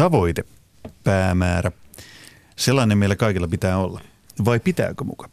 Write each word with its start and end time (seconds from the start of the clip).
Tavoite, 0.00 0.44
päämäärä. 1.04 1.72
Sellainen 2.56 2.98
meillä 2.98 3.16
kaikilla 3.16 3.48
pitää 3.48 3.78
olla. 3.78 4.00
Vai 4.44 4.60
pitääkö 4.60 5.04
muka? 5.04 5.28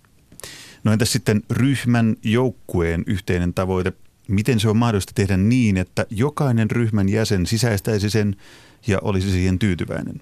No 0.83 0.91
entäs 0.91 1.11
sitten 1.11 1.43
ryhmän, 1.51 2.15
joukkueen 2.23 3.03
yhteinen 3.07 3.53
tavoite? 3.53 3.93
Miten 4.27 4.59
se 4.59 4.69
on 4.69 4.77
mahdollista 4.77 5.11
tehdä 5.15 5.37
niin, 5.37 5.77
että 5.77 6.05
jokainen 6.09 6.71
ryhmän 6.71 7.09
jäsen 7.09 7.45
sisäistäisi 7.45 8.09
sen 8.09 8.35
ja 8.87 8.99
olisi 9.01 9.31
siihen 9.31 9.59
tyytyväinen? 9.59 10.21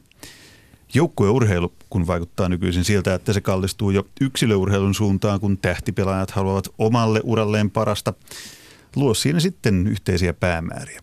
Joukkueurheilu, 0.94 1.74
kun 1.90 2.08
vaikuttaa 2.08 2.50
nykyisin 2.50 2.84
siltä, 2.84 3.14
että 3.14 3.34
se 3.34 3.42
kallistuu 3.42 3.92
jo 3.92 4.08
yksilöurheilun 4.22 4.96
suuntaan, 4.96 5.40
kun 5.40 5.58
tähtipelaajat 5.58 6.32
haluavat 6.32 6.70
omalle 6.78 7.22
uralleen 7.24 7.72
parasta, 7.72 8.14
luo 8.96 9.14
siinä 9.14 9.40
sitten 9.40 9.88
yhteisiä 9.88 10.34
päämääriä. 10.34 11.02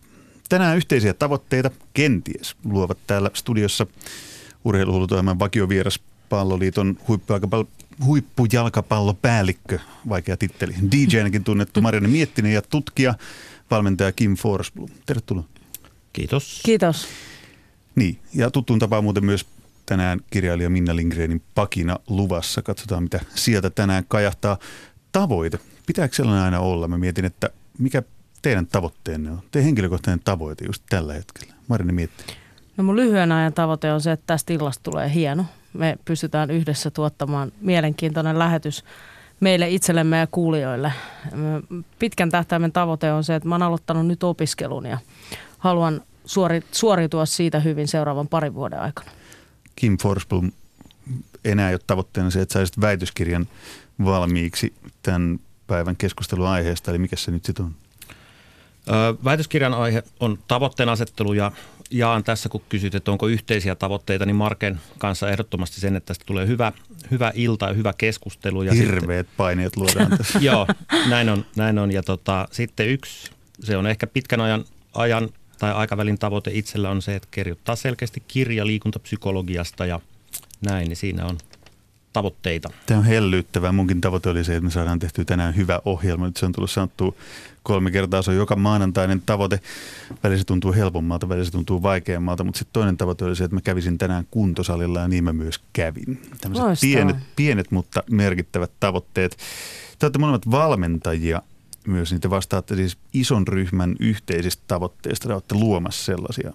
Tänään 0.53 0.77
yhteisiä 0.77 1.13
tavoitteita 1.13 1.71
kenties 1.93 2.55
luovat 2.65 2.97
täällä 3.07 3.29
studiossa 3.33 3.87
urheiluhullutoiman 4.63 5.39
vakiovieras 5.39 5.99
Palloliiton 6.29 6.97
huippujalkapallopäällikkö, 8.05 9.79
vaikea 10.09 10.37
titteli, 10.37 10.73
DJ-näkin 10.91 11.43
tunnettu 11.43 11.81
Marianne 11.81 12.09
Miettinen 12.09 12.53
ja 12.53 12.61
tutkija, 12.61 13.13
valmentaja 13.71 14.11
Kim 14.11 14.35
Forsblom. 14.35 14.89
Tervetuloa. 15.05 15.43
Kiitos. 16.13 16.61
Kiitos. 16.65 17.07
Niin, 17.95 18.19
ja 18.33 18.51
tuttuun 18.51 18.79
tapaan 18.79 19.03
muuten 19.03 19.25
myös 19.25 19.45
tänään 19.85 20.19
kirjailija 20.29 20.69
Minna 20.69 20.95
Lindgrenin 20.95 21.41
pakina 21.55 21.99
luvassa. 22.07 22.61
Katsotaan, 22.61 23.03
mitä 23.03 23.19
sieltä 23.35 23.69
tänään 23.69 24.05
kajahtaa. 24.07 24.57
Tavoite. 25.11 25.59
Pitääkö 25.85 26.15
sellainen 26.15 26.43
aina 26.43 26.59
olla? 26.59 26.87
Mä 26.87 26.97
mietin, 26.97 27.25
että 27.25 27.49
mikä 27.79 28.03
teidän 28.43 28.67
tavoitteenne 28.67 29.31
on? 29.31 29.41
Teidän 29.51 29.65
henkilökohtainen 29.65 30.19
tavoite 30.23 30.65
just 30.65 30.83
tällä 30.89 31.13
hetkellä. 31.13 31.53
Marini 31.67 31.93
miettii. 31.93 32.35
No 32.77 32.83
mun 32.83 32.95
lyhyen 32.95 33.31
ajan 33.31 33.53
tavoite 33.53 33.93
on 33.93 34.01
se, 34.01 34.11
että 34.11 34.23
tästä 34.27 34.53
illasta 34.53 34.83
tulee 34.83 35.13
hieno. 35.13 35.45
Me 35.73 35.97
pystytään 36.05 36.51
yhdessä 36.51 36.91
tuottamaan 36.91 37.51
mielenkiintoinen 37.61 38.39
lähetys 38.39 38.83
meille 39.39 39.69
itsellemme 39.69 40.17
ja 40.17 40.27
kuulijoille. 40.27 40.93
Pitkän 41.99 42.29
tähtäimen 42.29 42.71
tavoite 42.71 43.11
on 43.11 43.23
se, 43.23 43.35
että 43.35 43.49
mä 43.49 43.55
oon 43.55 43.61
aloittanut 43.61 44.07
nyt 44.07 44.23
opiskelun 44.23 44.85
ja 44.85 44.97
haluan 45.57 46.01
suori, 46.25 46.61
suoriutua 46.71 47.25
siitä 47.25 47.59
hyvin 47.59 47.87
seuraavan 47.87 48.27
parin 48.27 48.53
vuoden 48.53 48.79
aikana. 48.79 49.11
Kim 49.75 49.97
Forsblom, 49.97 50.51
enää 51.45 51.69
ei 51.69 51.75
ole 51.75 51.81
tavoitteena 51.87 52.29
se, 52.29 52.41
että 52.41 52.53
saisit 52.53 52.81
väitöskirjan 52.81 53.47
valmiiksi 54.05 54.73
tämän 55.03 55.39
päivän 55.67 55.95
keskustelun 55.95 56.47
aiheesta, 56.47 56.91
eli 56.91 56.97
mikä 56.97 57.15
se 57.15 57.31
nyt 57.31 57.45
sitten 57.45 57.65
on? 57.65 57.75
Väitöskirjan 59.23 59.73
aihe 59.73 60.03
on 60.19 60.39
tavoitteen 60.47 60.89
asettelu 60.89 61.33
ja 61.33 61.51
jaan 61.91 62.23
tässä, 62.23 62.49
kun 62.49 62.61
kysyt, 62.69 62.95
että 62.95 63.11
onko 63.11 63.27
yhteisiä 63.27 63.75
tavoitteita, 63.75 64.25
niin 64.25 64.35
Marken 64.35 64.79
kanssa 64.97 65.29
ehdottomasti 65.29 65.81
sen, 65.81 65.95
että 65.95 66.07
tästä 66.07 66.25
tulee 66.25 66.47
hyvä, 66.47 66.71
hyvä 67.11 67.31
ilta 67.35 67.67
ja 67.67 67.73
hyvä 67.73 67.93
keskustelu. 67.97 68.63
Ja 68.63 68.73
Hirveät 68.73 69.27
sitten, 69.27 69.37
paineet 69.37 69.77
luodaan 69.77 70.17
tässä. 70.17 70.39
joo, 70.41 70.67
näin 71.09 71.29
on. 71.29 71.45
Näin 71.55 71.79
on. 71.79 71.91
Ja 71.91 72.03
tota, 72.03 72.47
sitten 72.51 72.89
yksi, 72.89 73.31
se 73.63 73.77
on 73.77 73.87
ehkä 73.87 74.07
pitkän 74.07 74.41
ajan, 74.41 74.65
ajan 74.93 75.29
tai 75.59 75.71
aikavälin 75.71 76.19
tavoite 76.19 76.51
itsellä 76.53 76.89
on 76.89 77.01
se, 77.01 77.15
että 77.15 77.27
kirjoittaa 77.31 77.75
selkeästi 77.75 78.23
kirja 78.27 78.67
liikuntapsykologiasta 78.67 79.85
ja 79.85 79.99
näin, 80.61 80.87
niin 80.87 80.97
siinä 80.97 81.25
on 81.25 81.37
tavoitteita. 82.13 82.69
Tämä 82.85 82.97
on 82.97 83.05
hellyttävää. 83.05 83.71
Munkin 83.71 84.01
tavoite 84.01 84.29
oli 84.29 84.43
se, 84.43 84.55
että 84.55 84.65
me 84.65 84.71
saadaan 84.71 84.99
tehtyä 84.99 85.25
tänään 85.25 85.55
hyvä 85.55 85.81
ohjelma. 85.85 86.25
Nyt 86.25 86.37
se 86.37 86.45
on 86.45 86.51
tullut 86.51 86.71
sanottua 86.71 87.13
kolme 87.63 87.91
kertaa. 87.91 88.21
Se 88.21 88.31
on 88.31 88.37
joka 88.37 88.55
maanantainen 88.55 89.21
tavoite. 89.25 89.59
Välillä 90.23 90.39
se 90.39 90.45
tuntuu 90.45 90.73
helpommalta, 90.73 91.29
välillä 91.29 91.45
se 91.45 91.51
tuntuu 91.51 91.81
vaikeammalta. 91.81 92.43
Mutta 92.43 92.57
sitten 92.57 92.73
toinen 92.73 92.97
tavoite 92.97 93.25
oli 93.25 93.35
se, 93.35 93.43
että 93.43 93.55
mä 93.55 93.61
kävisin 93.61 93.97
tänään 93.97 94.27
kuntosalilla 94.31 94.99
ja 94.99 95.07
niin 95.07 95.23
mä 95.23 95.33
myös 95.33 95.61
kävin. 95.73 96.21
Tämmöiset 96.41 96.81
pienet, 96.81 97.17
pienet, 97.35 97.71
mutta 97.71 98.03
merkittävät 98.11 98.71
tavoitteet. 98.79 99.37
Te 99.99 100.05
olette 100.05 100.19
molemmat 100.19 100.51
valmentajia 100.51 101.41
myös, 101.87 102.11
niin 102.11 102.21
te 102.21 102.29
vastaatte 102.29 102.75
siis 102.75 102.97
ison 103.13 103.47
ryhmän 103.47 103.95
yhteisistä 103.99 104.63
tavoitteista. 104.67 105.27
Te 105.27 105.33
olette 105.33 105.55
luomassa 105.55 106.05
sellaisia. 106.05 106.53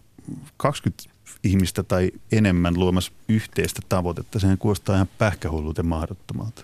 20 0.56 1.17
ihmistä 1.44 1.82
tai 1.82 2.10
enemmän 2.32 2.78
luomassa 2.78 3.12
yhteistä 3.28 3.82
tavoitetta. 3.88 4.38
Sehän 4.38 4.58
kuulostaa 4.58 4.94
ihan 4.94 5.08
pähkähulluuten 5.18 5.86
mahdottomalta. 5.86 6.62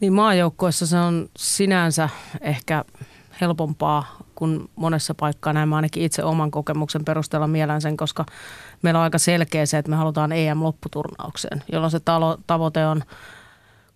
Niin 0.00 0.12
maajoukkuessa 0.12 0.86
se 0.86 0.98
on 0.98 1.28
sinänsä 1.38 2.08
ehkä 2.40 2.84
helpompaa 3.40 4.18
kuin 4.34 4.70
monessa 4.76 5.14
paikkaa. 5.14 5.52
Näin 5.52 5.68
mä 5.68 5.76
ainakin 5.76 6.02
itse 6.02 6.24
oman 6.24 6.50
kokemuksen 6.50 7.04
perusteella 7.04 7.46
mielän 7.46 7.80
sen, 7.80 7.96
koska 7.96 8.26
meillä 8.82 8.98
on 8.98 9.04
aika 9.04 9.18
selkeä 9.18 9.66
se, 9.66 9.78
että 9.78 9.90
me 9.90 9.96
halutaan 9.96 10.32
EM-lopputurnaukseen, 10.32 11.62
jolloin 11.72 11.90
se 11.90 12.00
talo, 12.00 12.38
tavoite 12.46 12.86
on– 12.86 13.02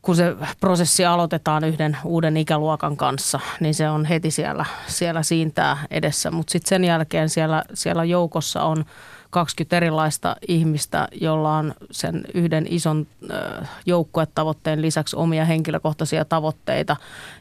kun 0.04 0.16
se 0.16 0.36
prosessi 0.60 1.04
aloitetaan 1.04 1.64
yhden 1.64 1.96
uuden 2.04 2.36
ikäluokan 2.36 2.96
kanssa, 2.96 3.40
niin 3.60 3.74
se 3.74 3.88
on 3.88 4.04
heti 4.04 4.30
siellä, 4.30 4.64
siellä 4.86 5.22
siintää 5.22 5.78
edessä. 5.90 6.30
Mutta 6.30 6.50
sitten 6.50 6.68
sen 6.68 6.84
jälkeen 6.84 7.28
siellä, 7.28 7.64
siellä 7.74 8.04
joukossa 8.04 8.62
on 8.62 8.84
20 9.34 9.76
erilaista 9.76 10.36
ihmistä, 10.48 11.08
jolla 11.20 11.56
on 11.56 11.74
sen 11.90 12.24
yhden 12.34 12.66
ison 12.70 13.06
joukkuetavoitteen 13.86 14.82
lisäksi 14.82 15.16
omia 15.16 15.44
henkilökohtaisia 15.44 16.24
tavoitteita, 16.24 16.96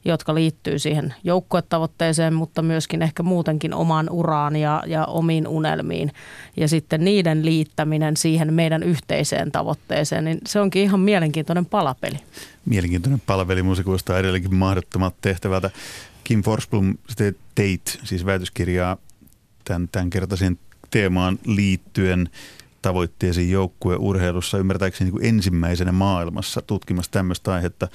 jotka 0.05 0.35
liittyy 0.35 0.79
siihen 0.79 1.15
joukkuetavoitteeseen, 1.23 2.33
mutta 2.33 2.61
myöskin 2.61 3.01
ehkä 3.01 3.23
muutenkin 3.23 3.73
omaan 3.73 4.09
uraan 4.09 4.55
ja, 4.55 4.83
ja 4.85 5.05
omiin 5.05 5.47
unelmiin. 5.47 6.11
Ja 6.57 6.67
sitten 6.67 7.03
niiden 7.03 7.45
liittäminen 7.45 8.17
siihen 8.17 8.53
meidän 8.53 8.83
yhteiseen 8.83 9.51
tavoitteeseen, 9.51 10.25
niin 10.25 10.37
se 10.47 10.59
onkin 10.59 10.83
ihan 10.83 10.99
mielenkiintoinen 10.99 11.65
palapeli. 11.65 12.19
Mielenkiintoinen 12.65 13.21
palapeli, 13.25 13.61
kuulostaa 13.83 14.19
edelleenkin 14.19 14.55
mahdottomalta 14.55 15.17
tehtävältä. 15.21 15.69
Kim 16.23 16.43
Forsblom, 16.43 16.93
teit 17.55 17.99
siis 18.03 18.25
väitöskirjaa 18.25 18.97
tämän, 19.65 19.89
tämän 19.91 20.09
kertaisen 20.09 20.57
teemaan 20.93 21.39
liittyen 21.45 22.29
tavoitteisiin 22.81 23.51
joukkueurheilussa 23.51 24.57
ymmärtääkseni 24.57 25.11
niin 25.11 25.25
ensimmäisenä 25.25 25.91
maailmassa 25.91 26.61
tutkimassa 26.61 27.11
tämmöistä 27.11 27.53
aihetta. 27.53 27.87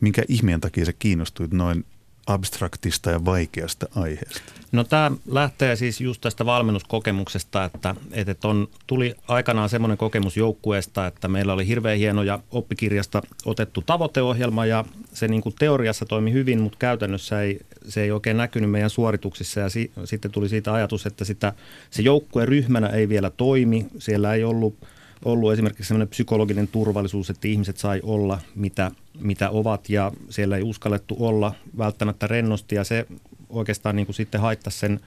Minkä 0.00 0.22
ihmeen 0.28 0.60
takia 0.60 0.84
sä 0.84 0.92
kiinnostuit 0.92 1.52
noin 1.52 1.84
abstraktista 2.26 3.10
ja 3.10 3.24
vaikeasta 3.24 3.86
aiheesta? 3.96 4.52
No 4.72 4.84
tämä 4.84 5.10
lähtee 5.26 5.76
siis 5.76 6.00
just 6.00 6.20
tästä 6.20 6.46
valmennuskokemuksesta, 6.46 7.64
että, 7.64 7.94
että 8.12 8.48
on, 8.48 8.68
tuli 8.86 9.14
aikanaan 9.28 9.68
semmoinen 9.68 9.98
kokemus 9.98 10.36
joukkueesta, 10.36 11.06
että 11.06 11.28
meillä 11.28 11.52
oli 11.52 11.66
hirveän 11.66 11.98
hieno 11.98 12.22
ja 12.22 12.38
oppikirjasta 12.50 13.22
otettu 13.44 13.82
tavoiteohjelma 13.82 14.66
ja 14.66 14.84
se 15.12 15.28
niin 15.28 15.42
kuin 15.42 15.54
teoriassa 15.58 16.06
toimi 16.06 16.32
hyvin, 16.32 16.60
mutta 16.60 16.78
käytännössä 16.78 17.42
ei, 17.42 17.60
se 17.88 18.02
ei 18.02 18.10
oikein 18.10 18.36
näkynyt 18.36 18.70
meidän 18.70 18.90
suorituksissa 18.90 19.60
ja 19.60 19.68
si, 19.68 19.92
sitten 20.04 20.30
tuli 20.30 20.48
siitä 20.48 20.72
ajatus, 20.72 21.06
että 21.06 21.24
sitä, 21.24 21.52
se 21.90 22.02
joukkue 22.02 22.46
ryhmänä 22.46 22.88
ei 22.88 23.08
vielä 23.08 23.30
toimi, 23.30 23.86
siellä 23.98 24.34
ei 24.34 24.44
ollut– 24.44 24.76
ollut 25.24 25.52
esimerkiksi 25.52 25.84
sellainen 25.84 26.08
psykologinen 26.08 26.68
turvallisuus, 26.68 27.30
että 27.30 27.48
ihmiset 27.48 27.78
sai 27.78 28.00
olla 28.02 28.38
mitä, 28.54 28.90
mitä 29.20 29.50
ovat 29.50 29.90
ja 29.90 30.12
siellä 30.30 30.56
ei 30.56 30.62
uskallettu 30.62 31.16
olla 31.18 31.54
välttämättä 31.78 32.26
rennosti 32.26 32.74
ja 32.74 32.84
se 32.84 33.06
oikeastaan 33.48 33.96
niin 33.96 34.06
kuin 34.06 34.16
sitten 34.16 34.40
haittaisi 34.40 34.78
sen 34.78 35.00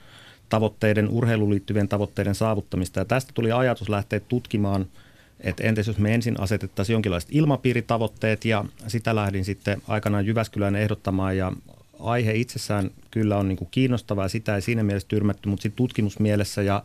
tavoitteiden, 0.48 1.08
urheiluun 1.08 1.50
liittyvien 1.50 1.88
tavoitteiden 1.88 2.34
saavuttamista. 2.34 3.00
Ja 3.00 3.04
tästä 3.04 3.32
tuli 3.34 3.52
ajatus 3.52 3.88
lähteä 3.88 4.20
tutkimaan, 4.20 4.86
että 5.40 5.64
entäs 5.64 5.86
jos 5.86 5.98
me 5.98 6.14
ensin 6.14 6.40
asetettaisiin 6.40 6.94
jonkinlaiset 6.94 7.30
ilmapiiritavoitteet 7.32 8.44
ja 8.44 8.64
sitä 8.86 9.14
lähdin 9.14 9.44
sitten 9.44 9.82
aikanaan 9.88 10.26
Jyväskylään 10.26 10.76
ehdottamaan 10.76 11.36
ja 11.36 11.52
aihe 12.00 12.34
itsessään 12.34 12.90
kyllä 13.10 13.36
on 13.36 13.48
niin 13.48 13.58
kuin 13.58 13.68
kiinnostava 13.70 14.22
ja 14.22 14.28
sitä 14.28 14.54
ei 14.54 14.62
siinä 14.62 14.82
mielessä 14.82 15.08
tyrmätty, 15.08 15.48
mutta 15.48 15.62
sitten 15.62 15.76
tutkimusmielessä 15.76 16.62
ja 16.62 16.82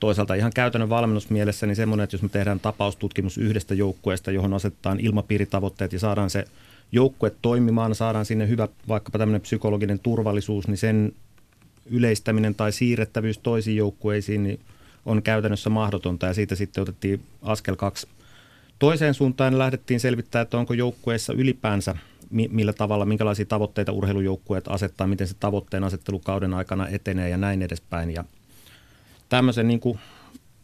toisaalta 0.00 0.34
ihan 0.34 0.52
käytännön 0.54 0.88
valmennusmielessä 0.88 1.66
niin 1.66 1.76
semmoinen, 1.76 2.04
että 2.04 2.14
jos 2.14 2.22
me 2.22 2.28
tehdään 2.28 2.60
tapaustutkimus 2.60 3.38
yhdestä 3.38 3.74
joukkueesta, 3.74 4.30
johon 4.30 4.54
asetetaan 4.54 5.00
ilmapiiritavoitteet 5.00 5.92
ja 5.92 5.98
saadaan 5.98 6.30
se 6.30 6.44
joukkue 6.92 7.32
toimimaan, 7.42 7.94
saadaan 7.94 8.26
sinne 8.26 8.48
hyvä 8.48 8.68
vaikkapa 8.88 9.18
tämmöinen 9.18 9.40
psykologinen 9.40 9.98
turvallisuus, 9.98 10.68
niin 10.68 10.78
sen 10.78 11.12
yleistäminen 11.90 12.54
tai 12.54 12.72
siirrettävyys 12.72 13.38
toisiin 13.38 13.76
joukkueisiin 13.76 14.42
niin 14.42 14.60
on 15.06 15.22
käytännössä 15.22 15.70
mahdotonta 15.70 16.26
ja 16.26 16.34
siitä 16.34 16.54
sitten 16.54 16.82
otettiin 16.82 17.20
askel 17.42 17.76
kaksi 17.76 18.06
toiseen 18.78 19.14
suuntaan 19.14 19.58
lähdettiin 19.58 20.00
selvittämään, 20.00 20.42
että 20.42 20.58
onko 20.58 20.74
joukkueessa 20.74 21.32
ylipäänsä 21.32 21.96
millä 22.30 22.72
tavalla, 22.72 23.04
minkälaisia 23.04 23.46
tavoitteita 23.46 23.92
urheilujoukkueet 23.92 24.68
asettaa, 24.68 25.06
miten 25.06 25.28
se 25.28 25.34
tavoitteen 25.40 25.84
asettelukauden 25.84 26.54
aikana 26.54 26.88
etenee 26.88 27.28
ja 27.28 27.36
näin 27.36 27.62
edespäin. 27.62 28.10
Ja 28.10 28.24
tämmöisen, 29.28 29.68
niin 29.68 29.80
kuin, 29.80 29.98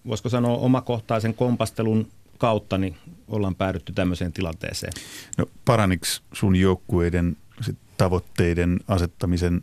voisiko 0.07 0.29
sanoa, 0.29 0.57
omakohtaisen 0.57 1.35
kompastelun 1.35 2.09
kautta 2.39 2.79
niin 2.79 2.97
ollaan 3.29 3.55
päädytty 3.55 3.93
tämmöiseen 3.93 4.33
tilanteeseen. 4.33 4.93
No 5.39 5.47
paraniko 5.65 6.07
sun 6.33 6.57
joukkueiden 6.57 7.37
tavoitteiden 7.97 8.81
asettamisen 8.89 9.63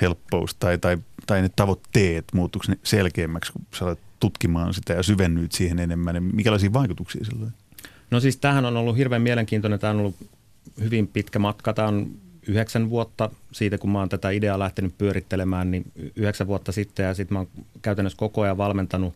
helppous 0.00 0.54
tai, 0.54 0.78
tai, 0.78 0.98
tai 1.26 1.42
ne 1.42 1.50
tavoitteet, 1.56 2.24
muuttuiko 2.34 2.64
ne 2.68 2.78
selkeämmäksi, 2.82 3.52
kun 3.52 3.62
sä 3.78 3.84
olet 3.84 3.98
tutkimaan 4.20 4.74
sitä 4.74 4.92
ja 4.92 5.02
syvennyt 5.02 5.52
siihen 5.52 5.78
enemmän, 5.78 6.14
niin 6.14 6.36
mikälaisia 6.36 6.72
vaikutuksia 6.72 7.24
sillä 7.24 7.46
on? 7.46 7.52
No 8.10 8.20
siis 8.20 8.36
tähän 8.36 8.64
on 8.64 8.76
ollut 8.76 8.96
hirveän 8.96 9.22
mielenkiintoinen. 9.22 9.78
Tämä 9.78 9.90
on 9.90 10.00
ollut 10.00 10.16
hyvin 10.80 11.08
pitkä 11.08 11.38
matka. 11.38 11.72
Tämä 11.72 11.88
on 11.88 12.10
yhdeksän 12.50 12.90
vuotta 12.90 13.30
siitä, 13.52 13.78
kun 13.78 13.90
mä 13.90 13.98
oon 13.98 14.08
tätä 14.08 14.30
ideaa 14.30 14.58
lähtenyt 14.58 14.98
pyörittelemään, 14.98 15.70
niin 15.70 15.84
yhdeksän 16.16 16.46
vuotta 16.46 16.72
sitten 16.72 17.06
ja 17.06 17.14
sitten 17.14 17.34
mä 17.34 17.38
oon 17.38 17.48
käytännössä 17.82 18.16
koko 18.18 18.42
ajan 18.42 18.58
valmentanut, 18.58 19.14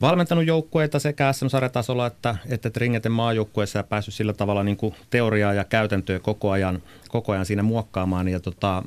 valmentanut 0.00 0.46
joukkueita 0.46 0.98
sekä 0.98 1.32
SM-sarjatasolla 1.32 2.06
että, 2.06 2.36
että 2.48 2.70
Ringeten 2.76 3.12
maajoukkueessa 3.12 3.78
ja 3.78 3.82
päässyt 3.82 4.14
sillä 4.14 4.32
tavalla 4.32 4.64
niin 4.64 4.76
kuin 4.76 4.94
teoriaa 5.10 5.54
ja 5.54 5.64
käytäntöä 5.64 6.18
koko 6.18 6.50
ajan, 6.50 6.82
koko 7.08 7.32
ajan 7.32 7.46
siinä 7.46 7.62
muokkaamaan. 7.62 8.28
Ja 8.28 8.40
tota, 8.40 8.82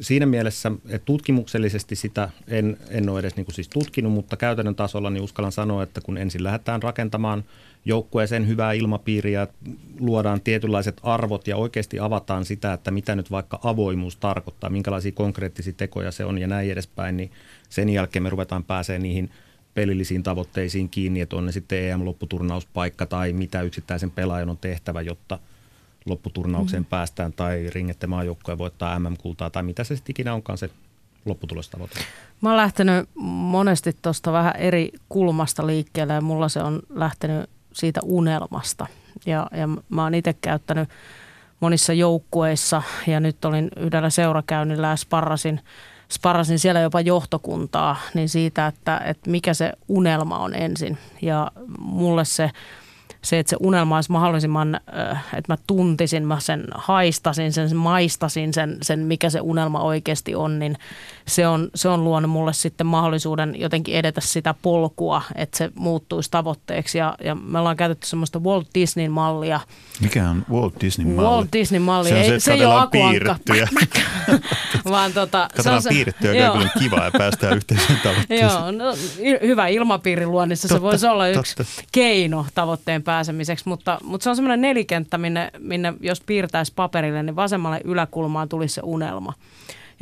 siinä 0.00 0.26
mielessä, 0.26 0.72
että 0.88 1.04
tutkimuksellisesti 1.04 1.96
sitä 1.96 2.30
en, 2.48 2.76
en 2.90 3.08
ole 3.08 3.20
edes 3.20 3.36
niin 3.36 3.46
kuin 3.46 3.54
siis 3.54 3.68
tutkinut, 3.68 4.12
mutta 4.12 4.36
käytännön 4.36 4.74
tasolla 4.74 5.10
niin 5.10 5.24
uskallan 5.24 5.52
sanoa, 5.52 5.82
että 5.82 6.00
kun 6.00 6.18
ensin 6.18 6.44
lähdetään 6.44 6.82
rakentamaan– 6.82 7.44
joukkueeseen 7.84 8.48
hyvää 8.48 8.72
ilmapiiriä, 8.72 9.46
luodaan 10.00 10.40
tietynlaiset 10.40 11.00
arvot 11.02 11.46
ja 11.46 11.56
oikeasti 11.56 12.00
avataan 12.00 12.44
sitä, 12.44 12.72
että 12.72 12.90
mitä 12.90 13.16
nyt 13.16 13.30
vaikka 13.30 13.60
avoimuus 13.64 14.16
tarkoittaa, 14.16 14.70
minkälaisia 14.70 15.12
konkreettisia 15.12 15.72
tekoja 15.72 16.12
se 16.12 16.24
on 16.24 16.38
ja 16.38 16.46
näin 16.46 16.70
edespäin, 16.70 17.16
niin 17.16 17.30
sen 17.68 17.88
jälkeen 17.88 18.22
me 18.22 18.30
ruvetaan 18.30 18.64
pääsee 18.64 18.98
niihin 18.98 19.30
pelillisiin 19.74 20.22
tavoitteisiin 20.22 20.88
kiinni, 20.88 21.20
että 21.20 21.36
on 21.36 21.46
ne 21.46 21.52
sitten 21.52 21.84
EM-lopputurnauspaikka 21.84 23.06
tai 23.06 23.32
mitä 23.32 23.62
yksittäisen 23.62 24.10
pelaajan 24.10 24.50
on 24.50 24.58
tehtävä, 24.58 25.00
jotta 25.00 25.38
lopputurnaukseen 26.06 26.82
mm. 26.82 26.86
päästään 26.86 27.32
tai 27.32 27.70
ringette 27.70 28.06
maajoukkoja 28.06 28.58
voittaa 28.58 28.98
MM-kultaa 28.98 29.50
tai 29.50 29.62
mitä 29.62 29.84
se 29.84 29.96
sitten 29.96 30.12
ikinä 30.12 30.34
onkaan 30.34 30.58
se 30.58 30.70
lopputulostavoite. 31.24 32.00
Mä 32.40 32.48
oon 32.48 32.56
lähtenyt 32.56 33.08
monesti 33.14 33.96
tuosta 34.02 34.32
vähän 34.32 34.56
eri 34.56 34.92
kulmasta 35.08 35.66
liikkeelle 35.66 36.12
ja 36.12 36.20
mulla 36.20 36.48
se 36.48 36.60
on 36.60 36.82
lähtenyt 36.90 37.50
siitä 37.72 38.00
unelmasta. 38.04 38.86
Ja, 39.26 39.46
ja 39.56 39.68
mä 39.88 40.02
oon 40.02 40.14
itse 40.14 40.32
käyttänyt 40.32 40.88
monissa 41.60 41.92
joukkueissa 41.92 42.82
ja 43.06 43.20
nyt 43.20 43.44
olin 43.44 43.70
yhdellä 43.76 44.10
seurakäynnillä 44.10 44.88
ja 44.88 44.96
sparrasin, 44.96 45.60
sparrasin 46.12 46.58
siellä 46.58 46.80
jopa 46.80 47.00
johtokuntaa, 47.00 47.96
niin 48.14 48.28
siitä, 48.28 48.66
että, 48.66 49.00
että 49.04 49.30
mikä 49.30 49.54
se 49.54 49.72
unelma 49.88 50.38
on 50.38 50.54
ensin. 50.54 50.98
Ja 51.22 51.50
mulle 51.78 52.24
se 52.24 52.50
se, 53.22 53.38
että 53.38 53.50
se 53.50 53.56
unelma 53.60 53.96
olisi 53.96 54.12
mahdollisimman, 54.12 54.80
että 55.36 55.52
mä 55.52 55.56
tuntisin, 55.66 56.26
mä 56.26 56.40
sen 56.40 56.64
haistasin, 56.74 57.52
sen 57.52 57.76
maistasin, 57.76 58.54
sen, 58.54 58.78
sen 58.82 59.00
mikä 59.00 59.30
se 59.30 59.40
unelma 59.40 59.80
oikeasti 59.80 60.34
on, 60.34 60.58
niin 60.58 60.76
se 61.26 61.46
on, 61.46 61.70
se 61.74 61.88
on 61.88 62.04
luonut 62.04 62.30
mulle 62.30 62.52
sitten 62.52 62.86
mahdollisuuden 62.86 63.60
jotenkin 63.60 63.94
edetä 63.94 64.20
sitä 64.20 64.54
polkua, 64.62 65.22
että 65.34 65.58
se 65.58 65.70
muuttuisi 65.74 66.30
tavoitteeksi. 66.30 66.98
Ja, 66.98 67.14
ja 67.24 67.34
me 67.34 67.58
ollaan 67.58 67.76
käytetty 67.76 68.06
semmoista 68.06 68.38
Walt 68.38 68.68
Disneyn 68.74 69.12
mallia. 69.12 69.60
Mikä 70.00 70.30
on 70.30 70.44
Walt 70.50 70.74
Disneyn 70.80 71.10
malli? 71.10 71.28
Walt 71.28 71.48
Disneyn 71.52 71.82
malli. 71.82 72.08
Se, 72.08 72.18
on 72.18 72.24
se, 72.24 72.28
se, 72.28 72.40
se 72.40 72.52
ei 72.52 72.64
ole 72.64 72.88
piirrettyjä. 72.90 73.68
Vaan 74.90 75.12
tota, 75.12 75.48
Katsotaan 75.56 75.82
se 75.82 75.88
piirrettyä, 75.88 76.34
joka 76.34 76.58
on 76.58 76.70
kiva 76.78 77.04
ja 77.04 77.10
päästään 77.10 77.56
yhteiseen 77.56 78.00
tavoitteeseen. 78.02 78.50
Joo, 78.50 78.70
no, 78.70 78.94
hyvä 79.42 79.66
ilmapiiri 79.66 80.26
luonnissa. 80.26 80.68
Se 80.68 80.82
voisi 80.82 81.06
olla 81.06 81.28
yksi 81.28 81.56
totta. 81.56 81.82
keino 81.92 82.46
tavoitteen 82.54 83.02
pääsemiseksi, 83.12 83.68
mutta, 83.68 83.98
mutta 84.04 84.24
se 84.24 84.30
on 84.30 84.36
semmoinen 84.36 84.60
nelikenttä, 84.60 85.18
minne, 85.18 85.50
minne 85.58 85.94
jos 86.00 86.20
piirtäisi 86.20 86.72
paperille, 86.76 87.22
niin 87.22 87.36
vasemmalle 87.36 87.80
yläkulmaan 87.84 88.48
tulisi 88.48 88.74
se 88.74 88.80
unelma. 88.84 89.32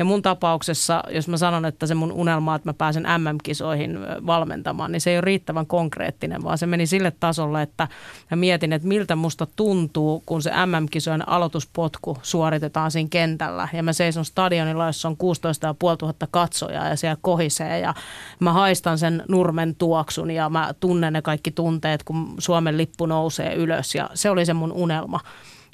Ja 0.00 0.04
mun 0.04 0.22
tapauksessa, 0.22 1.02
jos 1.10 1.28
mä 1.28 1.36
sanon, 1.36 1.64
että 1.64 1.86
se 1.86 1.94
mun 1.94 2.12
unelma, 2.12 2.54
että 2.54 2.68
mä 2.68 2.74
pääsen 2.74 3.02
MM-kisoihin 3.02 3.98
valmentamaan, 4.26 4.92
niin 4.92 5.00
se 5.00 5.10
ei 5.10 5.16
ole 5.16 5.20
riittävän 5.20 5.66
konkreettinen, 5.66 6.42
vaan 6.42 6.58
se 6.58 6.66
meni 6.66 6.86
sille 6.86 7.12
tasolle, 7.20 7.62
että 7.62 7.88
mä 8.30 8.36
mietin, 8.36 8.72
että 8.72 8.88
miltä 8.88 9.16
musta 9.16 9.46
tuntuu, 9.56 10.22
kun 10.26 10.42
se 10.42 10.50
MM-kisojen 10.66 11.28
aloituspotku 11.28 12.16
suoritetaan 12.22 12.90
siinä 12.90 13.08
kentällä. 13.10 13.68
Ja 13.72 13.82
mä 13.82 13.92
seison 13.92 14.24
stadionilla, 14.24 14.86
jossa 14.86 15.08
on 15.08 15.16
16 15.16 15.74
500 15.82 16.28
katsojaa 16.30 16.88
ja 16.88 16.96
siellä 16.96 17.18
kohisee 17.22 17.78
ja 17.78 17.94
mä 18.40 18.52
haistan 18.52 18.98
sen 18.98 19.24
nurmen 19.28 19.74
tuoksun 19.74 20.30
ja 20.30 20.48
mä 20.48 20.74
tunnen 20.80 21.12
ne 21.12 21.22
kaikki 21.22 21.50
tunteet, 21.50 22.02
kun 22.02 22.34
Suomen 22.38 22.76
lippu 22.76 23.06
nousee 23.06 23.54
ylös 23.54 23.94
ja 23.94 24.10
se 24.14 24.30
oli 24.30 24.46
se 24.46 24.54
mun 24.54 24.72
unelma. 24.72 25.20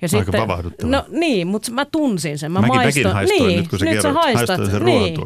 Ja 0.02 0.08
Aika 0.12 0.24
sitten, 0.24 0.40
vavahduttava. 0.40 0.90
No 0.90 1.04
niin, 1.08 1.46
mutta 1.46 1.72
mä 1.72 1.84
tunsin 1.84 2.38
sen. 2.38 2.52
Mä 2.52 2.60
mäkin, 2.60 2.74
maistan, 2.74 3.02
mäkin 3.02 3.12
haistoin 3.12 3.48
niin, 3.48 3.58
nyt, 3.58 3.68
kun 3.68 3.78
sä 3.78 3.84
nyt 3.84 3.94
kerrot, 3.94 4.14
haistat, 4.14 4.70
sen 4.70 4.84
niin. 4.84 5.16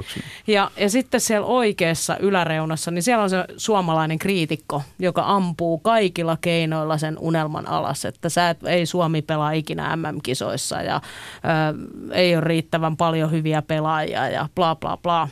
ja, 0.46 0.70
ja 0.76 0.90
sitten 0.90 1.20
siellä 1.20 1.46
oikeassa 1.46 2.17
yläreunassa, 2.17 2.90
niin 2.90 3.02
siellä 3.02 3.22
on 3.22 3.31
se 3.31 3.44
suomalainen 3.56 4.19
kriitikko, 4.19 4.82
joka 4.99 5.22
ampuu 5.26 5.78
kaikilla 5.78 6.38
keinoilla 6.40 6.99
sen 6.99 7.19
unelman 7.19 7.69
alas, 7.69 8.05
että 8.05 8.28
sä 8.28 8.50
et, 8.50 8.67
ei 8.67 8.87
Suomi 8.87 9.22
pelaa 9.22 9.52
ikinä 9.52 9.96
MM-kisoissa 9.96 10.82
ja 10.82 11.00
ö, 11.00 12.11
ei 12.12 12.37
ole 12.37 12.44
riittävän 12.44 12.96
paljon 12.96 13.31
hyviä 13.31 13.62
pelaajia 13.62 14.28
ja 14.28 14.49
bla 14.55 14.76
bla 14.76 14.96
bla. 14.96 15.28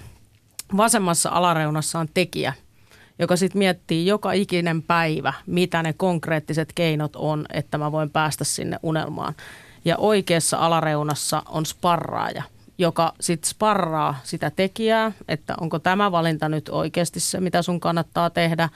Vasemmassa 0.76 1.30
alareunassa 1.30 1.98
on 1.98 2.08
tekijä– 2.14 2.52
joka 3.18 3.36
sitten 3.36 3.58
miettii 3.58 4.06
joka 4.06 4.32
ikinen 4.32 4.82
päivä, 4.82 5.32
mitä 5.46 5.82
ne 5.82 5.92
konkreettiset 5.92 6.72
keinot 6.74 7.16
on, 7.16 7.46
että 7.52 7.78
mä 7.78 7.92
voin 7.92 8.10
päästä 8.10 8.44
sinne 8.44 8.78
unelmaan. 8.82 9.34
Ja 9.84 9.96
oikeassa 9.96 10.56
alareunassa 10.56 11.42
on 11.48 11.66
sparraaja, 11.66 12.42
joka 12.78 13.12
sitten 13.20 13.50
sparraa 13.50 14.20
sitä 14.24 14.50
tekijää, 14.50 15.12
että 15.28 15.54
onko 15.60 15.78
tämä 15.78 16.12
valinta 16.12 16.48
nyt 16.48 16.68
oikeasti 16.68 17.20
se, 17.20 17.40
mitä 17.40 17.62
sun 17.62 17.80
kannattaa 17.80 18.30
tehdä, 18.30 18.68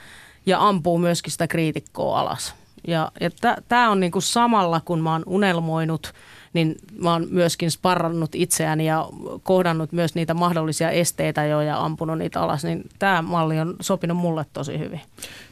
ja 0.47 0.69
ampuu 0.69 0.99
myöskin 0.99 1.33
sitä 1.33 1.49
kriitikkoa 1.49 2.21
alas. 2.21 2.55
Ja, 2.87 3.13
ja 3.21 3.31
tämä 3.69 3.91
on 3.91 4.01
niinku 4.01 4.21
samalla, 4.21 4.81
kun 4.85 5.01
mä 5.01 5.13
oon 5.13 5.23
unelmoinut– 5.27 6.13
niin 6.53 6.77
mä 6.99 7.13
oon 7.13 7.27
myöskin 7.31 7.71
sparrannut 7.71 8.35
itseäni 8.35 8.87
ja 8.87 9.09
kohdannut 9.43 9.93
myös 9.93 10.15
niitä 10.15 10.35
mahdollisia 10.35 10.91
esteitä 10.91 11.45
jo 11.45 11.61
ja 11.61 11.85
ampunut 11.85 12.19
niitä 12.19 12.41
alas, 12.41 12.65
niin 12.65 12.89
tämä 12.99 13.23
malli 13.23 13.61
on 13.61 13.77
sopinut 13.81 14.17
mulle 14.17 14.47
tosi 14.53 14.79
hyvin. 14.79 15.01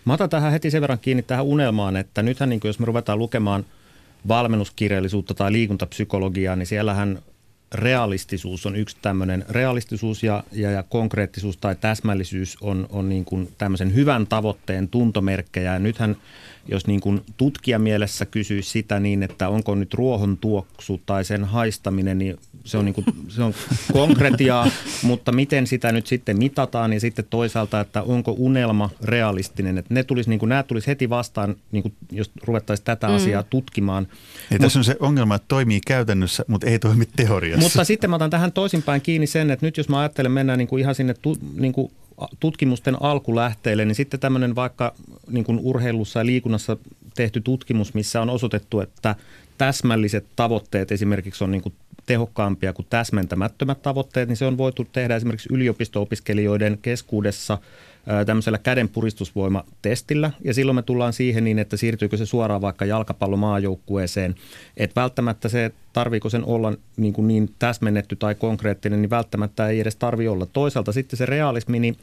Mä 0.05 0.13
otan 0.13 0.31
tähän 0.31 0.53
heti 0.53 0.71
sen 0.71 0.81
verran 0.81 0.99
kiinni 0.99 1.23
tähän 1.23 1.45
unelmaan, 1.45 1.97
että 1.97 2.23
nythän 2.23 2.49
niin 2.49 2.61
jos 2.65 2.79
me 2.79 2.87
ruvetaan 2.87 3.19
lukemaan 3.19 3.65
valmennuskirjallisuutta 4.29 5.35
tai 5.35 5.53
liikuntapsykologiaa, 5.53 6.57
niin 6.57 6.67
siellähän 6.67 7.19
realistisuus 7.75 8.67
on 8.67 8.77
yksi 8.77 8.97
tämmöinen, 9.03 9.45
realistisuus 9.49 10.23
ja, 10.23 10.45
ja, 10.53 10.71
ja 10.71 10.83
konkreettisuus 10.83 11.57
tai 11.57 11.77
täsmällisyys 11.77 12.57
on, 12.61 12.87
on 12.91 13.09
niin 13.09 13.25
kuin 13.25 13.53
tämmöisen 13.59 13.95
hyvän 13.95 14.27
tavoitteen 14.27 14.89
tuntomerkkejä. 14.89 15.73
Ja 15.73 15.79
nythän 15.79 16.17
jos 16.71 16.87
niin 16.87 17.01
kuin 17.01 17.21
tutkijamielessä 17.37 18.27
kysyisi 18.27 18.71
sitä 18.71 19.01
niin, 19.01 19.23
että 19.23 19.49
onko 19.49 19.75
nyt 19.75 19.95
ruohon 19.95 20.37
tuoksu 20.37 21.01
tai 21.07 21.25
sen 21.25 21.45
haistaminen, 21.45 22.19
niin 22.19 22.39
se 22.65 22.79
on, 22.79 22.85
niin 22.85 22.95
kuin, 22.95 23.07
se 23.29 23.43
on 23.43 23.55
konkretiaa, 23.93 24.71
mutta 25.03 25.33
miten 25.33 25.67
sitä 25.67 25.93
nyt 25.93 26.07
sitten 26.07 26.39
mitataan 26.39 26.93
ja 26.93 27.01
sitten 27.01 27.25
toisaalta, 27.31 27.81
että 27.81 28.03
onko 28.03 28.35
unelma 28.39 28.91
realistinen, 29.03 29.79
että 29.79 29.95
ne 29.95 30.03
tulisi, 30.03 30.31
niin 30.31 30.39
kuin, 30.39 30.49
nämä 30.49 30.63
tulisi 30.63 30.87
heti 30.87 31.11
vastaan, 31.11 31.57
niin 31.73 31.83
kuin, 31.83 31.95
jos 32.13 32.31
ruvettaisiin 32.45 32.85
tätä 32.85 33.09
mm. 33.09 33.15
asiaa 33.15 33.43
tutkimaan. 33.43 34.07
Ja 34.11 34.55
Mut, 34.55 34.61
tässä 34.61 34.79
on 34.79 34.85
se 34.85 34.97
ongelma, 35.01 35.35
että 35.35 35.49
toimii 35.49 35.81
käytännössä, 35.87 36.45
mutta 36.47 36.67
ei 36.67 36.79
toimi 36.79 37.09
teoriassa. 37.17 37.61
Mutta 37.63 37.85
sitten 37.85 38.11
mä 38.11 38.17
otan 38.17 38.31
tähän 38.31 38.53
toisinpäin 38.53 39.01
kiinni 39.01 39.27
sen, 39.27 39.51
että 39.51 39.67
nyt 39.67 39.77
jos 39.77 39.89
mä 39.89 40.01
ajattelen 40.01 40.33
mennään 40.33 40.59
niin 40.59 40.69
kuin 40.69 40.81
ihan 40.81 40.95
sinne 40.95 41.15
tu, 41.15 41.37
niin 41.59 41.73
kuin 41.73 41.93
tutkimusten 42.41 43.03
alkulähteille, 43.03 43.85
niin 43.85 43.95
sitten 43.95 44.21
tämmöinen 44.21 44.55
vaikka 44.55 44.95
niin 45.31 45.45
kuin 45.45 45.59
urheilussa 45.63 46.21
ja 46.21 46.27
liikunnassa 46.27 46.77
tehty 47.15 47.41
tutkimus, 47.41 47.95
missä 47.95 48.23
on 48.23 48.31
osoitettu, 48.31 48.81
että 48.81 49.15
täsmälliset 49.59 50.27
tavoitteet 50.37 50.93
esimerkiksi 50.93 51.45
on 51.45 51.51
niin 51.51 51.63
kuin 51.63 51.75
tehokkaampia 52.07 52.73
kuin 52.73 52.87
täsmentämättömät 52.91 53.83
tavoitteet, 53.83 54.29
niin 54.29 54.37
se 54.37 54.47
on 54.47 54.59
voitu 54.59 54.87
tehdä 54.93 55.17
esimerkiksi 55.17 55.49
yliopisto-opiskelijoiden 55.53 56.79
keskuudessa– 56.83 57.59
tämmöisellä 58.27 58.59
kädenpuristusvoimatestillä. 58.59 60.31
Ja 60.45 60.55
silloin 60.55 60.77
me 60.77 60.83
tullaan 60.83 61.13
siihen 61.13 61.45
niin, 61.45 61.59
että 61.59 61.77
siirtyykö 61.77 62.17
se 62.17 62.27
suoraan 62.27 62.61
vaikka 62.61 62.85
jalkapallomaajoukkueeseen. 62.85 64.35
Että 64.77 65.01
välttämättä 65.01 65.49
se, 65.49 65.71
tarviiko 65.93 66.31
sen 66.31 66.45
olla 66.45 66.73
niin, 66.97 67.13
kuin 67.13 67.29
niin 67.29 67.55
täsmennetty 67.59 68.17
tai 68.17 68.35
konkreettinen, 68.35 69.03
niin 69.03 69.11
välttämättä 69.11 69.69
ei 69.69 69.81
edes 69.81 69.97
tarvi 69.97 70.29
olla. 70.29 70.47
Toisaalta 70.47 70.93
sitten 70.93 71.17
se 71.17 71.27
realismi, 71.27 71.79
niin 71.79 71.97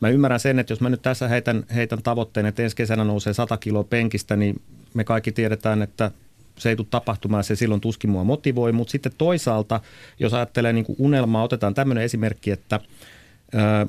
mä 0.00 0.08
ymmärrän 0.08 0.40
sen, 0.40 0.58
että 0.58 0.72
jos 0.72 0.80
mä 0.80 0.90
nyt 0.90 1.02
tässä 1.02 1.28
heitän, 1.28 1.64
heitän 1.74 2.02
tavoitteen, 2.02 2.46
että 2.46 2.62
ensi 2.62 2.76
kesänä 2.76 3.04
nousee 3.04 3.32
100 3.32 3.56
kiloa 3.56 3.84
penkistä, 3.84 4.36
niin 4.36 4.62
me 4.94 5.04
kaikki 5.04 5.32
tiedetään, 5.32 5.82
että 5.82 6.10
se 6.58 6.68
ei 6.68 6.76
tule 6.76 6.86
tapahtumaan, 6.90 7.44
se 7.44 7.56
silloin 7.56 7.80
tuskin 7.80 8.10
mua 8.10 8.24
motivoi, 8.24 8.72
mutta 8.72 8.92
sitten 8.92 9.12
toisaalta, 9.18 9.80
jos 10.20 10.34
ajattelee 10.34 10.72
niin 10.72 10.84
kuin 10.84 10.96
unelmaa, 10.98 11.42
otetaan 11.42 11.74
tämmöinen 11.74 12.04
esimerkki, 12.04 12.50
että– 12.50 12.80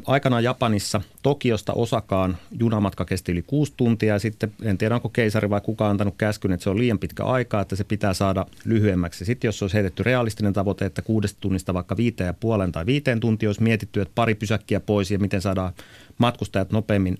aikanaan 0.05 0.43
Japanissa 0.43 1.01
Tokiosta 1.23 1.73
Osakaan 1.73 2.37
junamatka 2.59 3.05
kesti 3.05 3.31
yli 3.31 3.41
kuusi 3.41 3.73
tuntia 3.77 4.13
ja 4.13 4.19
sitten 4.19 4.53
en 4.63 4.77
tiedä 4.77 4.95
onko 4.95 5.09
keisari 5.09 5.49
vai 5.49 5.61
kuka 5.61 5.89
antanut 5.89 6.15
käskyn, 6.17 6.51
että 6.51 6.63
se 6.63 6.69
on 6.69 6.77
liian 6.77 6.99
pitkä 6.99 7.23
aika, 7.23 7.61
että 7.61 7.75
se 7.75 7.83
pitää 7.83 8.13
saada 8.13 8.45
lyhyemmäksi. 8.65 9.25
Sitten 9.25 9.47
jos 9.47 9.61
olisi 9.61 9.75
heitetty 9.75 10.03
realistinen 10.03 10.53
tavoite, 10.53 10.85
että 10.85 11.01
kuudesta 11.01 11.37
tunnista 11.41 11.73
vaikka 11.73 11.97
viiteen 11.97 12.27
ja 12.27 12.33
puolen 12.33 12.71
tai 12.71 12.85
viiteen 12.85 13.19
tuntia 13.19 13.49
olisi 13.49 13.63
mietitty, 13.63 14.01
että 14.01 14.15
pari 14.15 14.35
pysäkkiä 14.35 14.79
pois 14.79 15.11
ja 15.11 15.19
miten 15.19 15.41
saadaan 15.41 15.73
matkustajat 16.17 16.71
nopeammin 16.71 17.17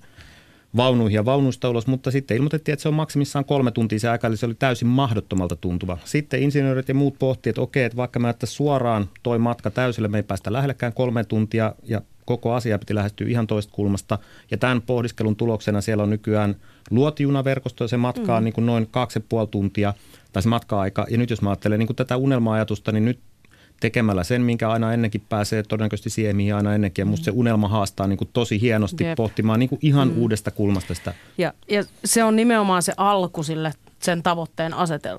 vaunuihin 0.76 1.16
ja 1.16 1.26
vaunuista 1.26 1.70
ulos, 1.70 1.88
mutta 1.88 2.12
sitten 2.12 2.38
ilmoitettiin, 2.38 2.74
että 2.74 2.84
se 2.84 2.90
on 2.90 2.96
maksimissaan 2.96 3.46
kolme 3.46 3.72
tuntia 3.72 4.00
se 4.00 4.10
aika, 4.10 4.28
eli 4.28 4.38
se 4.38 4.46
oli 4.46 4.56
täysin 4.56 4.88
mahdottomalta 4.88 5.56
tuntuva. 5.56 5.98
Sitten 6.06 6.44
insinöörit 6.44 6.88
ja 6.88 6.96
muut 6.96 7.20
pohtivat, 7.20 7.52
että 7.52 7.62
okei, 7.62 7.84
että 7.84 7.98
vaikka 7.98 8.20
mä 8.20 8.34
suoraan 8.44 9.10
toi 9.24 9.40
matka 9.40 9.72
täysille, 9.72 10.08
me 10.08 10.18
ei 10.18 10.24
päästä 10.24 10.54
lähellekään 10.54 10.94
kolme 10.94 11.24
tuntia 11.24 11.76
ja 11.84 12.02
koko 12.26 12.54
asia 12.54 12.80
piti 12.80 12.96
lähestyä 12.96 13.28
ihan 13.28 13.48
toista 13.48 13.74
kulmasta. 13.74 14.18
Ja 14.52 14.58
tämän 14.58 14.82
pohdiskelun 14.82 15.36
tuloksena 15.36 15.82
siellä 15.82 16.04
on 16.04 16.10
nykyään 16.10 16.56
luotijunaverkosto 16.92 17.84
ja 17.84 17.88
se 17.88 17.98
matkaa 17.98 18.40
mm. 18.40 18.44
niin 18.44 18.54
kuin 18.54 18.66
noin 18.66 18.88
kaksi 18.92 19.20
ja 19.20 19.24
puoli 19.30 19.48
tuntia 19.48 19.94
tai 20.34 20.44
se 20.44 20.50
matka-aika. 20.50 21.06
Ja 21.10 21.18
nyt 21.18 21.30
jos 21.30 21.42
mä 21.42 21.50
ajattelen 21.50 21.80
niin 21.80 21.88
kuin 21.88 21.98
tätä 21.98 22.18
unelma-ajatusta, 22.18 22.92
niin 22.92 23.06
nyt 23.06 23.20
tekemällä 23.80 24.24
sen, 24.24 24.42
minkä 24.42 24.70
aina 24.70 24.94
ennenkin 24.94 25.22
pääsee 25.30 25.64
todennäköisesti 25.64 26.10
siihen, 26.10 26.36
mihin 26.36 26.56
aina 26.56 26.76
ennenkin. 26.76 27.02
Ja 27.02 27.06
musta 27.06 27.26
se 27.26 27.32
unelma 27.32 27.68
haastaa 27.68 28.08
niin 28.08 28.18
kuin 28.18 28.30
tosi 28.34 28.62
hienosti 28.62 29.04
Jep. 29.04 29.16
pohtimaan 29.16 29.60
niin 29.60 29.70
kuin 29.70 29.80
ihan 29.82 30.08
mm. 30.08 30.18
uudesta 30.18 30.52
kulmasta 30.52 30.94
sitä. 30.94 31.14
Ja, 31.38 31.54
ja 31.70 31.84
se 32.06 32.24
on 32.24 32.36
nimenomaan 32.36 32.84
se 32.84 32.94
alku 32.98 33.44
sille 33.44 33.74
sen 34.00 34.24
tavoitteen 34.24 34.74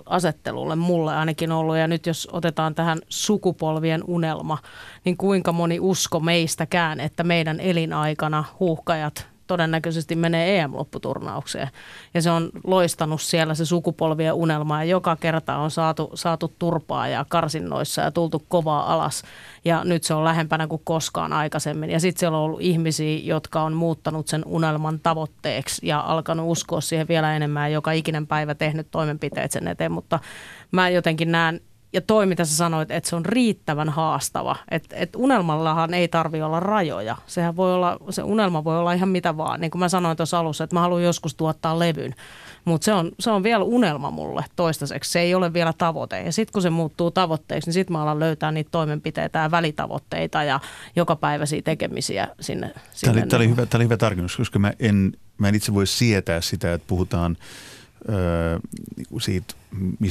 asettelulle 0.06 0.76
mulle 0.76 1.16
ainakin 1.16 1.52
ollut. 1.52 1.76
Ja 1.76 1.86
nyt 1.86 2.06
jos 2.06 2.28
otetaan 2.32 2.74
tähän 2.74 2.98
sukupolvien 3.08 4.04
unelma, 4.06 4.58
niin 5.04 5.16
kuinka 5.16 5.52
moni 5.52 5.80
usko 5.80 6.20
meistäkään, 6.20 7.00
että 7.00 7.24
meidän 7.24 7.60
elinaikana 7.60 8.44
huuhkajat 8.60 9.35
todennäköisesti 9.46 10.16
menee 10.16 10.60
EM-lopputurnaukseen. 10.60 11.68
Ja 12.14 12.22
se 12.22 12.30
on 12.30 12.50
loistanut 12.64 13.20
siellä 13.20 13.54
se 13.54 13.64
sukupolvien 13.64 14.34
unelma 14.34 14.84
ja 14.84 14.90
joka 14.90 15.16
kerta 15.16 15.56
on 15.56 15.70
saatu, 15.70 16.10
saatu 16.14 16.54
turpaa 16.58 17.08
ja 17.08 17.26
karsinnoissa 17.28 18.02
ja 18.02 18.10
tultu 18.10 18.42
kovaa 18.48 18.92
alas. 18.92 19.22
Ja 19.64 19.84
nyt 19.84 20.04
se 20.04 20.14
on 20.14 20.24
lähempänä 20.24 20.66
kuin 20.66 20.82
koskaan 20.84 21.32
aikaisemmin. 21.32 21.90
Ja 21.90 22.00
sitten 22.00 22.20
siellä 22.20 22.38
on 22.38 22.44
ollut 22.44 22.60
ihmisiä, 22.60 23.18
jotka 23.22 23.62
on 23.62 23.72
muuttanut 23.72 24.28
sen 24.28 24.42
unelman 24.46 25.00
tavoitteeksi 25.00 25.86
ja 25.86 26.00
alkanut 26.00 26.50
uskoa 26.50 26.80
siihen 26.80 27.08
vielä 27.08 27.36
enemmän. 27.36 27.72
Joka 27.72 27.92
ikinen 27.92 28.26
päivä 28.26 28.54
tehnyt 28.54 28.90
toimenpiteet 28.90 29.52
sen 29.52 29.68
eteen, 29.68 29.92
mutta 29.92 30.18
mä 30.70 30.88
jotenkin 30.88 31.32
näen 31.32 31.60
ja 31.96 32.02
toi, 32.02 32.26
mitä 32.26 32.44
sä 32.44 32.56
sanoit, 32.56 32.90
että 32.90 33.10
se 33.10 33.16
on 33.16 33.24
riittävän 33.24 33.88
haastava. 33.88 34.56
Että 34.70 34.96
et 34.96 35.16
unelmallahan 35.16 35.94
ei 35.94 36.08
tarvi 36.08 36.42
olla 36.42 36.60
rajoja. 36.60 37.16
Sehän 37.26 37.56
voi 37.56 37.74
olla, 37.74 37.96
se 38.10 38.22
unelma 38.22 38.64
voi 38.64 38.78
olla 38.78 38.92
ihan 38.92 39.08
mitä 39.08 39.36
vaan. 39.36 39.60
Niin 39.60 39.70
kuin 39.70 39.80
mä 39.80 39.88
sanoin 39.88 40.16
tuossa 40.16 40.38
alussa, 40.38 40.64
että 40.64 40.76
mä 40.76 40.80
haluan 40.80 41.02
joskus 41.02 41.34
tuottaa 41.34 41.78
levyn. 41.78 42.14
Mutta 42.64 42.84
se 42.84 42.92
on, 42.92 43.12
se 43.20 43.30
on 43.30 43.42
vielä 43.42 43.64
unelma 43.64 44.10
mulle 44.10 44.44
toistaiseksi. 44.56 45.12
Se 45.12 45.20
ei 45.20 45.34
ole 45.34 45.52
vielä 45.52 45.72
tavoite. 45.78 46.22
Ja 46.22 46.32
sitten 46.32 46.52
kun 46.52 46.62
se 46.62 46.70
muuttuu 46.70 47.10
tavoitteeksi, 47.10 47.68
niin 47.68 47.74
sitten 47.74 47.92
mä 47.92 48.02
alan 48.02 48.20
löytää 48.20 48.52
niitä 48.52 48.70
toimenpiteitä 48.70 49.38
ja 49.38 49.50
välitavoitteita 49.50 50.42
ja 50.42 50.60
jokapäiväisiä 50.96 51.62
tekemisiä 51.62 52.28
sinne. 52.40 52.68
Tämä 52.68 52.84
sinne 52.92 53.20
oli, 53.20 53.28
tämä 53.28 53.38
oli, 53.38 53.48
hyvä, 53.48 53.66
tämä 53.66 53.78
oli 53.78 53.84
hyvä 53.84 53.96
tarkennus, 53.96 54.36
koska 54.36 54.58
mä 54.58 54.72
en, 54.78 55.12
mä 55.38 55.48
en 55.48 55.54
itse 55.54 55.74
voi 55.74 55.86
sietää 55.86 56.40
sitä, 56.40 56.74
että 56.74 56.86
puhutaan– 56.88 57.36
siitä, 59.20 59.54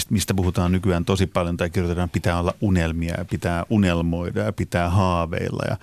mistä 0.09 0.33
puhutaan 0.33 0.71
nykyään 0.71 1.05
tosi 1.05 1.27
paljon 1.27 1.57
tai 1.57 1.69
kirjoitetaan, 1.69 2.09
pitää 2.09 2.39
olla 2.39 2.53
unelmia 2.61 3.15
ja 3.17 3.25
pitää 3.25 3.65
unelmoida 3.69 4.41
ja 4.41 4.53
pitää 4.53 4.89
haaveilla 4.89 5.63
ja 5.69 5.77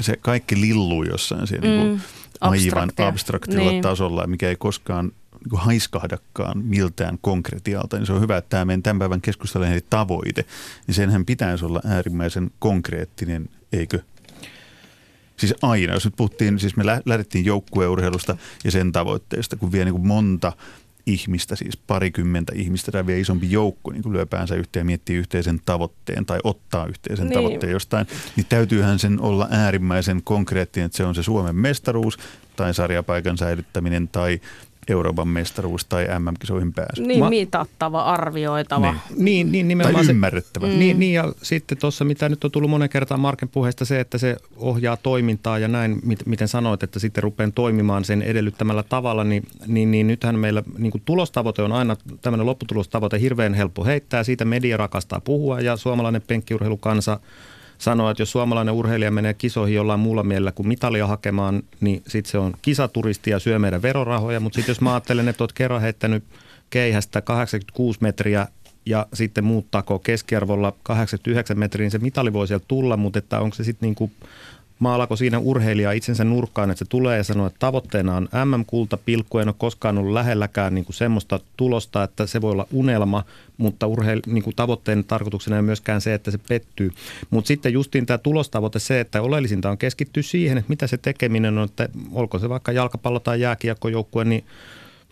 se 0.00 0.16
kaikki 0.16 0.60
lilluu 0.60 1.02
jossain 1.02 1.46
siinä 1.46 1.66
mm, 1.66 1.72
niin 1.72 2.00
aivan 2.40 2.90
abstraktilla 3.08 3.70
niin. 3.70 3.82
tasolla, 3.82 4.26
mikä 4.26 4.48
ei 4.48 4.56
koskaan 4.56 5.12
niin 5.50 5.60
haiskahdakaan 5.60 6.58
miltään 6.58 7.18
konkretialta, 7.20 7.96
niin 7.96 8.06
se 8.06 8.12
on 8.12 8.20
hyvä, 8.20 8.36
että 8.36 8.48
tämä 8.48 8.64
meidän 8.64 8.82
tämän 8.82 8.98
päivän 8.98 9.20
keskustelun 9.20 9.66
tavoite, 9.90 10.44
niin 10.86 10.94
senhän 10.94 11.24
pitäisi 11.24 11.64
olla 11.64 11.80
äärimmäisen 11.86 12.50
konkreettinen, 12.58 13.48
eikö? 13.72 13.98
Siis 15.36 15.54
aina, 15.62 15.94
jos 15.94 16.04
nyt 16.04 16.16
puhuttiin, 16.16 16.58
siis 16.58 16.76
me 16.76 16.84
lähdettiin 17.04 17.44
joukkueurheilusta 17.44 18.36
ja 18.64 18.70
sen 18.70 18.92
tavoitteesta, 18.92 19.56
kun 19.56 19.72
vie 19.72 19.84
niin 19.84 19.94
kuin 19.94 20.06
monta 20.06 20.52
ihmistä, 21.06 21.56
siis 21.56 21.76
parikymmentä 21.76 22.52
ihmistä 22.56 22.92
tai 22.92 23.06
vielä 23.06 23.20
isompi 23.20 23.50
joukko 23.50 23.92
niin 23.92 24.02
kun 24.02 24.12
lyö 24.12 24.26
päänsä 24.26 24.54
yhteen 24.54 24.80
ja 24.80 24.84
miettii 24.84 25.16
yhteisen 25.16 25.60
tavoitteen 25.64 26.26
tai 26.26 26.40
ottaa 26.44 26.86
yhteisen 26.86 27.26
niin. 27.26 27.34
tavoitteen 27.34 27.72
jostain, 27.72 28.06
niin 28.36 28.46
täytyyhän 28.48 28.98
sen 28.98 29.20
olla 29.20 29.48
äärimmäisen 29.50 30.20
konkreettinen, 30.24 30.86
että 30.86 30.96
se 30.96 31.04
on 31.04 31.14
se 31.14 31.22
Suomen 31.22 31.56
mestaruus 31.56 32.18
tai 32.56 32.74
sarjapaikan 32.74 33.38
säilyttäminen 33.38 34.08
tai 34.08 34.40
Euroopan 34.88 35.28
mestaruus 35.28 35.84
tai 35.84 36.06
MM-kisoihin 36.18 36.72
pääsy. 36.72 37.02
Niin, 37.02 37.20
Ma- 37.20 37.30
mitattava, 37.30 38.02
arvioitava. 38.02 38.94
Niin, 39.10 39.24
niin, 39.24 39.52
niin 39.52 39.68
nimenomaan. 39.68 40.06
Tai 40.06 40.14
ymmärrettävä. 40.14 40.66
Se, 40.66 40.72
mm. 40.72 40.78
niin, 40.78 40.98
niin, 40.98 41.14
ja 41.14 41.32
sitten 41.42 41.78
tuossa, 41.78 42.04
mitä 42.04 42.28
nyt 42.28 42.44
on 42.44 42.50
tullut 42.50 42.70
monen 42.70 42.88
kertaan 42.88 43.20
Marken 43.20 43.48
puheesta, 43.48 43.84
se, 43.84 44.00
että 44.00 44.18
se 44.18 44.36
ohjaa 44.56 44.96
toimintaa 44.96 45.58
ja 45.58 45.68
näin, 45.68 46.00
miten 46.26 46.48
sanoit, 46.48 46.82
että 46.82 46.98
sitten 46.98 47.22
rupean 47.22 47.52
toimimaan 47.52 48.04
sen 48.04 48.22
edellyttämällä 48.22 48.82
tavalla, 48.82 49.24
niin, 49.24 49.42
niin, 49.66 49.90
niin 49.90 50.06
nythän 50.06 50.38
meillä 50.38 50.62
niin 50.78 50.92
kuin 50.92 51.02
tulostavoite 51.04 51.62
on 51.62 51.72
aina 51.72 51.96
tämmöinen 52.22 52.46
lopputulostavoite 52.46 53.20
hirveän 53.20 53.54
helppo 53.54 53.84
heittää, 53.84 54.24
siitä 54.24 54.44
media 54.44 54.76
rakastaa 54.76 55.20
puhua 55.20 55.60
ja 55.60 55.76
suomalainen 55.76 56.22
penkkiurheilukansa– 56.26 57.20
sanoa, 57.82 58.10
että 58.10 58.22
jos 58.22 58.32
suomalainen 58.32 58.74
urheilija 58.74 59.10
menee 59.10 59.34
kisoihin 59.34 59.76
jollain 59.76 60.00
muulla 60.00 60.22
mielellä 60.22 60.52
kuin 60.52 60.68
mitalia 60.68 61.06
hakemaan, 61.06 61.62
niin 61.80 62.02
sitten 62.06 62.30
se 62.30 62.38
on 62.38 62.54
kisaturisti 62.62 63.30
ja 63.30 63.38
syö 63.38 63.58
meidän 63.58 63.82
verorahoja. 63.82 64.40
Mutta 64.40 64.56
sitten 64.56 64.70
jos 64.70 64.80
mä 64.80 64.92
ajattelen, 64.92 65.28
että 65.28 65.44
olet 65.44 65.52
kerran 65.52 65.80
heittänyt 65.80 66.24
keihästä 66.70 67.20
86 67.20 67.98
metriä 68.02 68.46
ja 68.86 69.06
sitten 69.14 69.44
muuttaako 69.44 69.98
keskiarvolla 69.98 70.72
89 70.82 71.58
metriä, 71.58 71.84
niin 71.84 71.90
se 71.90 71.98
mitali 71.98 72.32
voi 72.32 72.46
sieltä 72.46 72.64
tulla, 72.68 72.96
mutta 72.96 73.18
että 73.18 73.40
onko 73.40 73.56
se 73.56 73.64
sitten 73.64 73.86
niin 73.86 73.94
kuin 73.94 74.12
maalako 74.82 75.16
siinä 75.16 75.38
urheilija 75.38 75.92
itsensä 75.92 76.24
nurkkaan, 76.24 76.70
että 76.70 76.78
se 76.78 76.84
tulee 76.88 77.16
ja 77.16 77.24
sanoo, 77.24 77.46
että 77.46 77.58
tavoitteena 77.58 78.16
on 78.16 78.28
MM-kulta, 78.44 78.96
pilkku, 78.96 79.38
en 79.38 79.48
ole 79.48 79.54
koskaan 79.58 79.98
ollut 79.98 80.12
lähelläkään 80.12 80.74
niin 80.74 80.84
kuin 80.84 80.94
semmoista 80.94 81.40
tulosta, 81.56 82.02
että 82.02 82.26
se 82.26 82.40
voi 82.40 82.52
olla 82.52 82.66
unelma, 82.72 83.24
mutta 83.56 83.86
urheil, 83.86 84.20
niin 84.26 84.44
kuin 84.44 84.56
tavoitteen 84.56 85.04
tarkoituksena 85.04 85.56
ei 85.56 85.62
myöskään 85.62 86.00
se, 86.00 86.14
että 86.14 86.30
se 86.30 86.38
pettyy. 86.48 86.90
Mutta 87.30 87.48
sitten 87.48 87.72
justiin 87.72 88.06
tämä 88.06 88.18
tulostavoite 88.18 88.78
se, 88.78 89.00
että 89.00 89.22
oleellisinta 89.22 89.70
on 89.70 89.78
keskittyä 89.78 90.22
siihen, 90.22 90.58
että 90.58 90.70
mitä 90.70 90.86
se 90.86 90.96
tekeminen 90.96 91.58
on, 91.58 91.64
että 91.64 91.88
olko 92.12 92.38
se 92.38 92.48
vaikka 92.48 92.72
jalkapallo 92.72 93.20
tai 93.20 93.40
jääkiekkojoukkue, 93.40 94.24
niin 94.24 94.44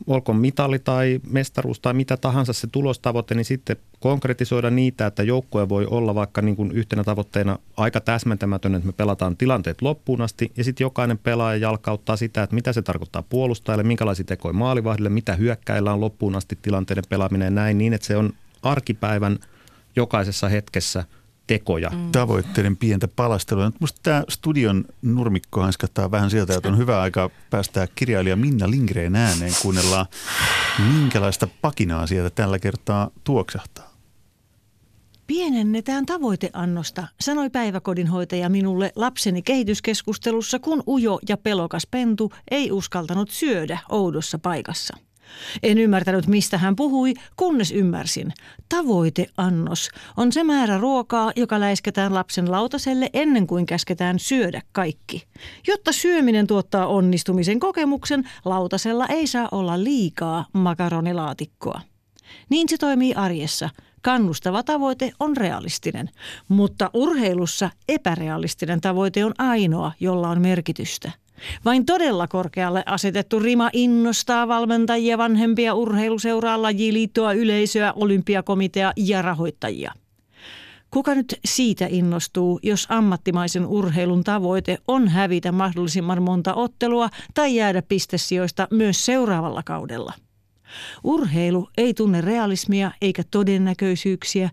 olkoon 0.07 0.39
mitali 0.39 0.79
tai 0.79 1.21
mestaruus 1.31 1.81
tai 1.81 1.95
mitä 1.95 2.17
tahansa 2.17 2.53
se 2.53 2.67
tulostavoite, 2.67 3.35
niin 3.35 3.45
sitten 3.45 3.77
konkretisoida 4.01 4.71
niitä, 4.71 5.07
että 5.07 5.23
joukkue 5.23 5.69
voi 5.69 5.87
olla 5.87 6.15
vaikka 6.15 6.43
niin 6.43 6.57
kuin 6.57 6.73
yhtenä 6.73 7.05
tavoitteena 7.05 7.59
aika 7.77 8.01
täsmentämätön, 8.01 8.75
että 8.75 8.87
me 8.87 8.93
pelataan 8.93 9.37
tilanteet 9.37 9.83
loppuun 9.83 10.21
asti. 10.21 10.53
Ja 10.57 10.65
sitten 10.65 10.85
jokainen 10.85 11.19
pelaaja 11.19 11.57
jalkauttaa 11.57 12.17
sitä, 12.17 12.43
että 12.43 12.55
mitä 12.55 12.73
se 12.73 12.83
tarkoittaa 12.83 13.23
puolustajalle, 13.23 13.83
minkälaisia 13.83 14.25
tekoja 14.25 14.53
maalivahdille, 14.53 15.09
mitä 15.09 15.37
hyökkäillä 15.37 15.93
on 15.93 16.01
loppuun 16.01 16.37
asti 16.37 16.59
tilanteiden 16.63 17.05
pelaaminen 17.09 17.47
ja 17.47 17.51
näin 17.51 17.79
niin, 17.79 17.93
että 17.93 18.07
se 18.07 18.17
on 18.17 18.33
arkipäivän 18.63 19.39
jokaisessa 19.97 20.49
hetkessä– 20.49 21.05
tekoja. 21.51 21.91
Mm. 21.91 22.13
Tavoitteiden 22.13 22.77
pientä 22.77 23.09
palastelua. 23.09 23.67
Nyt 23.67 23.81
musta 23.81 24.01
tämä 24.03 24.25
studion 24.29 24.85
nurmikko 25.03 25.61
hanskattaa 25.61 26.11
vähän 26.11 26.31
sieltä, 26.31 26.55
että 26.55 26.69
on 26.69 26.79
hyvä 26.79 27.01
aika 27.01 27.31
päästää 27.51 27.87
kirjailija 27.95 28.37
Minna 28.37 28.71
Lingreen 28.71 29.17
ääneen. 29.17 29.53
Kuunnellaan, 29.63 30.07
minkälaista 30.93 31.49
pakinaa 31.61 32.07
sieltä 32.07 32.31
tällä 32.31 32.59
kertaa 32.59 33.11
tuoksahtaa. 33.25 33.91
Pienennetään 35.27 36.07
tavoiteannosta, 36.07 37.09
sanoi 37.21 37.51
päiväkodinhoitaja 37.51 38.49
minulle 38.49 38.93
lapseni 38.97 39.43
kehityskeskustelussa, 39.43 40.59
kun 40.59 40.83
ujo 40.89 41.19
ja 41.29 41.37
pelokas 41.37 41.87
pentu 41.91 42.33
ei 42.51 42.73
uskaltanut 42.73 43.31
syödä 43.31 43.79
oudossa 43.89 44.39
paikassa. 44.39 44.97
En 45.63 45.79
ymmärtänyt, 45.79 46.27
mistä 46.27 46.59
hän 46.59 46.77
puhui, 46.77 47.15
kunnes 47.37 47.73
ymmärsin. 47.73 48.33
Tavoiteannos 48.69 49.89
on 50.17 50.33
se 50.33 50.45
määrä 50.45 50.79
ruokaa, 50.79 51.33
joka 51.37 51.61
läisketään 51.61 52.15
lapsen 52.15 52.51
lautaselle 52.51 53.11
ennen 53.13 53.47
kuin 53.47 53.67
käsketään 53.67 54.19
syödä 54.19 54.63
kaikki. 54.73 55.27
Jotta 55.67 55.93
syöminen 55.93 56.47
tuottaa 56.47 56.87
onnistumisen 56.87 57.61
kokemuksen, 57.61 58.31
lautasella 58.45 59.07
ei 59.07 59.27
saa 59.27 59.49
olla 59.53 59.85
liikaa 59.85 60.47
makaronilaatikkoa. 60.53 61.81
Niin 62.49 62.69
se 62.69 62.77
toimii 62.77 63.15
arjessa. 63.15 63.71
Kannustava 64.03 64.63
tavoite 64.63 65.13
on 65.21 65.37
realistinen, 65.37 66.11
mutta 66.49 66.91
urheilussa 66.95 67.71
epärealistinen 67.89 68.81
tavoite 68.81 69.25
on 69.25 69.35
ainoa, 69.39 69.93
jolla 70.01 70.29
on 70.29 70.41
merkitystä. 70.41 71.13
Vain 71.65 71.87
todella 71.87 72.29
korkealle 72.29 72.83
asetettu 72.87 73.39
rima 73.39 73.71
innostaa 73.73 74.49
valmentajia, 74.49 75.19
vanhempia 75.19 75.75
urheiluseuraa, 75.75 76.63
lajiliittoa, 76.63 77.33
yleisöä, 77.33 77.93
olympiakomitea 77.93 78.93
ja 78.97 79.23
rahoittajia. 79.23 79.93
Kuka 80.91 81.15
nyt 81.15 81.39
siitä 81.45 81.87
innostuu, 81.91 82.61
jos 82.63 82.87
ammattimaisen 82.89 83.67
urheilun 83.67 84.25
tavoite 84.25 84.79
on 84.89 85.09
hävitä 85.09 85.53
mahdollisimman 85.53 86.23
monta 86.23 86.55
ottelua 86.55 87.11
tai 87.35 87.57
jäädä 87.57 87.83
pistesijoista 87.83 88.69
myös 88.71 89.07
seuraavalla 89.07 89.63
kaudella? 89.63 90.13
Urheilu 91.05 91.69
ei 91.77 91.95
tunne 91.95 92.21
realismia 92.21 92.91
eikä 93.03 93.23
todennäköisyyksiä. 93.31 94.51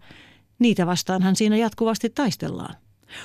Niitä 0.59 0.85
vastaanhan 0.85 1.35
siinä 1.35 1.57
jatkuvasti 1.57 2.09
taistellaan. 2.09 2.75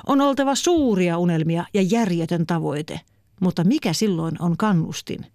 On 0.06 0.20
oltava 0.20 0.54
suuria 0.54 1.18
unelmia 1.18 1.64
ja 1.74 1.82
järjetön 1.82 2.46
tavoite. 2.46 3.00
Mutta 3.40 3.64
mikä 3.64 3.92
silloin 3.92 4.42
on 4.42 4.56
kannustin? 4.56 5.26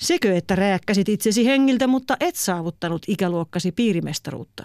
Sekö, 0.00 0.36
että 0.36 0.56
rääkkäsit 0.56 1.08
itsesi 1.08 1.46
hengiltä, 1.46 1.86
mutta 1.86 2.16
et 2.20 2.36
saavuttanut 2.36 3.02
ikäluokkasi 3.08 3.72
piirimestaruutta? 3.72 4.64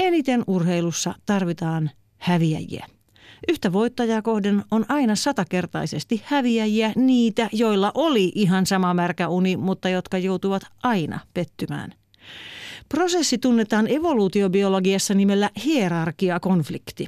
Eniten 0.00 0.44
urheilussa 0.46 1.14
tarvitaan 1.26 1.90
häviäjiä. 2.18 2.86
Yhtä 3.48 3.72
voittajaa 3.72 4.22
kohden 4.22 4.64
on 4.70 4.84
aina 4.88 5.14
satakertaisesti 5.16 6.22
häviäjiä 6.24 6.92
niitä, 6.96 7.48
joilla 7.52 7.92
oli 7.94 8.32
ihan 8.34 8.66
sama 8.66 8.94
märkä 8.94 9.28
uni, 9.28 9.56
mutta 9.56 9.88
jotka 9.88 10.18
joutuvat 10.18 10.62
aina 10.82 11.20
pettymään. 11.34 11.94
Prosessi 12.88 13.38
tunnetaan 13.38 13.88
evoluutiobiologiassa 13.88 15.14
nimellä 15.14 15.50
hierarkiakonflikti. 15.64 17.06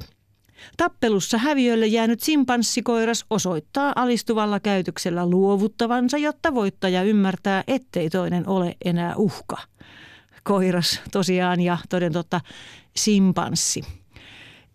Tappelussa 0.77 1.37
häviölle 1.37 1.87
jäänyt 1.87 2.21
simpanssikoiras 2.21 3.25
osoittaa 3.29 3.93
alistuvalla 3.95 4.59
käytöksellä 4.59 5.29
luovuttavansa, 5.29 6.17
jotta 6.17 6.53
voittaja 6.53 7.03
ymmärtää, 7.03 7.63
ettei 7.67 8.09
toinen 8.09 8.47
ole 8.47 8.75
enää 8.85 9.15
uhka. 9.15 9.57
Koiras 10.43 11.01
tosiaan 11.11 11.61
ja 11.61 11.77
toden 11.89 12.13
totta 12.13 12.41
simpanssi. 12.95 13.81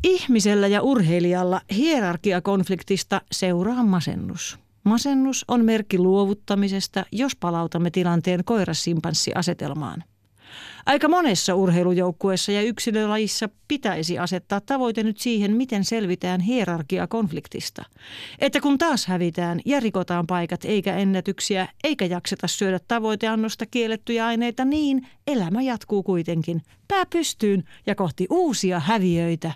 Ihmisellä 0.05 0.67
ja 0.67 0.83
urheilijalla 0.83 1.61
hierarkiakonfliktista 1.77 3.21
seuraa 3.33 3.85
masennus. 3.85 4.59
Masennus 4.85 5.45
on 5.49 5.65
merkki 5.65 5.99
luovuttamisesta, 5.99 7.07
jos 7.13 7.37
palautamme 7.37 7.91
tilanteen 7.91 8.45
koirassimpanssi-asetelmaan. 8.45 10.05
Aika 10.87 11.09
monessa 11.09 11.55
urheilujoukkueessa 11.55 12.53
ja 12.53 12.63
yksilölajissa 12.63 13.49
pitäisi 13.69 14.19
asettaa 14.19 14.61
tavoite 14.61 15.03
nyt 15.03 15.19
siihen, 15.19 15.57
miten 15.57 15.85
selvitään 15.85 16.41
hierarkiakonfliktista. 16.41 17.85
Että 18.39 18.61
kun 18.61 18.79
taas 18.79 19.07
hävitään 19.07 19.61
ja 19.65 19.81
rikotaan 19.81 20.27
paikat 20.27 20.65
eikä 20.65 20.97
ennätyksiä, 20.97 21.69
eikä 21.85 22.05
jakseta 22.05 22.49
syödä 22.49 22.81
tavoiteannosta 22.89 23.67
kiellettyjä 23.67 24.27
aineita, 24.27 24.65
niin 24.65 25.07
elämä 25.27 25.63
jatkuu 25.63 26.03
kuitenkin. 26.03 26.63
Pää 26.89 27.07
pystyyn 27.07 27.65
ja 27.87 27.95
kohti 27.95 28.27
uusia 28.31 28.81
häviöitä. 28.81 29.53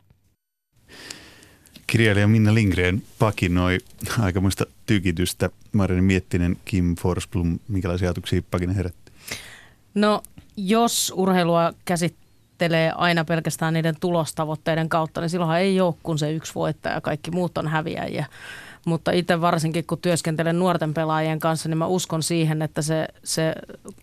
Kirjailija 1.87 2.29
Minna 2.29 2.55
Lindgren 2.55 3.03
pakinoi 3.19 3.79
aikamoista 4.19 4.67
tykitystä. 4.87 5.51
Marini 5.73 6.01
Miettinen, 6.01 6.57
Kim 6.65 6.97
Forsblom, 6.97 7.59
minkälaisia 7.69 8.09
ajatuksia 8.09 8.43
pakina 8.51 8.73
herätti? 8.73 9.13
No 9.95 10.23
jos 10.69 11.13
urheilua 11.17 11.73
käsittelee 11.85 12.93
aina 12.97 13.25
pelkästään 13.25 13.75
niiden 13.75 13.97
tulostavoitteiden 14.01 14.89
kautta, 14.89 15.21
niin 15.21 15.31
silloinhan 15.31 15.61
ei 15.61 15.81
ole 15.81 15.95
kuin 16.03 16.19
se 16.19 16.33
yksi 16.33 16.55
voittaja, 16.55 17.01
kaikki 17.01 17.31
muut 17.31 17.59
on 17.59 17.69
häviäjiä. 17.69 18.27
Mutta 18.87 19.11
itse 19.11 19.41
varsinkin 19.41 19.85
kun 19.87 19.99
työskentelen 19.99 20.59
nuorten 20.59 20.95
pelaajien 20.95 21.39
kanssa, 21.39 21.69
niin 21.69 21.79
mä 21.79 21.87
uskon 21.87 22.23
siihen, 22.23 22.63
että 22.63 22.83
se, 22.83 23.09
se 23.25 23.55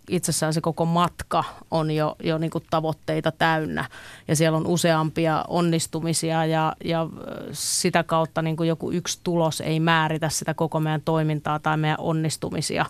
itsessään 0.10 0.54
se 0.54 0.62
koko 0.62 0.86
matka 0.86 1.44
on 1.72 1.92
jo, 1.92 2.16
jo 2.24 2.38
niin 2.38 2.52
kuin 2.52 2.64
tavoitteita 2.70 3.32
täynnä. 3.32 3.86
Ja 4.28 4.36
siellä 4.36 4.58
on 4.58 4.68
useampia 4.68 5.46
onnistumisia 5.48 6.46
ja, 6.46 6.74
ja 6.84 7.08
sitä 7.52 8.04
kautta 8.04 8.42
niin 8.42 8.58
kuin 8.58 8.70
joku 8.70 8.92
yksi 8.92 9.20
tulos 9.24 9.62
ei 9.62 9.80
määritä 9.80 10.30
sitä 10.30 10.54
koko 10.54 10.80
meidän 10.80 11.02
toimintaa 11.06 11.60
tai 11.60 11.78
meidän 11.78 12.00
onnistumisia. 12.00 12.86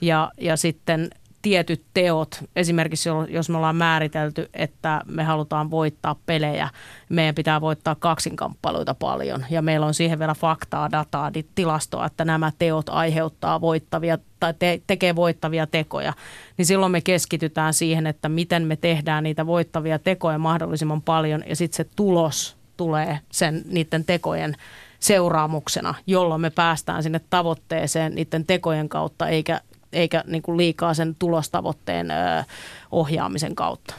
Ja, 0.00 0.30
ja 0.40 0.56
sitten 0.56 1.10
tietyt 1.44 1.82
teot, 1.94 2.44
esimerkiksi 2.56 3.08
jos 3.28 3.50
me 3.50 3.56
ollaan 3.56 3.76
määritelty, 3.76 4.48
että 4.54 5.00
me 5.06 5.24
halutaan 5.24 5.70
voittaa 5.70 6.16
pelejä, 6.26 6.68
meidän 7.08 7.34
pitää 7.34 7.60
voittaa 7.60 7.94
kaksinkamppailuita 7.94 8.94
paljon. 8.94 9.44
Ja 9.50 9.62
meillä 9.62 9.86
on 9.86 9.94
siihen 9.94 10.18
vielä 10.18 10.34
faktaa, 10.34 10.90
dataa, 10.90 11.32
tilastoa, 11.54 12.06
että 12.06 12.24
nämä 12.24 12.52
teot 12.58 12.88
aiheuttaa 12.88 13.60
voittavia 13.60 14.18
tai 14.40 14.54
te- 14.58 14.80
tekee 14.86 15.16
voittavia 15.16 15.66
tekoja, 15.66 16.12
niin 16.56 16.66
silloin 16.66 16.92
me 16.92 17.00
keskitytään 17.00 17.74
siihen, 17.74 18.06
että 18.06 18.28
miten 18.28 18.62
me 18.62 18.76
tehdään 18.76 19.24
niitä 19.24 19.46
voittavia 19.46 19.98
tekoja 19.98 20.38
mahdollisimman 20.38 21.02
paljon 21.02 21.44
ja 21.46 21.56
sitten 21.56 21.76
se 21.76 21.90
tulos 21.96 22.56
tulee 22.76 23.18
sen 23.32 23.62
niiden 23.66 24.04
tekojen 24.04 24.56
seuraamuksena, 25.00 25.94
jolloin 26.06 26.40
me 26.40 26.50
päästään 26.50 27.02
sinne 27.02 27.20
tavoitteeseen 27.30 28.14
niiden 28.14 28.46
tekojen 28.46 28.88
kautta, 28.88 29.28
eikä 29.28 29.60
eikä 29.94 30.24
niin 30.26 30.42
kuin 30.42 30.56
liikaa 30.56 30.94
sen 30.94 31.16
tulostavoitteen 31.18 32.08
ohjaamisen 32.90 33.54
kautta. 33.54 33.94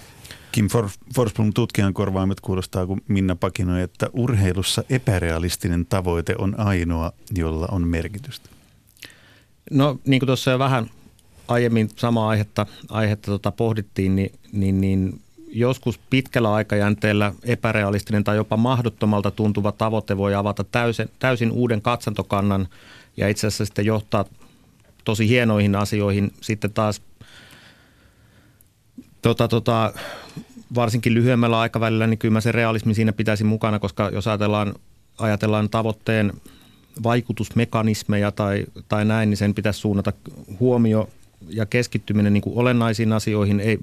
Kim 0.51 0.67
Forsblom 1.15 1.53
tutkijan 1.53 1.93
korvaimet 1.93 2.39
kuulostaa, 2.39 2.85
kun 2.85 3.01
Minna 3.07 3.35
pakinoi, 3.35 3.81
että 3.81 4.09
urheilussa 4.13 4.83
epärealistinen 4.89 5.85
tavoite 5.85 6.35
on 6.37 6.59
ainoa, 6.59 7.11
jolla 7.35 7.67
on 7.71 7.87
merkitystä. 7.87 8.49
No 9.71 9.99
niin 10.05 10.19
kuin 10.19 10.27
tuossa 10.27 10.51
jo 10.51 10.59
vähän 10.59 10.89
aiemmin 11.47 11.89
samaa 11.95 12.29
aihetta, 12.29 12.65
aihetta 12.89 13.31
tota 13.31 13.51
pohdittiin, 13.51 14.15
niin, 14.15 14.31
niin, 14.51 14.81
niin 14.81 15.21
joskus 15.47 15.99
pitkällä 16.09 16.53
aikajänteellä 16.53 17.33
epärealistinen 17.43 18.23
tai 18.23 18.35
jopa 18.35 18.57
mahdottomalta 18.57 19.31
tuntuva 19.31 19.71
tavoite 19.71 20.17
voi 20.17 20.35
avata 20.35 20.63
täysin, 20.63 21.09
täysin 21.19 21.51
uuden 21.51 21.81
katsantokannan 21.81 22.67
ja 23.17 23.27
itse 23.27 23.47
asiassa 23.47 23.65
sitten 23.65 23.85
johtaa 23.85 24.25
tosi 25.05 25.29
hienoihin 25.29 25.75
asioihin. 25.75 26.33
Sitten 26.41 26.73
taas 26.73 27.01
tota, 29.21 29.47
tota, 29.47 29.93
varsinkin 30.75 31.13
lyhyemmällä 31.13 31.59
aikavälillä, 31.59 32.07
niin 32.07 32.17
kyllä 32.17 32.41
se 32.41 32.51
realismi 32.51 32.93
siinä 32.93 33.13
pitäisi 33.13 33.43
mukana, 33.43 33.79
koska 33.79 34.09
jos 34.13 34.27
ajatellaan, 34.27 34.73
ajatellaan 35.17 35.69
tavoitteen 35.69 36.33
vaikutusmekanismeja 37.03 38.31
tai, 38.31 38.65
tai 38.87 39.05
näin, 39.05 39.29
niin 39.29 39.37
sen 39.37 39.53
pitäisi 39.53 39.79
suunnata 39.79 40.13
huomio 40.59 41.09
ja 41.49 41.65
keskittyminen 41.65 42.33
niin 42.33 42.41
kuin 42.41 42.57
olennaisiin 42.57 43.13
asioihin, 43.13 43.59
ei 43.59 43.77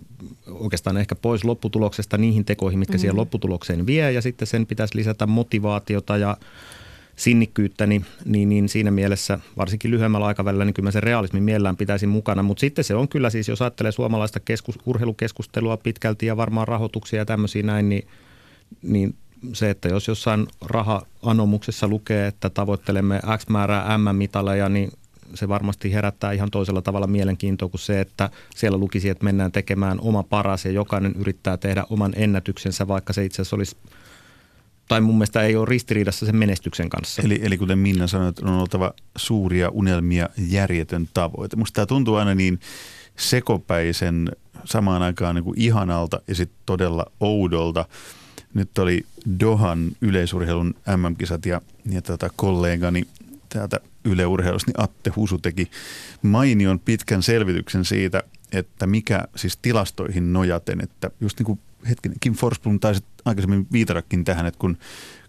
oikeastaan 0.50 0.96
ehkä 0.96 1.14
pois 1.14 1.44
lopputuloksesta 1.44 2.18
niihin 2.18 2.44
tekoihin, 2.44 2.78
mitkä 2.78 2.94
mm. 2.94 2.98
siihen 2.98 3.16
lopputulokseen 3.16 3.87
vie, 3.87 4.12
ja 4.12 4.22
sitten 4.22 4.48
sen 4.48 4.66
pitäisi 4.66 4.96
lisätä 4.96 5.26
motivaatiota 5.26 6.16
ja 6.16 6.37
sinnikkyyttä, 7.16 7.87
niin, 7.87 8.07
niin, 8.25 8.48
niin 8.48 8.68
siinä 8.68 8.90
mielessä 8.90 9.38
varsinkin 9.57 9.90
lyhyemmällä 9.90 10.27
aikavälillä 10.27 10.64
niin 10.64 10.75
kyllä 10.75 10.90
se 10.90 11.01
realismi 11.01 11.40
mielellään 11.40 11.77
pitäisi 11.77 12.07
mukana. 12.07 12.42
Mutta 12.42 12.61
sitten 12.61 12.85
se 12.85 12.94
on 12.94 13.09
kyllä 13.09 13.31
siis, 13.31 13.48
jos 13.48 13.62
ajattelee 13.62 13.92
suomalaista 13.92 14.40
keskus, 14.40 14.79
urheilukeskustelua 14.87 15.77
pitkälti 15.77 16.27
ja 16.27 16.37
varmaan 16.37 16.68
rahoituksia 16.68 17.18
ja 17.18 17.25
tämmöisiä 17.25 17.62
näin, 17.62 17.88
niin, 17.88 18.09
niin 18.83 19.14
se, 19.53 19.70
että 19.70 19.88
jos 19.88 20.09
jossain 20.09 20.46
raha-anomuksessa 20.61 21.88
lukee, 21.88 22.27
että 22.27 22.51
tavoittelemme 22.51 23.20
X 23.38 23.48
määrää 23.48 23.98
M-mitaleja, 23.98 24.68
niin 24.68 24.92
se 25.35 25.48
varmasti 25.48 25.92
herättää 25.92 26.33
ihan 26.33 26.51
toisella 26.51 26.83
tavalla 26.83 27.07
mielenkiintoa 27.07 27.68
kuin 27.68 27.81
se, 27.81 28.01
että 28.01 28.31
siellä 28.55 28.79
lukisi, 28.79 29.09
että 29.09 29.25
mennään 29.25 29.53
tekemään 29.53 30.01
oma 30.01 30.22
paras 30.22 30.64
ja 30.64 30.70
jokainen 30.70 31.14
yrittää 31.18 31.57
tehdä 31.57 31.85
oman 31.90 32.12
ennätyksensä, 32.16 32.88
vaikka 32.88 33.12
se 33.12 33.25
itse 33.25 33.42
asiassa 33.42 33.57
olisi 33.57 33.77
tai 34.88 35.01
mun 35.01 35.14
mielestä 35.14 35.42
ei 35.42 35.57
ole 35.57 35.66
ristiriidassa 35.68 36.27
sen 36.27 36.37
menestyksen 36.37 36.88
kanssa. 36.88 37.23
Eli, 37.23 37.40
eli 37.42 37.59
kuten 37.59 37.79
Minna 37.79 38.07
sanoi, 38.07 38.29
että 38.29 38.47
on 38.47 38.53
oltava 38.53 38.92
suuria 39.16 39.68
unelmia, 39.71 40.29
järjetön 40.49 41.09
tavoite. 41.14 41.57
Musta 41.57 41.75
tämä 41.75 41.87
tuntuu 41.87 42.14
aina 42.14 42.35
niin 42.35 42.61
sekopäisen 43.16 44.31
samaan 44.64 45.03
aikaan 45.03 45.35
niin 45.35 45.45
kuin 45.45 45.61
ihanalta 45.61 46.21
ja 46.29 46.35
sitten 46.35 46.59
todella 46.66 47.07
oudolta. 47.21 47.85
Nyt 48.55 48.79
oli 48.79 49.07
Dohan 49.40 49.92
yleisurheilun 50.01 50.75
MM-kisat 50.97 51.47
ja, 51.47 51.61
ja 51.90 52.03
tota 52.03 52.31
kollegani 52.37 53.03
täältä 53.49 53.81
Yle 54.05 54.27
Urheilusta, 54.27 54.71
niin 54.71 54.85
Atte 54.85 55.11
Husu 55.16 55.38
teki 55.38 55.71
mainion 56.23 56.79
pitkän 56.79 57.23
selvityksen 57.23 57.85
siitä, 57.85 58.23
että 58.53 58.87
mikä 58.87 59.29
siis 59.37 59.57
tilastoihin 59.57 60.33
nojaten, 60.33 60.81
että 60.81 61.11
just 61.21 61.38
niin 61.38 61.47
kuin 61.47 61.59
hetkinen, 61.88 62.16
Kim 62.21 62.35
Forsblom 62.35 62.81
taisi 62.81 63.05
aikaisemmin 63.25 63.66
viitarakin 63.73 64.25
tähän, 64.25 64.47
että 64.47 64.59
kun 64.59 64.79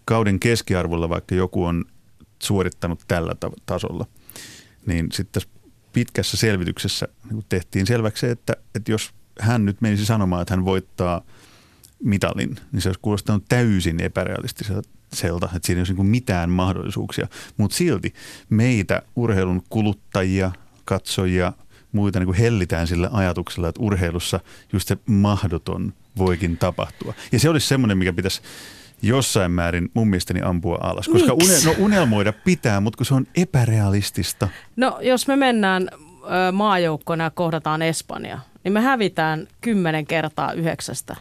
kauden 0.04 0.40
keskiarvolla 0.40 1.08
vaikka 1.08 1.34
joku 1.34 1.64
on 1.64 1.84
suorittanut 2.42 3.00
tällä 3.08 3.34
tasolla, 3.66 4.06
niin 4.86 5.08
sitten 5.12 5.32
tässä 5.32 5.48
pitkässä 5.92 6.36
selvityksessä 6.36 7.08
niin 7.30 7.44
tehtiin 7.48 7.86
selväksi, 7.86 8.26
että, 8.26 8.56
että 8.74 8.92
jos 8.92 9.10
hän 9.40 9.64
nyt 9.64 9.80
menisi 9.80 10.06
sanomaan, 10.06 10.42
että 10.42 10.54
hän 10.54 10.64
voittaa 10.64 11.22
mitalin, 12.02 12.56
niin 12.72 12.82
se 12.82 12.88
olisi 12.88 13.00
kuulostanut 13.02 13.44
täysin 13.48 14.00
epärealistiselta, 14.00 15.46
että 15.54 15.66
siinä 15.66 15.78
ei 15.78 15.80
olisi 15.80 15.94
niin 15.94 16.06
mitään 16.06 16.50
mahdollisuuksia. 16.50 17.28
Mutta 17.56 17.76
silti 17.76 18.14
meitä 18.50 19.02
urheilun 19.16 19.62
kuluttajia, 19.68 20.52
katsojia, 20.84 21.52
muita 21.94 22.18
niin 22.18 22.26
kuin 22.26 22.38
hellitään 22.38 22.86
sillä 22.86 23.10
ajatuksella, 23.12 23.68
että 23.68 23.82
urheilussa 23.82 24.40
just 24.72 24.88
se 24.88 24.96
mahdoton 25.06 25.92
voikin 26.18 26.56
tapahtua. 26.56 27.14
Ja 27.32 27.38
se 27.38 27.48
olisi 27.48 27.68
semmoinen, 27.68 27.98
mikä 27.98 28.12
pitäisi 28.12 28.42
jossain 29.02 29.50
määrin 29.50 29.90
mun 29.94 30.08
mielestäni 30.08 30.42
ampua 30.42 30.78
alas. 30.80 31.08
Koska 31.08 31.32
une, 31.32 31.54
no 31.64 31.74
unelmoida 31.78 32.32
pitää, 32.32 32.80
mutta 32.80 32.96
kun 32.96 33.06
se 33.06 33.14
on 33.14 33.26
epärealistista. 33.36 34.48
No 34.76 34.98
jos 35.02 35.26
me 35.26 35.36
mennään 35.36 35.88
maajoukkona 36.52 37.24
ja 37.24 37.30
kohdataan 37.30 37.82
Espanja, 37.82 38.38
niin 38.64 38.72
me 38.72 38.80
hävitään 38.80 39.48
kymmenen 39.60 40.06
kertaa 40.06 40.52
yhdeksästä. 40.52 41.16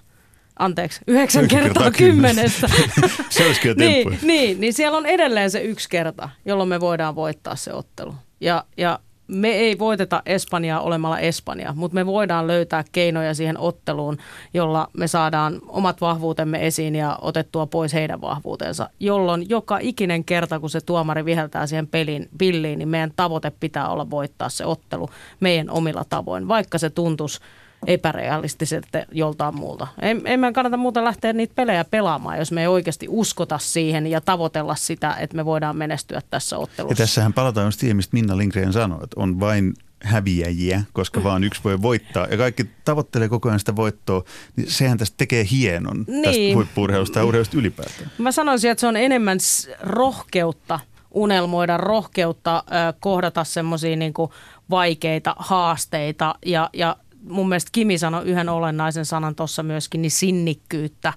Anteeksi, 0.59 1.01
yhdeksän 1.07 1.47
kertaa, 1.47 1.63
kertaa 1.63 1.91
kymmenestä. 1.91 2.67
Se 3.29 3.45
olisi 3.45 3.61
kyllä 3.61 3.75
niin, 3.75 4.19
niin, 4.21 4.61
niin 4.61 4.73
siellä 4.73 4.97
on 4.97 5.05
edelleen 5.05 5.51
se 5.51 5.61
yksi 5.61 5.89
kerta, 5.89 6.29
jolloin 6.45 6.69
me 6.69 6.79
voidaan 6.79 7.15
voittaa 7.15 7.55
se 7.55 7.73
ottelu. 7.73 8.15
Ja, 8.41 8.63
ja 8.77 8.99
me 9.27 9.49
ei 9.49 9.79
voiteta 9.79 10.21
Espanjaa 10.25 10.81
olemalla 10.81 11.19
Espanja, 11.19 11.73
mutta 11.75 11.95
me 11.95 12.05
voidaan 12.05 12.47
löytää 12.47 12.83
keinoja 12.91 13.33
siihen 13.33 13.57
otteluun, 13.57 14.17
jolla 14.53 14.87
me 14.97 15.07
saadaan 15.07 15.61
omat 15.67 16.01
vahvuutemme 16.01 16.67
esiin 16.67 16.95
ja 16.95 17.19
otettua 17.21 17.65
pois 17.65 17.93
heidän 17.93 18.21
vahvuutensa, 18.21 18.89
jolloin 18.99 19.49
joka 19.49 19.77
ikinen 19.81 20.23
kerta, 20.23 20.59
kun 20.59 20.69
se 20.69 20.81
tuomari 20.81 21.25
viheltää 21.25 21.67
siihen 21.67 21.87
pelin, 21.87 22.29
pilliin, 22.37 22.79
niin 22.79 22.89
meidän 22.89 23.13
tavoite 23.15 23.51
pitää 23.59 23.89
olla 23.89 24.09
voittaa 24.09 24.49
se 24.49 24.65
ottelu 24.65 25.09
meidän 25.39 25.69
omilla 25.69 26.05
tavoin, 26.09 26.47
vaikka 26.47 26.77
se 26.77 26.89
tuntuisi 26.89 27.39
epärealistiselta 27.87 29.05
joltain 29.11 29.55
muulta. 29.55 29.87
En, 30.01 30.21
en 30.25 30.39
meidän 30.39 30.53
kannata 30.53 30.77
muuta 30.77 31.03
lähteä 31.03 31.33
niitä 31.33 31.55
pelejä 31.55 31.85
pelaamaan, 31.85 32.37
jos 32.37 32.51
me 32.51 32.61
ei 32.61 32.67
oikeasti 32.67 33.05
uskota 33.09 33.57
siihen 33.57 34.07
ja 34.07 34.21
tavoitella 34.21 34.75
sitä, 34.75 35.15
että 35.19 35.35
me 35.35 35.45
voidaan 35.45 35.77
menestyä 35.77 36.21
tässä 36.29 36.55
Ja 36.55 36.59
ottelussa. 36.59 36.95
tässähän 36.97 37.33
palataan 37.33 37.67
just 37.67 37.79
siihen, 37.79 37.95
mistä 37.97 38.13
Minna 38.13 38.37
Lindgren 38.37 38.73
sanoi, 38.73 38.99
että 39.03 39.19
on 39.19 39.39
vain 39.39 39.73
häviäjiä, 40.03 40.83
koska 40.93 41.23
vaan 41.23 41.43
yksi 41.43 41.61
voi 41.63 41.81
voittaa. 41.81 42.27
Ja 42.27 42.37
kaikki 42.37 42.69
tavoittelee 42.85 43.29
koko 43.29 43.49
ajan 43.49 43.59
sitä 43.59 43.75
voittoa, 43.75 44.23
niin 44.55 44.71
sehän 44.71 44.97
tästä 44.97 45.17
tekee 45.17 45.45
hienon 45.51 46.05
tästä 46.05 46.31
Niin. 46.31 46.55
huippuurheilusta 46.55 47.19
ja 47.19 47.25
urheilusta 47.25 47.57
ylipäätään. 47.57 48.11
Mä 48.17 48.31
sanoisin, 48.31 48.71
että 48.71 48.79
se 48.81 48.87
on 48.87 48.97
enemmän 48.97 49.39
rohkeutta 49.81 50.79
unelmoida, 51.11 51.77
rohkeutta 51.77 52.63
kohdata 52.99 53.43
semmoisia 53.43 53.95
niinku 53.95 54.33
vaikeita 54.69 55.35
haasteita 55.39 56.35
ja, 56.45 56.69
ja 56.73 56.95
mun 57.29 57.49
mielestä 57.49 57.69
Kimi 57.71 57.97
sanoi 57.97 58.25
yhden 58.25 58.49
olennaisen 58.49 59.05
sanan 59.05 59.35
tuossa 59.35 59.63
myöskin, 59.63 60.01
niin 60.01 60.11
sinnikkyyttä. 60.11 61.13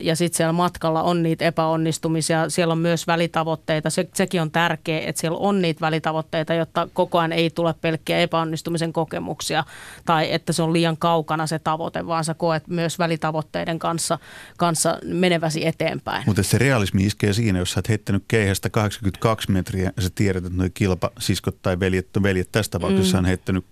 Ja 0.00 0.16
sitten 0.16 0.36
siellä 0.36 0.52
matkalla 0.52 1.02
on 1.02 1.22
niitä 1.22 1.44
epäonnistumisia, 1.44 2.50
siellä 2.50 2.72
on 2.72 2.78
myös 2.78 3.06
välitavoitteita. 3.06 3.90
Se, 3.90 4.08
sekin 4.14 4.42
on 4.42 4.50
tärkeää, 4.50 5.00
että 5.00 5.20
siellä 5.20 5.38
on 5.38 5.62
niitä 5.62 5.80
välitavoitteita, 5.80 6.54
jotta 6.54 6.88
koko 6.92 7.18
ajan 7.18 7.32
ei 7.32 7.50
tule 7.50 7.74
pelkkiä 7.80 8.18
epäonnistumisen 8.18 8.92
kokemuksia 8.92 9.64
tai 10.04 10.32
että 10.32 10.52
se 10.52 10.62
on 10.62 10.72
liian 10.72 10.96
kaukana 10.96 11.46
se 11.46 11.58
tavoite, 11.58 12.06
vaan 12.06 12.24
sä 12.24 12.34
koet 12.34 12.68
myös 12.68 12.98
välitavoitteiden 12.98 13.78
kanssa, 13.78 14.18
kanssa 14.56 14.98
meneväsi 15.04 15.66
eteenpäin. 15.66 16.22
Mutta 16.26 16.42
se 16.42 16.58
realismi 16.58 17.04
iskee 17.04 17.32
siinä, 17.32 17.58
jos 17.58 17.72
sä 17.72 17.78
oot 17.78 17.88
heittänyt 17.88 18.24
keihästä 18.28 18.70
82 18.70 19.50
metriä 19.50 19.92
ja 19.96 20.02
sä 20.02 20.10
tiedät, 20.14 20.44
että 20.44 20.58
noi 20.58 20.70
kilpasiskot 20.74 21.62
tai 21.62 21.80
veljet, 21.80 22.08
veljet 22.22 22.52
tässä 22.52 22.70
tapauksessa 22.70 23.16
mm. 23.16 23.18
on 23.18 23.24
heittänyt 23.24 23.64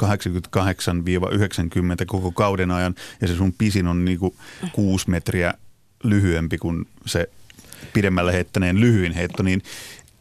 88-90 1.62 2.04
koko 2.06 2.32
kauden 2.32 2.70
ajan 2.70 2.94
ja 3.20 3.28
se 3.28 3.36
sun 3.36 3.52
pisin 3.52 3.86
on 3.86 4.04
niinku 4.04 4.36
6 4.72 5.10
metriä 5.10 5.54
lyhyempi 6.04 6.58
kuin 6.58 6.86
se 7.06 7.28
pidemmällä 7.92 8.32
heittäneen 8.32 8.80
lyhyin 8.80 9.12
heitto, 9.12 9.42
niin 9.42 9.62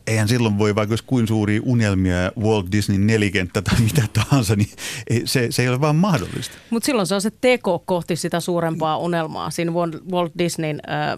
eihän 0.08 0.28
silloin 0.28 0.58
voi, 0.58 0.76
vaikka 0.76 0.96
kuin 1.06 1.28
suuria 1.28 1.62
unelmia 1.64 2.16
ja 2.22 2.32
Walt 2.40 2.72
Disneyn 2.72 3.08
nelikenttä 3.08 3.62
tai 3.62 3.80
mitä 3.82 4.02
tahansa, 4.14 4.56
niin 4.56 4.70
ei, 5.10 5.22
se, 5.26 5.48
se 5.50 5.62
ei 5.62 5.70
ole 5.70 5.82
vaan 5.82 5.96
mahdollista. 5.96 6.58
Mutta 6.70 6.86
silloin 6.86 7.08
se 7.08 7.16
on 7.16 7.22
se 7.22 7.32
teko 7.42 7.80
kohti 7.86 8.16
sitä 8.16 8.40
suurempaa 8.40 8.98
unelmaa 8.98 9.50
siinä 9.50 9.72
Walt- 9.72 10.32
Disneyn 10.38 10.82
ö, 10.88 11.18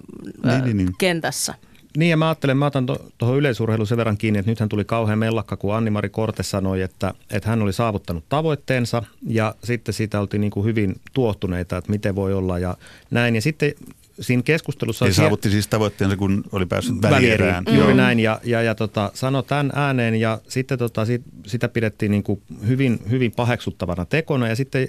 Niin, 0.52 0.64
niin, 0.66 0.78
niin. 0.78 0.90
kentässä. 0.98 1.54
Niin 1.98 2.10
ja 2.10 2.18
mä 2.18 2.28
ajattelen, 2.28 2.58
mä 2.58 2.66
otan 2.66 2.86
tuohon 2.86 3.12
to, 3.18 3.38
yleisurheiluun 3.38 3.88
sen 3.88 3.98
verran 3.98 4.18
kiinni, 4.18 4.40
että 4.40 4.52
nythän 4.52 4.70
tuli 4.70 4.86
kauhean 4.86 5.20
mellakka, 5.20 5.58
kun 5.58 5.76
Anni-Mari 5.76 6.10
Korte 6.10 6.44
sanoi, 6.44 6.82
että, 6.82 7.14
että 7.30 7.50
hän 7.50 7.62
oli 7.62 7.74
saavuttanut 7.74 8.24
tavoitteensa 8.30 9.04
ja 9.28 9.56
sitten 9.64 9.94
siitä 9.94 10.20
oltiin 10.20 10.42
niin 10.42 10.52
kuin 10.52 10.66
hyvin 10.66 10.96
tuottuneita, 11.14 11.78
että 11.78 11.92
miten 11.92 12.16
voi 12.16 12.34
olla 12.34 12.60
ja 12.60 12.78
näin. 13.12 13.36
Ja 13.36 13.42
sitten 13.42 13.74
siinä 14.20 14.44
keskustelussa... 14.44 15.06
Sie- 15.06 15.14
saavutti 15.14 15.50
siis 15.50 15.68
tavoitteensa, 15.68 16.18
kun 16.18 16.44
oli 16.52 16.66
päässyt 16.66 16.96
välierään. 17.02 17.66
Välieriin, 17.66 17.82
juuri 17.82 17.94
näin. 17.94 18.20
Ja, 18.20 18.40
ja, 18.44 18.62
ja 18.62 18.76
tota, 18.76 19.12
sano 19.14 19.42
tämän 19.42 19.72
ääneen 19.76 20.16
ja 20.16 20.42
sitten 20.48 20.78
tota, 20.78 21.06
sit, 21.06 21.22
sitä 21.46 21.70
pidettiin 21.70 22.12
niin 22.12 22.24
kuin 22.24 22.42
hyvin, 22.68 23.00
hyvin 23.10 23.32
paheksuttavana 23.32 24.06
tekona. 24.06 24.48
Ja 24.48 24.56
sitten 24.56 24.88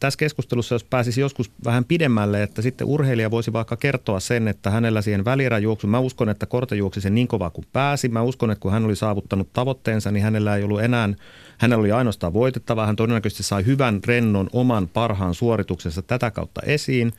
tässä 0.00 0.18
keskustelussa, 0.18 0.74
jos 0.74 0.84
pääsisi 0.84 1.20
joskus 1.20 1.50
vähän 1.64 1.84
pidemmälle, 1.84 2.42
että 2.42 2.62
sitten 2.62 2.86
urheilija 2.86 3.30
voisi 3.30 3.52
vaikka 3.52 3.76
kertoa 3.76 4.20
sen, 4.20 4.48
että 4.48 4.70
hänellä 4.70 5.02
siihen 5.02 5.24
välierän 5.24 5.62
juoksuun, 5.62 5.90
mä 5.90 5.98
uskon, 5.98 6.28
että 6.28 6.46
Korte 6.46 6.76
juoksi 6.76 7.00
sen 7.00 7.14
niin 7.14 7.28
kovaa 7.28 7.50
kuin 7.50 7.66
pääsi. 7.72 8.08
Mä 8.08 8.22
uskon, 8.22 8.50
että 8.50 8.62
kun 8.62 8.72
hän 8.72 8.84
oli 8.84 8.96
saavuttanut 8.96 9.52
tavoitteensa, 9.52 10.10
niin 10.10 10.22
hänellä 10.22 10.56
ei 10.56 10.64
ollut 10.64 10.82
enää, 10.82 11.08
hänellä 11.58 11.80
oli 11.80 11.92
ainoastaan 11.92 12.32
voitettavaa. 12.32 12.86
Hän 12.86 12.96
todennäköisesti 12.96 13.42
sai 13.42 13.66
hyvän, 13.66 14.00
rennon, 14.06 14.48
oman 14.52 14.88
parhaan 14.88 15.34
suorituksensa 15.34 16.02
tätä 16.02 16.30
kautta 16.30 16.60
esiin. 16.66 17.12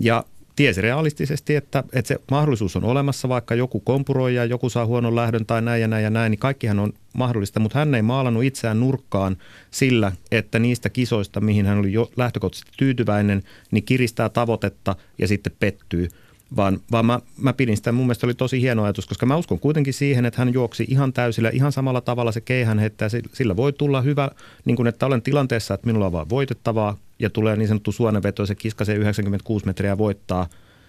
Ja 0.00 0.24
tiesi 0.56 0.80
realistisesti, 0.80 1.56
että, 1.56 1.84
että 1.92 2.08
se 2.08 2.16
mahdollisuus 2.30 2.76
on 2.76 2.84
olemassa, 2.84 3.28
vaikka 3.28 3.54
joku 3.54 3.80
kompuroi 3.80 4.34
ja 4.34 4.44
joku 4.44 4.68
saa 4.68 4.86
huonon 4.86 5.16
lähdön 5.16 5.46
tai 5.46 5.62
näin 5.62 5.82
ja 5.82 5.88
näin 5.88 6.04
ja 6.04 6.10
näin, 6.10 6.30
niin 6.30 6.38
kaikkihan 6.38 6.78
on 6.78 6.92
mahdollista, 7.12 7.60
mutta 7.60 7.78
hän 7.78 7.94
ei 7.94 8.02
maalannut 8.02 8.44
itseään 8.44 8.80
nurkkaan 8.80 9.36
sillä, 9.70 10.12
että 10.30 10.58
niistä 10.58 10.88
kisoista, 10.90 11.40
mihin 11.40 11.66
hän 11.66 11.78
oli 11.78 11.92
jo 11.92 12.10
lähtökohtaisesti 12.16 12.72
tyytyväinen, 12.76 13.42
niin 13.70 13.84
kiristää 13.84 14.28
tavoitetta 14.28 14.96
ja 15.18 15.28
sitten 15.28 15.52
pettyy. 15.60 16.08
Vaan, 16.56 16.80
vaan 16.92 17.06
mä, 17.06 17.20
mä 17.36 17.52
pidin 17.52 17.76
sitä, 17.76 17.92
mun 17.92 18.06
mielestä 18.06 18.26
oli 18.26 18.34
tosi 18.34 18.60
hieno 18.60 18.84
ajatus, 18.84 19.06
koska 19.06 19.26
mä 19.26 19.36
uskon 19.36 19.60
kuitenkin 19.60 19.94
siihen, 19.94 20.26
että 20.26 20.40
hän 20.40 20.52
juoksi 20.52 20.84
ihan 20.88 21.12
täysillä, 21.12 21.50
ihan 21.50 21.72
samalla 21.72 22.00
tavalla 22.00 22.32
se 22.32 22.40
keihän 22.40 22.78
heittää, 22.78 23.08
sillä 23.32 23.56
voi 23.56 23.72
tulla 23.72 24.02
hyvä, 24.02 24.30
niin 24.64 24.76
kuin 24.76 24.86
että 24.86 25.06
olen 25.06 25.22
tilanteessa, 25.22 25.74
että 25.74 25.86
minulla 25.86 26.06
on 26.06 26.12
vaan 26.12 26.28
voitettavaa 26.28 26.96
ja 27.18 27.30
tulee 27.30 27.56
niin 27.56 27.68
sanottu 27.68 27.92
suonenveto 27.92 28.42
ja 28.42 28.46
se 28.46 28.54
kiskasee 28.54 28.96
96 28.96 29.66
metriä 29.66 29.98
voittaa. 29.98 30.48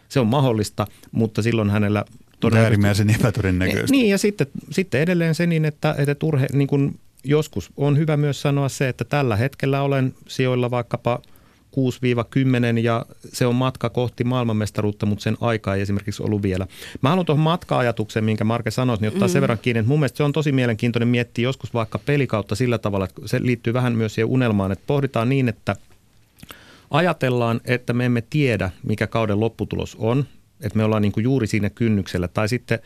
Se 0.09 0.19
on 0.19 0.27
mahdollista, 0.27 0.87
mutta 1.11 1.41
silloin 1.41 1.69
hänellä 1.69 2.05
äärimmäisen 2.55 3.09
epätodennäköistä. 3.09 3.91
Niin 3.91 4.09
ja 4.09 4.17
sitten, 4.17 4.47
sitten 4.71 5.01
edelleen 5.01 5.35
se 5.35 5.45
niin, 5.45 5.65
että, 5.65 5.95
että 5.97 6.25
urhe, 6.25 6.47
niin 6.53 6.67
kuin 6.67 6.99
joskus 7.23 7.69
on 7.77 7.97
hyvä 7.97 8.17
myös 8.17 8.41
sanoa 8.41 8.69
se, 8.69 8.89
että 8.89 9.03
tällä 9.05 9.35
hetkellä 9.35 9.81
olen 9.81 10.13
sijoilla 10.27 10.71
vaikkapa 10.71 11.21
6-10 12.75 12.79
ja 12.81 13.05
se 13.33 13.45
on 13.45 13.55
matka 13.55 13.89
kohti 13.89 14.23
maailmanmestaruutta, 14.23 15.05
mutta 15.05 15.23
sen 15.23 15.37
aika 15.41 15.75
ei 15.75 15.81
esimerkiksi 15.81 16.23
ollut 16.23 16.41
vielä. 16.41 16.67
Mä 17.01 17.09
haluan 17.09 17.25
tuohon 17.25 17.43
matka-ajatukseen, 17.43 18.25
minkä 18.25 18.43
Marke 18.43 18.71
sanoi, 18.71 18.97
niin 19.01 19.13
ottaa 19.13 19.27
mm. 19.27 19.31
sen 19.31 19.41
verran 19.41 19.59
kiinni, 19.61 19.79
että 19.79 19.89
mun 19.89 19.99
mielestä 19.99 20.17
se 20.17 20.23
on 20.23 20.31
tosi 20.31 20.51
mielenkiintoinen 20.51 21.07
miettiä 21.07 21.43
joskus 21.43 21.73
vaikka 21.73 21.99
pelikautta 21.99 22.55
sillä 22.55 22.77
tavalla, 22.77 23.05
että 23.05 23.21
se 23.25 23.39
liittyy 23.41 23.73
vähän 23.73 23.93
myös 23.93 24.15
siihen 24.15 24.29
unelmaan, 24.29 24.71
että 24.71 24.83
pohditaan 24.87 25.29
niin, 25.29 25.49
että 25.49 25.75
ajatellaan, 26.91 27.61
että 27.65 27.93
me 27.93 28.05
emme 28.05 28.23
tiedä, 28.29 28.71
mikä 28.83 29.07
kauden 29.07 29.39
lopputulos 29.39 29.95
on, 29.99 30.25
että 30.61 30.77
me 30.77 30.83
ollaan 30.83 31.01
niin 31.01 31.11
kuin 31.11 31.23
juuri 31.23 31.47
siinä 31.47 31.69
kynnyksellä, 31.69 32.27
tai 32.27 32.49
sitten 32.49 32.79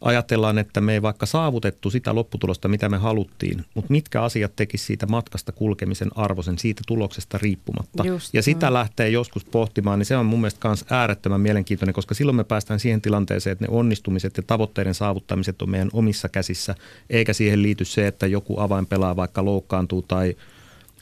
ajatellaan, 0.00 0.58
että 0.58 0.80
me 0.80 0.92
ei 0.92 1.02
vaikka 1.02 1.26
saavutettu 1.26 1.90
sitä 1.90 2.14
lopputulosta, 2.14 2.68
mitä 2.68 2.88
me 2.88 2.96
haluttiin, 2.96 3.64
mutta 3.74 3.92
mitkä 3.92 4.22
asiat 4.22 4.56
tekisi 4.56 4.84
siitä 4.84 5.06
matkasta 5.06 5.52
kulkemisen 5.52 6.10
arvoisen, 6.14 6.58
siitä 6.58 6.82
tuloksesta 6.86 7.38
riippumatta. 7.38 8.06
Just, 8.06 8.34
ja 8.34 8.42
sitä 8.42 8.72
lähtee 8.72 9.08
joskus 9.08 9.44
pohtimaan, 9.44 9.98
niin 9.98 10.06
se 10.06 10.16
on 10.16 10.26
mun 10.26 10.40
mielestä 10.40 10.68
myös 10.68 10.84
äärettömän 10.90 11.40
mielenkiintoinen, 11.40 11.94
koska 11.94 12.14
silloin 12.14 12.36
me 12.36 12.44
päästään 12.44 12.80
siihen 12.80 13.00
tilanteeseen, 13.00 13.52
että 13.52 13.64
ne 13.64 13.68
onnistumiset 13.70 14.36
ja 14.36 14.42
tavoitteiden 14.42 14.94
saavuttamiset 14.94 15.62
on 15.62 15.70
meidän 15.70 15.90
omissa 15.92 16.28
käsissä, 16.28 16.74
eikä 17.10 17.32
siihen 17.32 17.62
liity 17.62 17.84
se, 17.84 18.06
että 18.06 18.26
joku 18.26 18.60
avainpelaaja 18.60 19.16
vaikka 19.16 19.44
loukkaantuu 19.44 20.02
tai 20.02 20.36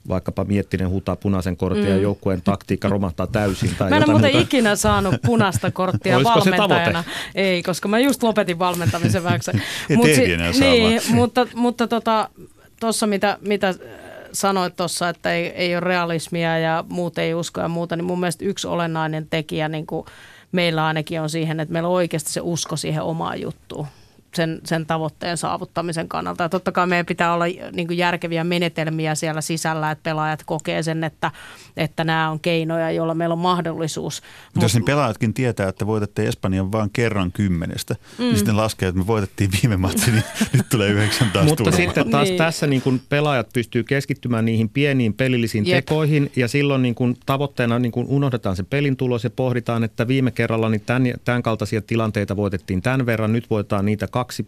vaikkapa 0.09 0.45
Miettinen 0.45 0.89
huutaa 0.89 1.17
punaisen 1.17 1.57
kortin 1.57 1.85
mm. 1.85 1.91
ja 1.91 1.97
joukkueen 1.97 2.43
taktiikka 2.43 2.89
romahtaa 2.89 3.27
täysin. 3.27 3.71
Tai 3.79 3.91
Mä 3.91 3.97
en 3.97 4.03
ole 4.03 4.03
jotain 4.03 4.11
muuten 4.11 4.33
muuta. 4.33 4.45
ikinä 4.45 4.77
saanut 4.77 5.15
punaista 5.27 5.71
korttia 5.71 6.25
valmentajana. 6.25 7.05
Ei, 7.35 7.63
koska 7.63 7.89
mä 7.89 7.99
just 7.99 8.23
lopetin 8.23 8.59
valmentamisen 8.59 9.25
vähäksi. 9.25 9.51
Mut 9.97 10.07
saamaan. 10.07 10.61
niin, 10.61 11.01
mutta, 11.11 11.47
mutta 11.55 11.89
tota, 11.89 12.29
tuossa 12.81 13.07
mitä, 13.07 13.39
mitä 13.41 13.69
äh, 13.69 13.77
sanoit 14.33 14.77
tuossa, 14.77 15.09
että 15.09 15.33
ei, 15.33 15.47
ei 15.47 15.75
ole 15.75 15.81
realismia 15.81 16.59
ja 16.59 16.85
muut 16.89 17.19
ei 17.19 17.35
usko 17.35 17.61
ja 17.61 17.69
muuta, 17.69 17.97
niin 17.97 18.05
mun 18.05 18.21
mielestä 18.21 18.45
yksi 18.45 18.67
olennainen 18.67 19.27
tekijä 19.31 19.69
niin 19.69 19.87
kuin 19.87 20.07
meillä 20.53 20.87
ainakin 20.87 21.21
on 21.21 21.31
siihen, 21.31 21.61
että 21.61 21.73
meillä 21.73 21.89
on 21.89 21.95
oikeasti 21.95 22.33
se 22.33 22.41
usko 22.41 22.77
siihen 22.77 23.03
omaan 23.03 23.41
juttuun. 23.41 23.87
Sen, 24.35 24.61
sen 24.65 24.87
tavoitteen 24.87 25.37
saavuttamisen 25.37 26.09
kannalta. 26.09 26.43
Ja 26.43 26.49
totta 26.49 26.73
kai 26.73 26.87
meidän 26.87 27.07
pitää 27.07 27.35
olla 27.35 27.45
niin 27.73 27.87
kuin 27.87 27.99
järkeviä 27.99 28.45
menetelmiä 28.45 29.15
siellä 29.15 29.41
sisällä, 29.41 29.91
että 29.91 30.03
pelaajat 30.03 30.43
kokee 30.47 30.83
sen, 30.83 31.05
että, 31.05 31.31
että 31.77 32.05
nämä 32.05 32.31
on 32.31 32.41
keinoja, 32.41 32.91
joilla 32.91 33.15
meillä 33.15 33.33
on 33.33 33.39
mahdollisuus. 33.39 34.23
Mutta 34.55 34.65
jos 34.65 34.75
ne 34.75 34.81
pelaajatkin 34.87 35.35
tietää, 35.35 35.69
että 35.69 35.87
voitatte 35.87 36.29
Espanjan 36.29 36.73
vain 36.73 36.91
kerran 36.93 37.33
kymmenestä, 37.33 37.95
niin 37.95 38.19
mm. 38.19 38.25
niin 38.25 38.37
sitten 38.37 38.57
laskee, 38.57 38.89
että 38.89 38.99
me 38.99 39.07
voitettiin 39.07 39.51
viime 39.63 39.77
matsi, 39.77 40.11
niin 40.11 40.25
nyt 40.53 40.69
tulee 40.69 40.89
yhdeksän 40.89 41.31
taas 41.31 41.47
Mutta 41.47 41.71
sitten 41.71 42.11
taas 42.11 42.29
niin. 42.29 42.39
tässä 42.39 42.67
niin 42.67 42.83
kun 42.83 43.01
pelaajat 43.09 43.49
pystyy 43.53 43.85
keskittymään 43.85 44.45
niihin 44.45 44.69
pieniin 44.69 45.15
pelillisiin 45.15 45.67
Jep. 45.67 45.77
tekoihin 45.77 46.33
ja 46.37 46.49
silloin 46.49 46.83
niin 46.83 46.95
kun 46.95 47.17
tavoitteena 47.27 47.79
niin 47.79 47.93
kun 47.93 48.07
unohdetaan 48.09 48.57
se 48.57 48.63
pelin 48.63 48.97
tulos 48.97 49.25
ja 49.25 49.31
pohditaan, 49.31 49.85
että 49.85 50.09
viime 50.09 50.31
kerralla 50.31 50.69
niin 50.69 50.81
tämän, 50.87 51.03
tämän 51.25 51.43
kaltaisia 51.43 51.83
tilanteita 51.83 52.37
voitettiin 52.37 52.83
tämän 52.83 53.07
verran, 53.07 53.33
nyt 53.33 53.51
voitetaan 53.51 53.85
niitä 53.85 54.09
kaksi 54.21 54.47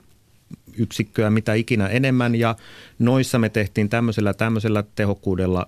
yksikköä, 0.78 1.30
mitä 1.30 1.54
ikinä 1.54 1.86
enemmän 1.86 2.34
ja 2.34 2.56
noissa 2.98 3.38
me 3.38 3.48
tehtiin 3.48 3.88
tämmöisellä 3.88 4.34
tämmöisellä 4.34 4.84
tehokkuudella 4.94 5.66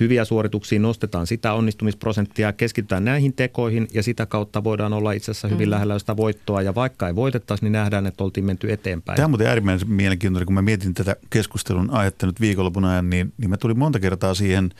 hyviä 0.00 0.24
suorituksia, 0.24 0.80
nostetaan 0.80 1.26
sitä 1.26 1.52
onnistumisprosenttia, 1.52 2.52
keskitytään 2.52 3.04
näihin 3.04 3.32
tekoihin 3.32 3.88
ja 3.92 4.02
sitä 4.02 4.26
kautta 4.26 4.64
voidaan 4.64 4.92
olla 4.92 5.12
itse 5.12 5.30
asiassa 5.30 5.48
hyvin 5.48 5.68
mm. 5.68 5.70
lähellä 5.70 5.98
sitä 5.98 6.16
voittoa 6.16 6.62
ja 6.62 6.74
vaikka 6.74 7.08
ei 7.08 7.14
voitettaisi, 7.14 7.64
niin 7.64 7.72
nähdään, 7.72 8.06
että 8.06 8.24
oltiin 8.24 8.46
menty 8.46 8.72
eteenpäin. 8.72 9.16
Tämä 9.16 9.24
on 9.24 9.30
muuten 9.30 9.46
äärimmäisen 9.46 9.90
mielenkiintoinen, 9.90 10.46
kun 10.46 10.54
mä 10.54 10.62
mietin 10.62 10.94
tätä 10.94 11.16
keskustelun 11.30 11.90
aihetta 11.90 12.26
nyt 12.26 12.40
viikonlopun 12.40 12.84
ajan, 12.84 13.10
niin, 13.10 13.32
niin 13.38 13.50
mä 13.50 13.56
tulin 13.56 13.78
monta 13.78 14.00
kertaa 14.00 14.34
siihen 14.34 14.70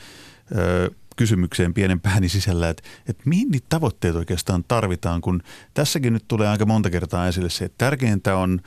ö, 0.57 0.91
kysymykseen 1.15 1.73
pienen 1.73 1.99
pääni 1.99 2.29
sisällä, 2.29 2.69
että, 2.69 2.83
että 3.07 3.23
mihin 3.25 3.51
niitä 3.51 3.65
tavoitteita 3.69 4.17
oikeastaan 4.17 4.63
tarvitaan, 4.67 5.21
kun 5.21 5.41
tässäkin 5.73 6.13
nyt 6.13 6.27
tulee 6.27 6.47
aika 6.47 6.65
monta 6.65 6.89
kertaa 6.89 7.27
esille 7.27 7.49
se, 7.49 7.65
että 7.65 7.85
tärkeintä 7.85 8.37
on, 8.37 8.61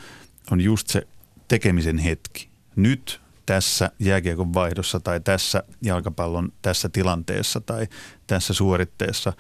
on 0.50 0.60
just 0.60 0.88
se 0.88 1.06
tekemisen 1.48 1.98
hetki. 1.98 2.48
Nyt 2.76 3.20
tässä 3.46 3.90
jääkiekon 3.98 4.54
vaihdossa 4.54 5.00
tai 5.00 5.20
tässä 5.20 5.62
jalkapallon 5.82 6.52
tässä 6.62 6.88
tilanteessa 6.88 7.60
tai 7.60 7.86
tässä 8.26 8.54
suoritteessa, 8.54 9.32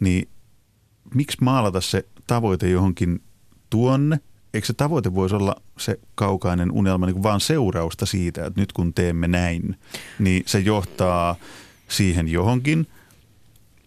niin 0.00 0.28
miksi 1.14 1.38
maalata 1.40 1.80
se 1.80 2.04
tavoite 2.26 2.68
johonkin 2.68 3.22
tuonne? 3.70 4.20
Eikö 4.54 4.66
se 4.66 4.72
tavoite 4.72 5.14
voisi 5.14 5.34
olla 5.34 5.56
se 5.78 6.00
kaukainen 6.14 6.72
unelma 6.72 7.06
niin 7.06 7.22
vaan 7.22 7.40
seurausta 7.40 8.06
siitä, 8.06 8.46
että 8.46 8.60
nyt 8.60 8.72
kun 8.72 8.94
teemme 8.94 9.28
näin, 9.28 9.78
niin 10.18 10.42
se 10.46 10.58
johtaa 10.58 11.36
siihen 11.88 12.28
johonkin. 12.28 12.86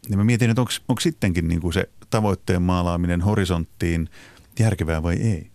Niin 0.10 0.18
mä 0.18 0.24
mietin, 0.24 0.50
että 0.50 0.62
onko 0.62 1.00
sittenkin 1.00 1.48
niin 1.48 1.62
kuin 1.62 1.74
se 1.74 1.90
tavoitteen 2.10 2.62
maalaaminen 2.62 3.22
horisonttiin 3.22 4.10
järkevää 4.60 5.04
vai 5.04 5.16
ei? 5.16 5.50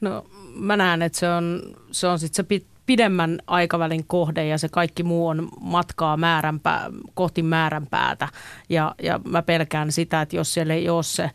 No 0.00 0.26
mä 0.54 0.76
näen, 0.76 1.02
että 1.02 1.18
se 1.18 1.28
on, 1.28 1.62
se 1.90 2.06
on 2.06 2.18
sitten 2.18 2.46
se 2.50 2.64
pidemmän 2.86 3.38
aikavälin 3.46 4.04
kohde 4.06 4.46
ja 4.46 4.58
se 4.58 4.68
kaikki 4.68 5.02
muu 5.02 5.28
on 5.28 5.48
matkaa 5.60 6.16
määränpää, 6.16 6.90
kohti 7.14 7.42
määränpäätä. 7.42 8.28
Ja, 8.68 8.94
ja 9.02 9.20
mä 9.28 9.42
pelkään 9.42 9.92
sitä, 9.92 10.22
että 10.22 10.36
jos 10.36 10.54
siellä 10.54 10.74
ei 10.74 10.88
ole 10.88 11.02
se 11.02 11.30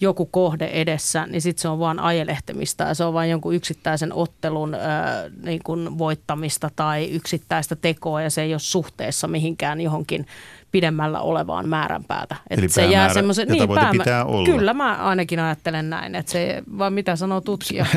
joku 0.00 0.26
kohde 0.26 0.66
edessä, 0.66 1.26
niin 1.26 1.42
sitten 1.42 1.62
se 1.62 1.68
on 1.68 1.78
vaan 1.78 2.00
ajelehtemistä 2.00 2.84
ja 2.84 2.94
se 2.94 3.04
on 3.04 3.14
vain 3.14 3.30
jonkun 3.30 3.54
yksittäisen 3.54 4.12
ottelun 4.12 4.74
ää, 4.74 5.24
niin 5.42 5.60
kuin 5.64 5.98
voittamista 5.98 6.70
tai 6.76 7.10
yksittäistä 7.10 7.76
tekoa 7.76 8.22
ja 8.22 8.30
se 8.30 8.42
ei 8.42 8.54
ole 8.54 8.58
suhteessa 8.58 9.28
mihinkään 9.28 9.80
johonkin 9.80 10.26
pidemmällä 10.72 11.20
olevaan 11.20 11.68
määränpäätä. 11.68 12.36
Eli 12.50 12.68
se 12.68 12.86
jää 12.86 13.14
semmoisen, 13.14 13.48
niin, 13.48 13.68
päämä, 13.74 13.90
pitää 13.90 14.24
olla. 14.24 14.46
Kyllä 14.46 14.74
mä 14.74 14.94
ainakin 14.94 15.40
ajattelen 15.40 15.90
näin, 15.90 16.14
että 16.14 16.32
se, 16.32 16.62
vai 16.78 16.90
mitä 16.90 17.16
sanoo 17.16 17.40
tutkija? 17.40 17.86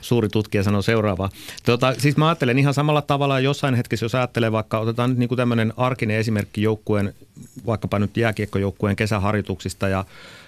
Suuri 0.00 0.28
tutkija 0.28 0.62
sanoo 0.62 0.82
seuraavaa. 0.82 1.28
Tota, 1.64 1.94
siis 1.98 2.16
mä 2.16 2.28
ajattelen 2.28 2.58
ihan 2.58 2.74
samalla 2.74 3.02
tavalla 3.02 3.40
jossain 3.40 3.74
hetkessä, 3.74 4.04
jos 4.04 4.14
ajattelee 4.14 4.52
vaikka, 4.52 4.78
otetaan 4.78 5.10
nyt 5.10 5.18
niin 5.18 5.36
tämmöinen 5.36 5.72
arkinen 5.76 6.16
esimerkki 6.16 6.62
joukkueen, 6.62 7.14
vaikkapa 7.66 7.98
nyt 7.98 8.16
jääkiekkojoukkueen 8.16 8.96
kesäharjoituksista 8.96 9.88
ja 9.88 10.04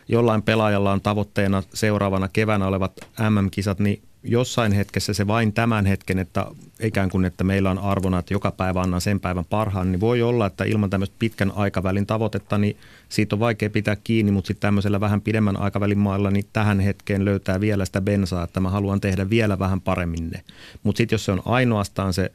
jollain 0.08 0.42
pelaajalla 0.42 0.92
on 0.92 1.00
tavoitteena 1.00 1.62
seuraavana 1.74 2.28
keväänä 2.28 2.66
olevat 2.66 2.92
MM-kisat, 3.30 3.78
niin 3.78 4.02
jossain 4.24 4.72
hetkessä 4.72 5.14
se 5.14 5.26
vain 5.26 5.52
tämän 5.52 5.86
hetken, 5.86 6.18
että 6.18 6.46
ikään 6.80 7.10
kuin, 7.10 7.24
että 7.24 7.44
meillä 7.44 7.70
on 7.70 7.78
arvona, 7.78 8.18
että 8.18 8.34
joka 8.34 8.50
päivä 8.50 8.80
annan 8.80 9.00
sen 9.00 9.20
päivän 9.20 9.44
parhaan, 9.44 9.92
niin 9.92 10.00
voi 10.00 10.22
olla, 10.22 10.46
että 10.46 10.64
ilman 10.64 10.90
tämmöistä 10.90 11.16
pitkän 11.18 11.52
aikavälin 11.56 12.06
tavoitetta, 12.06 12.58
niin 12.58 12.76
siitä 13.08 13.36
on 13.36 13.40
vaikea 13.40 13.70
pitää 13.70 13.96
kiinni, 13.96 14.32
mutta 14.32 14.48
sitten 14.48 14.60
tämmöisellä 14.60 15.00
vähän 15.00 15.20
pidemmän 15.20 15.56
aikavälin 15.56 15.98
mailla, 15.98 16.30
niin 16.30 16.44
tähän 16.52 16.80
hetkeen 16.80 17.24
löytää 17.24 17.60
vielä 17.60 17.84
sitä 17.84 18.00
bensaa, 18.00 18.44
että 18.44 18.60
mä 18.60 18.70
haluan 18.70 19.00
tehdä 19.00 19.30
vielä 19.30 19.58
vähän 19.58 19.80
paremmin 19.80 20.30
ne. 20.30 20.42
Mutta 20.82 20.98
sitten 20.98 21.14
jos 21.14 21.24
se 21.24 21.32
on 21.32 21.42
ainoastaan 21.44 22.12
se 22.12 22.32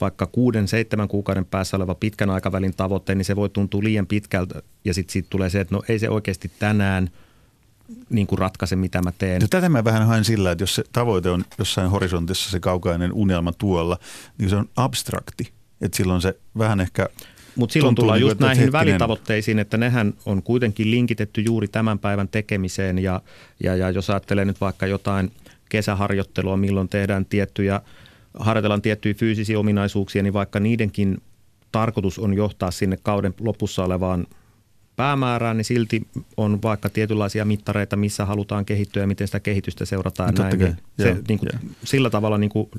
vaikka 0.00 0.26
kuuden, 0.26 0.68
seitsemän 0.68 1.08
kuukauden 1.08 1.44
päässä 1.44 1.76
oleva 1.76 1.94
pitkän 1.94 2.30
aikavälin 2.30 2.76
tavoite, 2.76 3.14
niin 3.14 3.24
se 3.24 3.36
voi 3.36 3.48
tuntua 3.48 3.82
liian 3.84 4.06
pitkältä 4.06 4.62
ja 4.84 4.94
sitten 4.94 5.12
siitä 5.12 5.26
tulee 5.30 5.50
se, 5.50 5.60
että 5.60 5.74
no 5.74 5.82
ei 5.88 5.98
se 5.98 6.10
oikeasti 6.10 6.50
tänään 6.58 7.10
niin 8.10 8.26
kuin 8.26 8.38
ratkaise, 8.38 8.76
mitä 8.76 9.02
mä 9.02 9.12
teen. 9.18 9.40
No, 9.42 9.48
tätä 9.50 9.68
mä 9.68 9.84
vähän 9.84 10.06
haen 10.06 10.24
sillä, 10.24 10.50
että 10.50 10.62
jos 10.62 10.74
se 10.74 10.84
tavoite 10.92 11.30
on 11.30 11.44
jossain 11.58 11.90
horisontissa 11.90 12.50
se 12.50 12.60
kaukainen 12.60 13.12
unelma 13.12 13.52
tuolla, 13.52 13.98
niin 14.38 14.50
se 14.50 14.56
on 14.56 14.68
abstrakti. 14.76 15.52
Että 15.80 15.96
silloin 15.96 16.20
se 16.20 16.38
vähän 16.58 16.80
ehkä 16.80 17.08
mutta 17.56 17.72
silloin 17.72 17.94
tullaan 17.94 18.20
niin 18.20 18.28
just 18.28 18.40
näihin 18.40 18.62
hetkinen. 18.62 18.72
välitavoitteisiin, 18.72 19.58
että 19.58 19.76
nehän 19.76 20.14
on 20.26 20.42
kuitenkin 20.42 20.90
linkitetty 20.90 21.40
juuri 21.40 21.68
tämän 21.68 21.98
päivän 21.98 22.28
tekemiseen. 22.28 22.98
Ja, 22.98 23.20
ja, 23.62 23.76
ja 23.76 23.90
jos 23.90 24.10
ajattelee 24.10 24.44
nyt 24.44 24.60
vaikka 24.60 24.86
jotain 24.86 25.32
kesäharjoittelua, 25.68 26.56
milloin 26.56 26.88
tehdään 26.88 27.24
tiettyjä– 27.24 27.80
harjoitellaan 28.38 28.82
tiettyjä 28.82 29.14
fyysisiä 29.14 29.58
ominaisuuksia, 29.58 30.22
niin 30.22 30.32
vaikka 30.32 30.60
niidenkin 30.60 31.18
tarkoitus 31.72 32.18
on 32.18 32.34
johtaa 32.34 32.70
sinne 32.70 32.98
kauden 33.02 33.34
lopussa 33.40 33.84
olevaan 33.84 34.26
päämäärään, 34.96 35.56
niin 35.56 35.64
silti 35.64 36.06
on 36.36 36.62
vaikka 36.62 36.88
tietynlaisia 36.88 37.44
mittareita, 37.44 37.96
missä 37.96 38.24
halutaan 38.24 38.64
kehittyä 38.64 39.02
ja 39.02 39.06
miten 39.06 39.28
sitä 39.28 39.40
kehitystä 39.40 39.84
seurataan. 39.84 40.34
Näin, 40.34 40.58
niin 40.58 40.76
se, 40.98 41.16
niin 41.28 41.38
kuin, 41.38 41.50
sillä 41.84 42.10
tavalla 42.10 42.38
niin 42.38 42.50
kuin, 42.50 42.70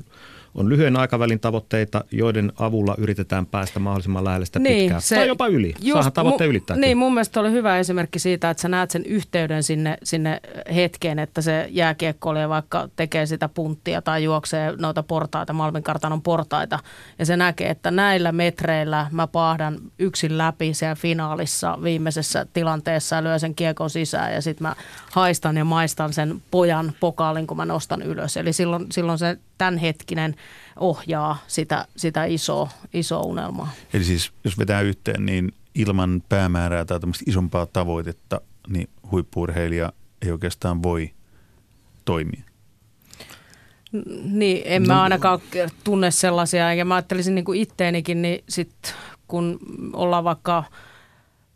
on 0.54 0.68
lyhyen 0.68 0.96
aikavälin 0.96 1.40
tavoitteita, 1.40 2.04
joiden 2.10 2.52
avulla 2.58 2.94
yritetään 2.98 3.46
päästä 3.46 3.80
mahdollisimman 3.80 4.24
lähelle 4.24 4.46
sitä 4.46 4.58
niin, 4.58 4.78
pitkää. 4.78 5.00
Se, 5.00 5.16
tai 5.16 5.28
jopa 5.28 5.46
yli. 5.46 5.74
Just, 5.80 5.92
Saahan 5.92 6.12
tavoitteen 6.12 6.50
ylittää. 6.50 6.76
Niin, 6.76 6.98
mun 6.98 7.14
mielestä 7.14 7.40
oli 7.40 7.50
hyvä 7.50 7.78
esimerkki 7.78 8.18
siitä, 8.18 8.50
että 8.50 8.60
sä 8.60 8.68
näet 8.68 8.90
sen 8.90 9.04
yhteyden 9.04 9.62
sinne, 9.62 9.98
sinne 10.02 10.40
hetkeen, 10.74 11.18
että 11.18 11.40
se 11.40 11.68
jääkiekkoilija 11.70 12.48
vaikka 12.48 12.88
tekee 12.96 13.26
sitä 13.26 13.48
punttia 13.48 14.02
tai 14.02 14.24
juoksee 14.24 14.74
noita 14.78 15.02
portaita, 15.02 15.52
Malmin 15.52 15.82
kartanon 15.82 16.22
portaita. 16.22 16.78
Ja 17.18 17.26
se 17.26 17.36
näkee, 17.36 17.70
että 17.70 17.90
näillä 17.90 18.32
metreillä 18.32 19.06
mä 19.10 19.26
paahdan 19.26 19.78
yksin 19.98 20.38
läpi 20.38 20.74
siellä 20.74 20.94
finaalissa 20.94 21.78
viimeisessä 21.82 22.46
tilanteessa 22.52 23.16
ja 23.16 23.22
lyö 23.22 23.38
sen 23.38 23.54
kiekon 23.54 23.90
sisään. 23.90 24.32
Ja 24.32 24.42
sitten 24.42 24.62
mä 24.62 24.74
haistan 25.12 25.56
ja 25.56 25.64
maistan 25.64 26.12
sen 26.12 26.42
pojan 26.50 26.92
pokaalin, 27.00 27.46
kun 27.46 27.56
mä 27.56 27.64
nostan 27.64 28.02
ylös. 28.02 28.36
Eli 28.36 28.52
silloin, 28.52 28.86
silloin 28.92 29.18
se 29.18 29.36
tämänhetkinen 29.58 30.34
ohjaa 30.76 31.38
sitä, 31.46 31.86
sitä 31.96 32.24
isoa, 32.24 32.68
isoa 32.94 33.22
unelmaa. 33.22 33.72
Eli 33.94 34.04
siis 34.04 34.32
jos 34.44 34.58
vetää 34.58 34.80
yhteen, 34.80 35.26
niin 35.26 35.52
ilman 35.74 36.22
päämäärää 36.28 36.84
tai 36.84 37.00
tämmöistä 37.00 37.24
isompaa 37.26 37.66
tavoitetta, 37.66 38.40
niin 38.68 38.88
huippuurheilija 39.10 39.92
ei 40.22 40.30
oikeastaan 40.30 40.82
voi 40.82 41.10
toimia. 42.04 42.42
Niin, 44.24 44.62
en 44.64 44.86
mä 44.86 44.94
no, 44.94 45.02
ainakaan 45.02 45.40
tunne 45.84 46.10
sellaisia, 46.10 46.74
ja 46.74 46.84
mä 46.84 46.94
ajattelisin 46.94 47.34
niin 47.34 47.44
kuin 47.44 47.60
itteenikin, 47.60 48.22
niin 48.22 48.44
sit 48.48 48.94
kun 49.28 49.58
ollaan 49.92 50.24
vaikka 50.24 50.64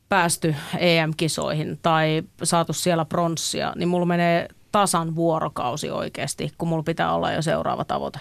päästy 0.09 0.55
EM-kisoihin 0.79 1.79
tai 1.83 2.23
saatu 2.43 2.73
siellä 2.73 3.05
pronssia, 3.05 3.73
niin 3.77 3.89
mulla 3.89 4.07
menee 4.07 4.49
tasan 4.73 5.15
vuorokausi 5.15 5.91
oikeasti, 5.91 6.53
kun 6.59 6.69
mulla 6.69 6.83
pitää 6.83 7.15
olla 7.15 7.33
jo 7.33 7.43
seuraava 7.43 7.85
tavoite. 7.85 8.19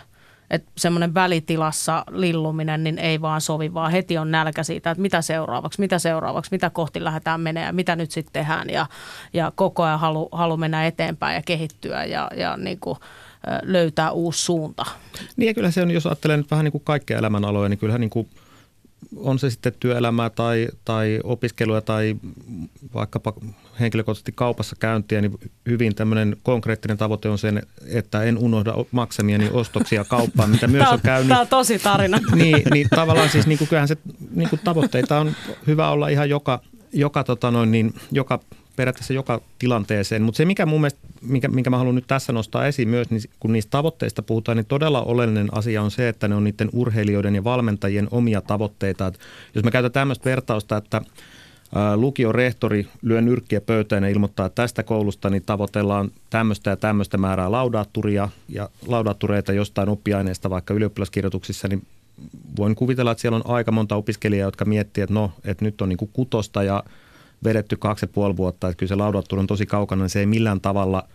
Että 0.49 0.71
semmoinen 0.77 1.13
välitilassa 1.13 2.03
lilluminen 2.11 2.83
niin 2.83 2.99
ei 2.99 3.21
vaan 3.21 3.41
sovi, 3.41 3.73
vaan 3.73 3.91
heti 3.91 4.17
on 4.17 4.31
nälkä 4.31 4.63
siitä, 4.63 4.91
että 4.91 5.01
mitä 5.01 5.21
seuraavaksi, 5.21 5.79
mitä 5.79 5.99
seuraavaksi, 5.99 6.51
mitä 6.51 6.69
kohti 6.69 7.03
lähdetään 7.03 7.41
menemään, 7.41 7.75
mitä 7.75 7.95
nyt 7.95 8.11
sitten 8.11 8.33
tehdään 8.33 8.69
ja, 8.69 8.85
ja 9.33 9.51
koko 9.55 9.83
ajan 9.83 9.99
halu, 9.99 10.29
halu 10.31 10.57
mennä 10.57 10.87
eteenpäin 10.87 11.35
ja 11.35 11.41
kehittyä 11.45 12.05
ja, 12.05 12.27
ja 12.35 12.57
niin 12.57 12.79
kuin, 12.79 12.97
löytää 13.63 14.11
uusi 14.11 14.41
suunta. 14.41 14.85
Niin 15.37 15.47
ja 15.47 15.53
kyllä 15.53 15.71
se 15.71 15.81
on, 15.81 15.91
jos 15.91 16.05
ajattelee 16.05 16.37
nyt 16.37 16.51
vähän 16.51 16.63
niin 16.63 16.71
kuin 16.71 16.83
kaikkea 16.83 17.17
elämänaloja, 17.17 17.69
niin 17.69 17.79
kyllähän 17.79 18.01
niin 18.01 18.09
kuin– 18.09 18.29
on 19.15 19.39
se 19.39 19.49
sitten 19.49 19.73
työelämää 19.79 20.29
tai, 20.29 20.67
tai 20.85 21.19
opiskelua 21.23 21.81
tai 21.81 22.15
vaikkapa 22.93 23.33
henkilökohtaisesti 23.79 24.31
kaupassa 24.31 24.75
käyntiä, 24.79 25.21
niin 25.21 25.39
hyvin 25.65 25.95
tämmöinen 25.95 26.37
konkreettinen 26.43 26.97
tavoite 26.97 27.29
on 27.29 27.37
sen, 27.37 27.63
että 27.87 28.23
en 28.23 28.37
unohda 28.37 28.73
maksamieni 28.91 29.49
ostoksia 29.53 30.03
kauppaan, 30.03 30.49
mitä 30.49 30.67
myös 30.67 30.87
on 30.91 31.01
käynyt. 31.01 31.27
Tämä 31.27 31.41
on 31.41 31.47
tosi 31.47 31.79
tarina. 31.79 32.19
niin, 32.35 32.61
niin 32.73 32.87
tavallaan 32.89 33.29
siis 33.29 33.47
niin 33.47 33.57
kuin, 33.57 33.67
kyllähän 33.67 33.87
se 33.87 33.97
niin 34.31 34.49
kuin 34.49 34.59
tavoitteita 34.63 35.19
on 35.19 35.31
hyvä 35.67 35.89
olla 35.89 36.07
ihan 36.07 36.29
joka, 36.29 36.61
joka, 36.93 37.23
tota 37.23 37.51
noin, 37.51 37.71
niin, 37.71 37.93
joka 38.11 38.39
periaatteessa 38.75 39.13
joka 39.13 39.41
tilanteeseen. 39.59 40.21
Mutta 40.21 40.37
se, 40.37 40.45
mikä 40.45 40.65
mun 40.65 40.81
mielestä, 40.81 40.99
minkä, 41.21 41.47
minkä 41.47 41.69
mä 41.69 41.77
haluan 41.77 41.95
nyt 41.95 42.07
tässä 42.07 42.33
nostaa 42.33 42.67
esiin 42.67 42.89
myös, 42.89 43.09
niin 43.09 43.21
kun 43.39 43.53
niistä 43.53 43.69
tavoitteista 43.69 44.21
puhutaan, 44.21 44.57
niin 44.57 44.65
todella 44.65 45.03
oleellinen 45.03 45.49
asia 45.51 45.81
on 45.81 45.91
se, 45.91 46.09
että 46.09 46.27
ne 46.27 46.35
on 46.35 46.43
niiden 46.43 46.69
urheilijoiden 46.73 47.35
ja 47.35 47.43
valmentajien 47.43 48.07
omia 48.11 48.41
tavoitteita. 48.41 49.07
Et 49.07 49.19
jos 49.55 49.63
me 49.63 49.71
käytetään 49.71 50.01
tämmöistä 50.01 50.29
vertausta, 50.29 50.77
että 50.77 51.01
lukion 51.95 52.35
rehtori 52.35 52.87
lyö 53.01 53.21
nyrkkiä 53.21 53.61
pöytään 53.61 54.03
ja 54.03 54.09
ilmoittaa, 54.09 54.45
että 54.45 54.61
tästä 54.61 54.83
koulusta 54.83 55.29
niin 55.29 55.43
tavoitellaan 55.45 56.11
tämmöistä 56.29 56.69
ja 56.69 56.75
tämmöistä 56.75 57.17
määrää 57.17 57.51
laudaatturia 57.51 58.29
ja 58.49 58.69
laudaattureita 58.87 59.53
jostain 59.53 59.89
oppiaineesta 59.89 60.49
vaikka 60.49 60.73
ylioppilaskirjoituksissa, 60.73 61.67
niin 61.67 61.81
voin 62.57 62.75
kuvitella, 62.75 63.11
että 63.11 63.21
siellä 63.21 63.35
on 63.35 63.55
aika 63.55 63.71
monta 63.71 63.95
opiskelijaa, 63.95 64.47
jotka 64.47 64.65
miettii, 64.65 65.01
että 65.01 65.13
no, 65.13 65.31
että 65.43 65.65
nyt 65.65 65.81
on 65.81 65.89
niin 65.89 66.09
kutosta 66.13 66.63
ja 66.63 66.83
vedetty 67.43 67.77
kaksi 67.77 68.03
ja 68.03 68.09
puoli 68.13 68.37
vuotta, 68.37 68.67
että 68.67 68.77
kyllä 68.79 68.87
se 68.89 68.95
laudatturu 68.95 69.39
on 69.39 69.47
tosi 69.47 69.65
kaukana, 69.65 70.03
niin 70.03 70.09
se 70.09 70.19
ei 70.19 70.25
millään 70.25 70.61
tavalla– 70.61 71.07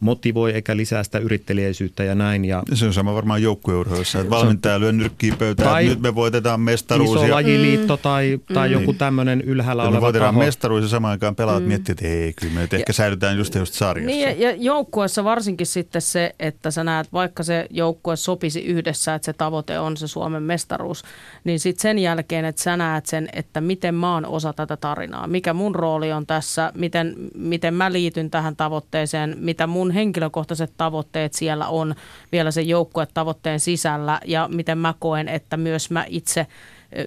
motivoi 0.00 0.52
eikä 0.52 0.76
lisää 0.76 1.04
sitä 1.04 1.18
yrittelijäisyyttä 1.18 2.04
ja 2.04 2.14
näin. 2.14 2.44
Ja 2.44 2.62
se 2.74 2.86
on 2.86 2.92
sama 2.92 3.14
varmaan 3.14 3.42
joukkueurheilussa, 3.42 4.20
että 4.20 4.30
valmentaja 4.30 4.80
lyö 4.80 4.92
nyrkkiä 4.92 5.34
pöytään, 5.38 5.68
tai 5.68 5.84
nyt 5.84 6.00
me 6.00 6.14
voitetaan 6.14 6.60
mestaruus. 6.60 7.22
Iso 7.22 7.30
lajiliitto 7.30 7.96
tai, 7.96 8.40
mm. 8.48 8.54
tai 8.54 8.72
joku 8.72 8.92
tämmöinen 8.92 9.40
ylhäällä 9.40 9.82
ja 9.82 9.88
oleva 9.88 9.96
me 9.96 10.00
voitetaan 10.00 10.34
taho. 10.34 10.44
mestaruus 10.44 10.82
ja 10.82 10.88
samaan 10.88 11.12
aikaan 11.12 11.36
pelaat 11.36 11.62
mm. 11.62 11.68
miettii, 11.68 11.92
että 11.92 12.06
ei, 12.06 12.32
kyllä 12.32 12.54
me 12.54 12.60
nyt 12.60 12.74
ehkä 12.74 12.92
säilytään 12.92 13.36
just 13.36 13.54
just 13.54 13.74
sarjassa. 13.74 14.06
Niin 14.06 14.40
ja, 14.40 14.50
ja 14.50 14.56
joukkueessa 14.56 15.24
varsinkin 15.24 15.66
sitten 15.66 16.02
se, 16.02 16.34
että 16.40 16.70
sä 16.70 16.84
näet, 16.84 17.12
vaikka 17.12 17.42
se 17.42 17.66
joukkue 17.70 18.16
sopisi 18.16 18.60
yhdessä, 18.60 19.14
että 19.14 19.26
se 19.26 19.32
tavoite 19.32 19.78
on 19.78 19.96
se 19.96 20.08
Suomen 20.08 20.42
mestaruus, 20.42 21.04
niin 21.44 21.60
sitten 21.60 21.82
sen 21.82 21.98
jälkeen, 21.98 22.44
että 22.44 22.62
sä 22.62 22.76
näet 22.76 23.06
sen, 23.06 23.28
että 23.32 23.60
miten 23.60 23.94
mä 23.94 24.14
oon 24.14 24.26
osa 24.26 24.52
tätä 24.52 24.76
tarinaa, 24.76 25.26
mikä 25.26 25.52
mun 25.52 25.74
rooli 25.74 26.12
on 26.12 26.26
tässä, 26.26 26.72
miten, 26.74 27.14
miten 27.34 27.74
mä 27.74 27.92
liityn 27.92 28.30
tähän 28.30 28.56
tavoitteeseen, 28.56 29.36
mitä 29.40 29.66
mun 29.66 29.85
mun 29.86 29.94
henkilökohtaiset 29.94 30.72
tavoitteet 30.76 31.32
siellä 31.34 31.68
on 31.68 31.94
vielä 32.32 32.50
sen 32.50 32.68
joukkuetavoitteen 32.68 33.60
sisällä 33.60 34.20
ja 34.24 34.48
miten 34.52 34.78
mä 34.78 34.94
koen, 34.98 35.28
että 35.28 35.56
myös 35.56 35.90
mä 35.90 36.04
itse 36.08 36.46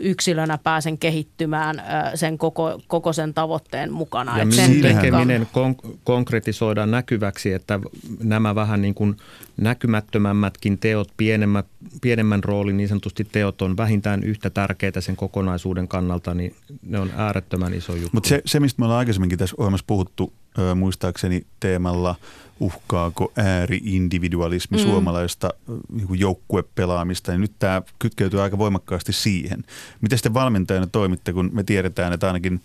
yksilönä 0.01 0.57
pääsen 0.57 0.97
kehittymään 0.97 1.83
sen 2.15 2.37
koko, 2.37 2.81
koko 2.87 3.13
sen 3.13 3.33
tavoitteen 3.33 3.93
mukana. 3.93 4.39
Ja 4.39 4.51
sen 4.51 4.81
tekeminen 4.81 5.41
kon- 5.41 5.97
konkretisoidaan 6.03 6.91
näkyväksi, 6.91 7.53
että 7.53 7.79
nämä 8.23 8.55
vähän 8.55 8.81
niin 8.81 8.93
kuin 8.93 9.17
näkymättömämmätkin 9.57 10.77
teot, 10.77 11.11
pienemmät, 11.17 11.65
pienemmän 12.01 12.43
roolin 12.43 12.77
niin 12.77 12.89
sanotusti 12.89 13.27
teot 13.31 13.61
on 13.61 13.77
vähintään 13.77 14.23
yhtä 14.23 14.49
tärkeitä 14.49 15.01
sen 15.01 15.15
kokonaisuuden 15.15 15.87
kannalta, 15.87 16.33
niin 16.33 16.55
ne 16.83 16.99
on 16.99 17.11
äärettömän 17.17 17.73
iso 17.73 17.93
juttu. 17.93 18.09
Mutta 18.11 18.29
se, 18.29 18.41
se, 18.45 18.59
mistä 18.59 18.79
me 18.79 18.85
ollaan 18.85 18.99
aikaisemminkin 18.99 19.39
tässä 19.39 19.55
ohjelmassa 19.59 19.85
puhuttu, 19.87 20.33
muistaakseni 20.75 21.45
teemalla– 21.59 22.15
uhkaako 22.59 23.31
ääri-individualismi 23.37 24.77
mm. 24.77 24.83
suomalaista 24.83 25.49
niin 25.91 26.19
joukkuepelaamista, 26.19 27.31
niin 27.31 27.41
nyt 27.41 27.53
tämä 27.59 27.81
kytkeytyy 27.99 28.41
aika 28.41 28.57
voimakkaasti 28.57 29.13
siihen. 29.13 29.63
Miten 30.01 30.17
sitten 30.17 30.33
valmentajana 30.33 30.87
toimitte, 30.87 31.33
kun 31.33 31.49
me 31.53 31.63
tiedetään, 31.63 32.13
että 32.13 32.27
ainakin, 32.27 32.61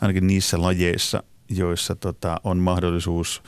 ainakin 0.00 0.26
niissä 0.26 0.62
lajeissa, 0.62 1.22
joissa 1.48 1.94
tota, 1.94 2.40
on 2.44 2.58
mahdollisuus 2.58 3.42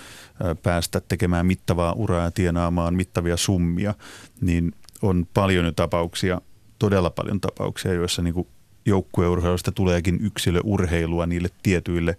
päästä 0.62 1.00
tekemään 1.00 1.46
mittavaa 1.46 1.92
uraa 1.92 2.24
ja 2.24 2.30
tienaamaan 2.30 2.94
mittavia 2.94 3.36
summia, 3.36 3.94
niin 4.40 4.72
on 5.02 5.26
paljon 5.34 5.64
jo 5.64 5.72
tapauksia, 5.72 6.40
todella 6.78 7.10
paljon 7.10 7.40
tapauksia, 7.40 7.92
joissa 7.92 8.22
niin 8.22 8.46
joukkueurheilusta 8.86 9.72
tuleekin 9.72 10.18
yksilöurheilua 10.20 11.26
niille 11.26 11.48
tietyille 11.62 12.16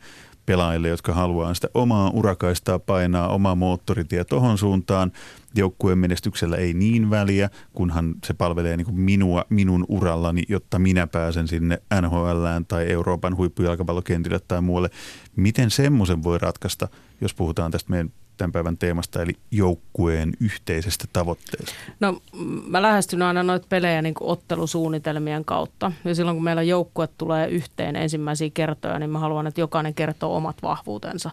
pelaajille, 0.48 0.88
jotka 0.88 1.14
haluaa 1.14 1.54
sitä 1.54 1.68
omaa 1.74 2.10
urakaistaa 2.10 2.80
painaa, 2.80 3.28
omaa 3.28 3.56
moottoritie 3.56 4.24
tohon 4.24 4.58
suuntaan. 4.58 5.12
Joukkueen 5.56 5.98
menestyksellä 5.98 6.58
ei 6.58 6.74
niin 6.74 7.10
väliä, 7.10 7.50
kunhan 7.74 8.16
se 8.26 8.34
palvelee 8.34 8.78
niin 8.78 8.86
kuin 8.86 9.00
minua, 9.00 9.46
minun 9.50 9.86
urallani, 9.88 10.44
jotta 10.50 10.80
minä 10.80 11.08
pääsen 11.08 11.48
sinne 11.48 11.82
NHLään 12.02 12.66
tai 12.66 12.92
Euroopan 12.92 13.38
huippujalkapallokentille 13.38 14.40
tai 14.48 14.62
muualle. 14.62 14.90
Miten 15.36 15.72
semmoisen 15.72 16.24
voi 16.24 16.38
ratkaista, 16.38 16.88
jos 17.22 17.34
puhutaan 17.34 17.72
tästä 17.72 17.90
meidän 17.90 18.12
tämän 18.38 18.52
päivän 18.52 18.78
teemasta, 18.78 19.22
eli 19.22 19.34
joukkueen 19.52 20.34
yhteisestä 20.40 21.06
tavoitteesta? 21.14 21.74
No 22.00 22.22
mä 22.68 22.82
lähestyn 22.82 23.22
aina 23.22 23.44
noita 23.44 23.68
pelejä 23.70 24.02
niin 24.02 24.14
kuin 24.14 24.30
ottelusuunnitelmien 24.30 25.46
kautta. 25.46 25.92
Ja 26.06 26.16
silloin 26.16 26.38
kun 26.38 26.44
meillä 26.44 26.64
joukkue 26.64 27.08
tulee 27.18 27.48
yhteen 27.48 27.96
ensimmäisiä 27.96 28.50
kertoja, 28.54 29.00
niin 29.00 29.10
mä 29.10 29.20
haluan, 29.20 29.48
että 29.48 29.62
jokainen 29.62 29.94
kertoo 29.94 30.36
omat 30.36 30.56
vahvuutensa. 30.64 31.32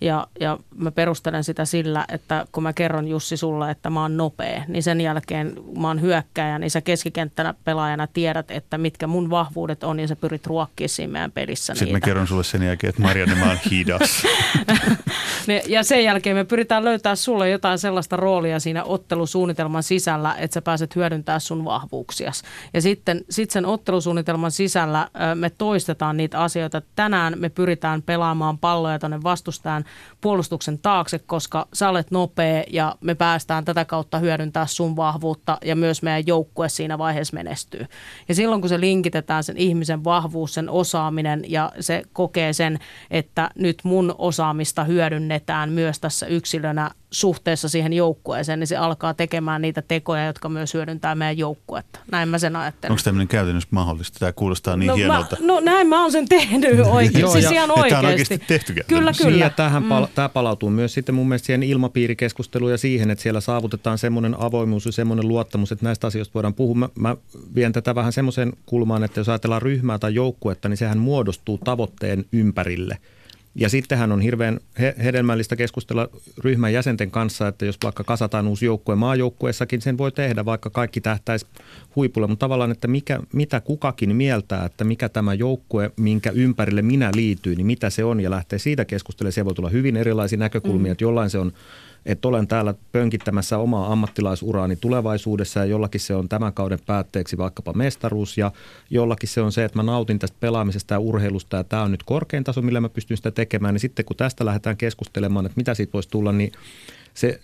Ja, 0.00 0.26
ja 0.40 0.58
mä 0.76 0.90
perustelen 0.90 1.44
sitä 1.44 1.64
sillä, 1.64 2.04
että 2.08 2.46
kun 2.52 2.62
mä 2.62 2.72
kerron 2.72 3.08
Jussi 3.08 3.36
sulle, 3.36 3.70
että 3.70 3.90
mä 3.90 4.02
oon 4.02 4.16
nopea, 4.16 4.62
niin 4.68 4.82
sen 4.82 5.00
jälkeen 5.00 5.52
mä 5.78 5.88
oon 5.88 6.00
hyökkäjä, 6.00 6.58
niin 6.58 6.70
sä 6.70 6.80
keskikenttänä 6.80 7.54
pelaajana 7.64 8.06
tiedät, 8.06 8.50
että 8.50 8.78
mitkä 8.78 9.06
mun 9.06 9.30
vahvuudet 9.30 9.84
on, 9.84 10.00
ja 10.00 10.08
sä 10.08 10.16
pyrit 10.16 10.46
ruokkimaan 10.46 10.88
siinä 10.88 11.12
meidän 11.12 11.32
pelissä 11.32 11.74
Sitten 11.74 11.86
niitä. 11.86 11.98
mä 11.98 12.04
kerron 12.10 12.26
sulle 12.26 12.44
sen 12.44 12.62
jälkeen, 12.62 12.88
että 12.88 13.02
Marianne, 13.02 13.34
mä 13.34 13.48
oon 13.48 13.58
hidas. 13.70 14.22
ja 15.66 15.82
sen 15.82 16.04
jälkeen 16.04 16.36
me 16.36 16.44
pyritään 16.44 16.84
löytää 16.84 17.16
sulle 17.16 17.50
jotain 17.50 17.78
sellaista 17.78 18.16
roolia 18.16 18.60
siinä 18.60 18.84
ottelusuunnitelman 18.84 19.82
sisällä, 19.82 20.34
että 20.38 20.54
sä 20.54 20.62
pääset 20.62 20.96
hyödyntämään 20.96 21.40
sun 21.40 21.64
vahvuuksias. 21.64 22.42
Ja 22.74 22.80
sitten 22.80 23.24
sit 23.30 23.50
sen 23.50 23.66
ottelusuunnitelman 23.66 24.50
sisällä 24.50 25.08
me 25.34 25.50
toistetaan 25.50 26.16
niitä 26.16 26.40
asioita. 26.40 26.82
Tänään 26.96 27.34
me 27.38 27.48
pyritään 27.48 28.02
pelaamaan 28.02 28.58
palloja 28.58 28.98
tuonne 28.98 29.22
vastustajan 29.22 29.84
puolustuksen 30.20 30.78
taakse, 30.78 31.18
koska 31.18 31.68
sä 31.72 31.88
olet 31.88 32.10
nopea 32.10 32.64
ja 32.70 32.94
me 33.00 33.14
päästään 33.14 33.64
tätä 33.64 33.84
kautta 33.84 34.18
hyödyntää 34.18 34.66
sun 34.66 34.96
vahvuutta 34.96 35.58
ja 35.64 35.76
myös 35.76 36.02
meidän 36.02 36.26
joukkue 36.26 36.68
siinä 36.68 36.98
vaiheessa 36.98 37.34
menestyy. 37.34 37.86
Ja 38.28 38.34
silloin 38.34 38.60
kun 38.60 38.68
se 38.68 38.80
linkitetään 38.80 39.44
sen 39.44 39.56
ihmisen 39.56 40.04
vahvuus, 40.04 40.54
sen 40.54 40.70
osaaminen 40.70 41.44
ja 41.48 41.72
se 41.80 42.02
kokee 42.12 42.52
sen, 42.52 42.78
että 43.10 43.50
nyt 43.54 43.78
mun 43.82 44.14
osaamista 44.18 44.84
hyödynnetään 44.84 45.33
myös 45.70 46.00
tässä 46.00 46.26
yksilönä 46.26 46.90
suhteessa 47.10 47.68
siihen 47.68 47.92
joukkueeseen, 47.92 48.60
niin 48.60 48.66
se 48.66 48.76
alkaa 48.76 49.14
tekemään 49.14 49.62
niitä 49.62 49.82
tekoja, 49.82 50.26
jotka 50.26 50.48
myös 50.48 50.74
hyödyntää 50.74 51.14
meidän 51.14 51.38
joukkuetta. 51.38 51.98
Näin 52.10 52.28
mä 52.28 52.38
sen 52.38 52.56
ajattelen. 52.56 52.92
Onko 52.92 53.02
tämmöinen 53.04 53.28
käytännössä 53.28 53.68
mahdollista? 53.70 54.18
Tämä 54.18 54.32
kuulostaa 54.32 54.76
niin 54.76 54.88
no, 54.88 54.94
hienolta. 54.94 55.36
Mä, 55.40 55.46
no 55.46 55.60
näin 55.60 55.86
mä 55.86 56.02
oon 56.02 56.12
sen 56.12 56.28
tehnyt 56.28 56.80
oikein. 56.86 57.20
Joo, 57.24 57.32
siis 57.32 57.50
ihan 57.50 57.70
oikeasti. 57.70 57.90
Tämä 57.90 58.00
on 58.00 58.06
oikeasti 58.06 58.38
tehty 58.38 58.74
Kyllä, 58.74 59.12
kyllä. 59.12 59.30
Niin, 59.30 59.40
ja 59.40 59.50
tähän 59.50 59.82
mm. 59.82 59.88
pal- 59.88 60.06
tämä 60.14 60.28
palautuu 60.28 60.70
myös 60.70 60.94
sitten 60.94 61.14
mun 61.14 61.28
mielestä 61.28 61.46
siihen 61.46 61.62
ilmapiirikeskusteluun 61.62 62.70
ja 62.70 62.78
siihen, 62.78 63.10
että 63.10 63.22
siellä 63.22 63.40
saavutetaan 63.40 63.98
semmoinen 63.98 64.40
avoimuus 64.40 64.86
ja 64.86 64.92
semmoinen 64.92 65.28
luottamus, 65.28 65.72
että 65.72 65.84
näistä 65.84 66.06
asioista 66.06 66.34
voidaan 66.34 66.54
puhua. 66.54 66.74
Mä, 66.74 66.88
mä 66.94 67.16
vien 67.54 67.72
tätä 67.72 67.94
vähän 67.94 68.12
semmoiseen 68.12 68.52
kulmaan, 68.66 69.04
että 69.04 69.20
jos 69.20 69.28
ajatellaan 69.28 69.62
ryhmää 69.62 69.98
tai 69.98 70.14
joukkuetta, 70.14 70.68
niin 70.68 70.76
sehän 70.76 70.98
muodostuu 70.98 71.58
tavoitteen 71.58 72.24
ympärille– 72.32 72.98
ja 73.54 73.68
sittenhän 73.68 74.12
on 74.12 74.20
hirveän 74.20 74.60
he- 74.78 74.94
hedelmällistä 75.04 75.56
keskustella 75.56 76.08
ryhmän 76.44 76.72
jäsenten 76.72 77.10
kanssa, 77.10 77.48
että 77.48 77.64
jos 77.64 77.78
vaikka 77.84 78.04
kasataan 78.04 78.48
uusi 78.48 78.66
joukkue 78.66 78.94
maajoukkueessakin, 78.94 79.80
sen 79.80 79.98
voi 79.98 80.12
tehdä, 80.12 80.44
vaikka 80.44 80.70
kaikki 80.70 81.00
tähtäisi 81.00 81.46
huipulle. 81.96 82.26
Mutta 82.26 82.44
tavallaan, 82.44 82.70
että 82.70 82.88
mikä, 82.88 83.20
mitä 83.32 83.60
kukakin 83.60 84.16
mieltää, 84.16 84.64
että 84.64 84.84
mikä 84.84 85.08
tämä 85.08 85.34
joukkue, 85.34 85.90
minkä 85.96 86.30
ympärille 86.30 86.82
minä 86.82 87.10
liityin, 87.14 87.56
niin 87.56 87.66
mitä 87.66 87.90
se 87.90 88.04
on 88.04 88.20
ja 88.20 88.30
lähtee 88.30 88.58
siitä 88.58 88.84
keskustelemaan. 88.84 89.32
Siellä 89.32 89.46
voi 89.46 89.54
tulla 89.54 89.68
hyvin 89.68 89.96
erilaisia 89.96 90.38
näkökulmia, 90.38 90.90
mm. 90.90 90.92
että 90.92 91.04
jollain 91.04 91.30
se 91.30 91.38
on 91.38 91.52
että 92.06 92.28
olen 92.28 92.48
täällä 92.48 92.74
pönkittämässä 92.92 93.58
omaa 93.58 93.92
ammattilaisuraani 93.92 94.76
tulevaisuudessa 94.76 95.60
ja 95.60 95.66
jollakin 95.66 96.00
se 96.00 96.14
on 96.14 96.28
tämän 96.28 96.52
kauden 96.52 96.78
päätteeksi 96.86 97.38
vaikkapa 97.38 97.72
mestaruus 97.72 98.38
ja 98.38 98.52
jollakin 98.90 99.28
se 99.28 99.40
on 99.40 99.52
se, 99.52 99.64
että 99.64 99.78
mä 99.78 99.82
nautin 99.82 100.18
tästä 100.18 100.36
pelaamisesta 100.40 100.94
ja 100.94 100.98
urheilusta 100.98 101.56
ja 101.56 101.64
tämä 101.64 101.82
on 101.82 101.90
nyt 101.90 102.02
korkein 102.02 102.44
taso, 102.44 102.62
millä 102.62 102.80
mä 102.80 102.88
pystyn 102.88 103.16
sitä 103.16 103.30
tekemään. 103.30 103.74
Niin 103.74 103.80
sitten 103.80 104.04
kun 104.04 104.16
tästä 104.16 104.44
lähdetään 104.44 104.76
keskustelemaan, 104.76 105.46
että 105.46 105.56
mitä 105.56 105.74
siitä 105.74 105.92
voisi 105.92 106.08
tulla, 106.08 106.32
niin 106.32 106.52
se 107.14 107.40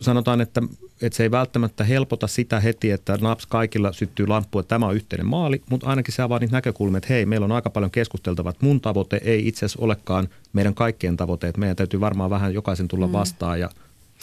sanotaan, 0.00 0.40
että, 0.40 0.62
että 1.02 1.16
se 1.16 1.22
ei 1.22 1.30
välttämättä 1.30 1.84
helpota 1.84 2.26
sitä 2.26 2.60
heti, 2.60 2.90
että 2.90 3.18
naps 3.20 3.46
kaikilla 3.46 3.92
syttyy 3.92 4.26
lamppu, 4.26 4.58
että 4.58 4.68
tämä 4.68 4.86
on 4.86 4.94
yhteinen 4.94 5.26
maali, 5.26 5.62
mutta 5.70 5.86
ainakin 5.86 6.14
se 6.14 6.22
avaa 6.22 6.38
niitä 6.38 6.56
näkökulmia, 6.56 6.98
että 6.98 7.12
hei, 7.12 7.26
meillä 7.26 7.44
on 7.44 7.52
aika 7.52 7.70
paljon 7.70 7.90
keskusteltavaa, 7.90 8.50
että 8.50 8.66
mun 8.66 8.80
tavoite 8.80 9.20
ei 9.24 9.48
itse 9.48 9.66
asiassa 9.66 9.84
olekaan 9.84 10.28
meidän 10.52 10.74
kaikkien 10.74 11.16
tavoite, 11.16 11.48
että 11.48 11.60
meidän 11.60 11.76
täytyy 11.76 12.00
varmaan 12.00 12.30
vähän 12.30 12.54
jokaisen 12.54 12.88
tulla 12.88 13.06
mm. 13.06 13.12
vastaan 13.12 13.60
ja 13.60 13.70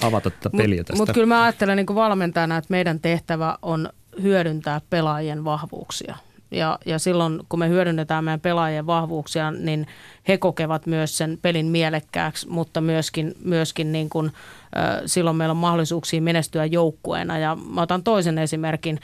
avata 0.02 0.30
tätä 0.30 0.50
peliä 0.58 0.84
tästä. 0.84 1.02
Mutta 1.02 1.14
kyllä 1.14 1.28
mä 1.28 1.44
ajattelen 1.44 1.78
niin 1.78 1.86
kuin 1.86 1.96
valmentajana, 1.96 2.58
että 2.58 2.72
meidän 2.72 3.00
tehtävä 3.00 3.58
on 3.62 3.90
hyödyntää 4.22 4.82
pelaajien 4.90 5.44
vahvuuksia. 5.44 6.16
Ja, 6.52 6.80
ja 6.86 7.00
silloin, 7.00 7.40
kun 7.50 7.60
me 7.60 7.70
hyödynnetään 7.70 8.24
meidän 8.24 8.40
pelaajien 8.40 8.86
vahvuuksia, 8.86 9.52
niin 9.52 9.88
he 10.28 10.38
kokevat 10.38 10.86
myös 10.86 11.18
sen 11.18 11.40
pelin 11.42 11.66
mielekkääksi, 11.66 12.48
mutta 12.50 12.82
myöskin, 12.82 13.36
myöskin 13.44 13.92
niin 13.92 14.10
kuin, 14.10 14.32
silloin 15.06 15.36
meillä 15.36 15.52
on 15.52 15.58
mahdollisuuksia 15.58 16.22
menestyä 16.22 16.66
joukkueena. 16.66 17.38
Ja 17.38 17.58
mä 17.70 17.82
otan 17.82 18.04
toisen 18.04 18.38
esimerkin. 18.38 19.00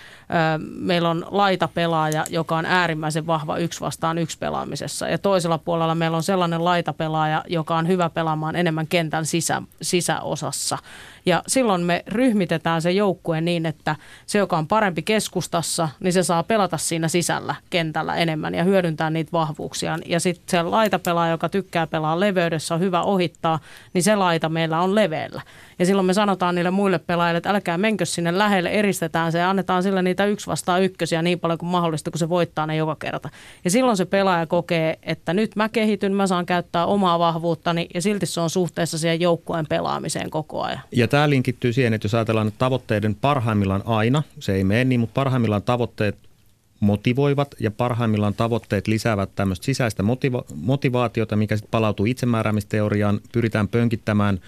Meillä 0.76 1.10
on 1.10 1.26
laitapelaaja, 1.30 2.26
joka 2.30 2.58
on 2.58 2.66
äärimmäisen 2.66 3.28
vahva 3.28 3.58
yksi 3.58 3.82
vastaan 3.82 4.18
yksi 4.18 4.38
pelaamisessa. 4.38 5.08
Ja 5.08 5.18
toisella 5.18 5.58
puolella 5.58 5.96
meillä 5.96 6.18
on 6.18 6.24
sellainen 6.24 6.66
laitapelaaja, 6.66 7.44
joka 7.48 7.78
on 7.78 7.88
hyvä 7.88 8.10
pelaamaan 8.10 8.56
enemmän 8.56 8.88
kentän 8.88 9.26
sisä, 9.26 9.62
sisäosassa. 9.82 10.78
Ja 11.26 11.44
silloin 11.48 11.82
me 11.82 12.04
ryhmitetään 12.08 12.82
se 12.82 12.92
joukkue 12.92 13.42
niin, 13.42 13.66
että 13.66 13.96
se, 14.26 14.38
joka 14.38 14.58
on 14.58 14.68
parempi 14.68 15.02
keskustassa, 15.02 15.90
niin 16.00 16.14
se 16.14 16.24
saa 16.24 16.44
pelata 16.44 16.78
siinä 16.78 17.08
sisällä 17.08 17.56
kentällä 17.70 18.16
enemmän 18.16 18.56
ja 18.56 18.64
hyödyntää 18.64 19.10
niitä 19.10 19.32
vahvuuksia. 19.32 20.00
Ja 20.06 20.20
sitten 20.20 20.44
se 20.48 20.62
laitapelaaja, 20.62 21.32
joka 21.32 21.50
tykkää 21.50 21.88
pelaa 21.88 22.20
leveydessä, 22.20 22.74
on 22.76 22.80
hyvä 22.80 23.02
ohittaa, 23.02 23.60
niin 23.94 24.04
se 24.04 24.16
laita 24.16 24.50
meillä 24.50 24.82
on 24.82 24.96
leveällä. 24.96 25.42
Ja 25.80 25.86
silloin 25.86 26.06
me 26.06 26.14
sanotaan 26.14 26.56
niille 26.56 26.72
muille 26.72 27.00
pelaajille, 27.00 27.38
että 27.38 27.50
älkää 27.50 27.78
menkö 27.78 28.06
sinne 28.06 28.38
lähelle, 28.38 28.70
eristetään 28.70 29.32
se 29.32 29.40
ja 29.40 29.50
annetaan 29.50 29.84
sille 29.84 30.02
niitä 30.02 30.26
yksi 30.26 30.48
vastaan 30.48 30.84
ykkösiä 30.84 31.22
niin 31.22 31.40
paljon 31.40 31.58
kuin 31.58 31.70
mahdollista, 31.70 32.12
kun 32.12 32.20
se 32.20 32.30
voittaa 32.30 32.68
ne 32.68 32.76
joka 32.76 32.96
kerta. 32.96 33.30
Ja 33.64 33.72
silloin 33.72 33.98
se 33.98 34.06
pelaaja 34.06 34.46
kokee, 34.46 35.00
että 35.04 35.34
nyt 35.34 35.56
mä 35.56 35.70
kehityn, 35.70 36.14
mä 36.14 36.28
saan 36.28 36.46
käyttää 36.46 36.86
omaa 36.86 37.20
vahvuuttani 37.20 37.88
ja 37.94 38.02
silti 38.02 38.26
se 38.26 38.42
on 38.42 38.50
suhteessa 38.50 38.98
siihen 38.98 39.22
joukkueen 39.22 39.66
pelaamiseen 39.70 40.30
koko 40.30 40.62
ajan. 40.62 40.80
Ja 40.92 41.08
tämä 41.08 41.30
linkittyy 41.30 41.74
siihen, 41.74 41.94
että 41.94 42.06
jos 42.06 42.14
ajatellaan 42.14 42.48
että 42.48 42.58
tavoitteiden 42.58 43.16
parhaimmillaan 43.16 43.84
aina, 43.86 44.24
se 44.40 44.54
ei 44.54 44.64
mene 44.64 44.84
niin, 44.84 45.00
mutta 45.00 45.14
parhaimmillaan 45.14 45.64
tavoitteet 45.64 46.16
motivoivat 46.80 47.56
ja 47.60 47.72
parhaimmillaan 47.72 48.34
tavoitteet 48.34 48.88
lisäävät 48.88 49.30
tämmöistä 49.36 49.66
sisäistä 49.66 50.04
motiva- 50.04 50.44
motivaatiota, 50.56 51.36
mikä 51.36 51.58
sitten 51.58 51.72
palautuu 51.72 52.06
itsemääräämisteoriaan. 52.06 53.20
Pyritään 53.32 53.68
pönkittämään 53.68 54.40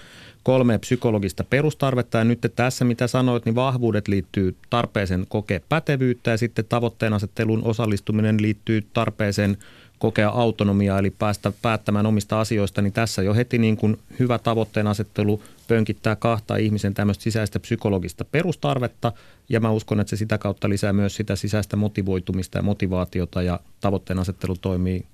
kolme 0.46 0.78
psykologista 0.78 1.44
perustarvetta. 1.44 2.18
Ja 2.18 2.24
nyt 2.24 2.52
tässä 2.56 2.86
mitä 2.86 3.08
sanoit, 3.08 3.46
niin 3.46 3.56
vahvuudet 3.56 4.08
liittyy 4.08 4.56
tarpeeseen 4.70 5.26
kokea 5.30 5.60
pätevyyttä 5.70 6.32
ja 6.32 6.38
sitten 6.38 6.66
tavoitteen 6.66 7.14
asettelun 7.14 7.64
osallistuminen 7.64 8.42
liittyy 8.42 8.88
tarpeeseen 8.94 9.58
kokea 10.00 10.30
autonomiaa 10.30 11.00
eli 11.00 11.10
päästä 11.10 11.52
päättämään 11.62 12.06
omista 12.06 12.40
asioista, 12.40 12.82
niin 12.82 12.94
tässä 12.94 13.22
jo 13.22 13.34
heti 13.34 13.58
niin 13.58 13.78
kuin 13.78 14.00
hyvä 14.20 14.40
tavoitteen 14.40 14.88
asettelu 14.88 15.42
pönkittää 15.68 16.16
kahta 16.16 16.58
ihmisen 16.58 16.94
tämmöistä 16.94 17.24
sisäistä 17.24 17.60
psykologista 17.60 18.26
perustarvetta. 18.26 19.12
Ja 19.50 19.60
mä 19.60 19.72
uskon, 19.72 20.00
että 20.00 20.10
se 20.10 20.16
sitä 20.16 20.38
kautta 20.38 20.70
lisää 20.70 20.94
myös 20.94 21.16
sitä 21.16 21.36
sisäistä 21.36 21.76
motivoitumista 21.76 22.58
ja 22.58 22.62
motivaatiota 22.62 23.42
ja 23.42 23.60
tavoitteen 23.82 24.20
asettelu 24.20 24.56
toimii 24.56 25.06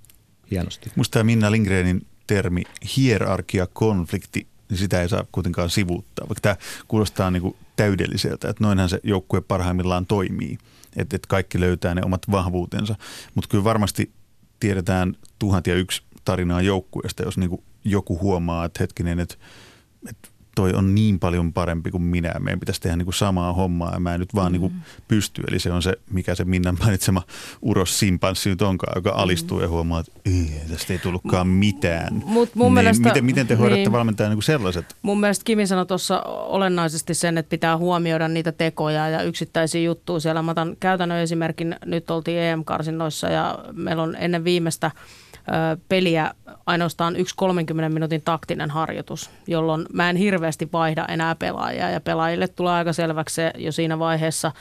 hienosti. 0.51 0.91
Musta 0.95 1.13
tämä 1.13 1.23
Minna 1.23 1.51
Lindgrenin 1.51 2.05
termi 2.27 2.63
hierarkia-konflikti, 2.97 4.47
niin 4.71 4.77
sitä 4.77 5.01
ei 5.01 5.09
saa 5.09 5.25
kuitenkaan 5.31 5.69
sivuuttaa, 5.69 6.29
vaikka 6.29 6.41
tämä 6.41 6.55
kuulostaa 6.87 7.31
niin 7.31 7.41
kuin 7.41 7.55
täydelliseltä, 7.75 8.49
että 8.49 8.63
noinhan 8.63 8.89
se 8.89 8.99
joukkue 9.03 9.41
parhaimmillaan 9.41 10.05
toimii, 10.05 10.57
että, 10.95 11.15
että 11.15 11.27
kaikki 11.27 11.59
löytää 11.59 11.95
ne 11.95 12.01
omat 12.05 12.21
vahvuutensa, 12.31 12.95
mutta 13.35 13.47
kyllä 13.47 13.63
varmasti 13.63 14.11
tiedetään 14.59 15.15
tuhat 15.39 15.67
ja 15.67 15.75
yksi 15.75 16.03
tarinaa 16.25 16.61
joukkueesta, 16.61 17.23
jos 17.23 17.37
niin 17.37 17.49
kuin 17.49 17.63
joku 17.85 18.19
huomaa, 18.19 18.65
että 18.65 18.83
hetkinen, 18.83 19.19
että, 19.19 19.35
että 20.09 20.29
toi 20.61 20.73
on 20.73 20.95
niin 20.95 21.19
paljon 21.19 21.53
parempi 21.53 21.91
kuin 21.91 22.03
minä. 22.03 22.33
Meidän 22.39 22.59
pitäisi 22.59 22.81
tehdä 22.81 22.95
niin 22.95 23.05
kuin 23.05 23.13
samaa 23.13 23.53
hommaa 23.53 23.93
ja 23.93 23.99
mä 23.99 24.13
en 24.13 24.19
nyt 24.19 24.35
vaan 24.35 24.51
niin 24.51 24.59
kuin 24.59 24.73
mm. 24.73 24.81
pysty. 25.07 25.43
Eli 25.47 25.59
se 25.59 25.71
on 25.71 25.81
se, 25.81 25.93
mikä 26.09 26.35
se 26.35 26.45
Minnan 26.45 26.77
mainitsema 26.79 27.21
uros 27.61 27.99
simpanssi 27.99 28.49
nyt 28.49 28.61
onkaan, 28.61 28.93
joka 28.95 29.09
alistuu 29.09 29.57
mm. 29.57 29.63
ja 29.63 29.69
huomaa, 29.69 29.99
että 29.99 30.11
tästä 30.69 30.93
ei 30.93 30.99
tullutkaan 30.99 31.47
mitään. 31.47 32.21
Mut 32.25 32.55
mun 32.55 32.65
niin, 32.65 32.73
mielestä, 32.73 33.07
miten, 33.07 33.25
miten 33.25 33.47
te 33.47 33.55
hoidatte 33.55 33.83
niin, 33.83 33.91
valmentajan 33.91 34.29
niin 34.29 34.37
kuin 34.37 34.43
sellaiset? 34.43 34.95
Mun 35.01 35.19
mielestä 35.19 35.45
Kimi 35.45 35.67
sanoi 35.67 35.85
tuossa 35.85 36.21
olennaisesti 36.25 37.13
sen, 37.13 37.37
että 37.37 37.49
pitää 37.49 37.77
huomioida 37.77 38.27
niitä 38.27 38.51
tekoja 38.51 39.09
ja 39.09 39.23
yksittäisiä 39.23 39.81
juttuja 39.81 40.19
siellä. 40.19 40.41
Mä 40.41 40.51
otan 40.51 40.77
käytännön 40.79 41.19
esimerkin, 41.19 41.75
nyt 41.85 42.11
oltiin 42.11 42.39
EM-karsinnoissa 42.39 43.29
ja 43.29 43.59
meillä 43.73 44.03
on 44.03 44.15
ennen 44.15 44.43
viimeistä– 44.43 44.91
peliä 45.89 46.31
ainoastaan 46.71 47.15
yksi 47.15 47.35
30 47.35 47.93
minuutin 47.93 48.21
taktinen 48.21 48.69
harjoitus, 48.69 49.29
jolloin 49.47 49.85
mä 49.93 50.09
en 50.09 50.15
hirveästi 50.15 50.69
vaihda 50.73 51.05
enää 51.05 51.35
pelaajia 51.35 51.89
ja 51.89 52.01
pelaajille 52.01 52.47
tulee 52.47 52.73
aika 52.73 52.93
selväksi 52.93 53.35
se 53.35 53.51
jo 53.57 53.71
siinä 53.71 53.99
vaiheessa, 53.99 54.51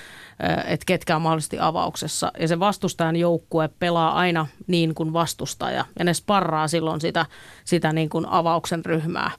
että 0.67 0.87
ketkä 0.87 1.17
on 1.17 1.23
mahdollisesti 1.23 1.59
avauksessa. 1.61 2.33
Ja 2.41 2.49
se 2.49 2.61
vastustajan 2.61 3.17
joukkue 3.17 3.71
pelaa 3.79 4.13
aina 4.13 4.47
niin 4.67 4.95
kuin 4.95 5.13
vastustaja 5.13 5.85
ja 5.99 6.05
ne 6.05 6.15
sparraa 6.15 6.69
silloin 6.69 7.01
sitä, 7.01 7.27
sitä 7.65 7.93
niin 7.93 8.09
kuin 8.09 8.27
avauksen 8.27 8.85
ryhmää. 8.85 9.31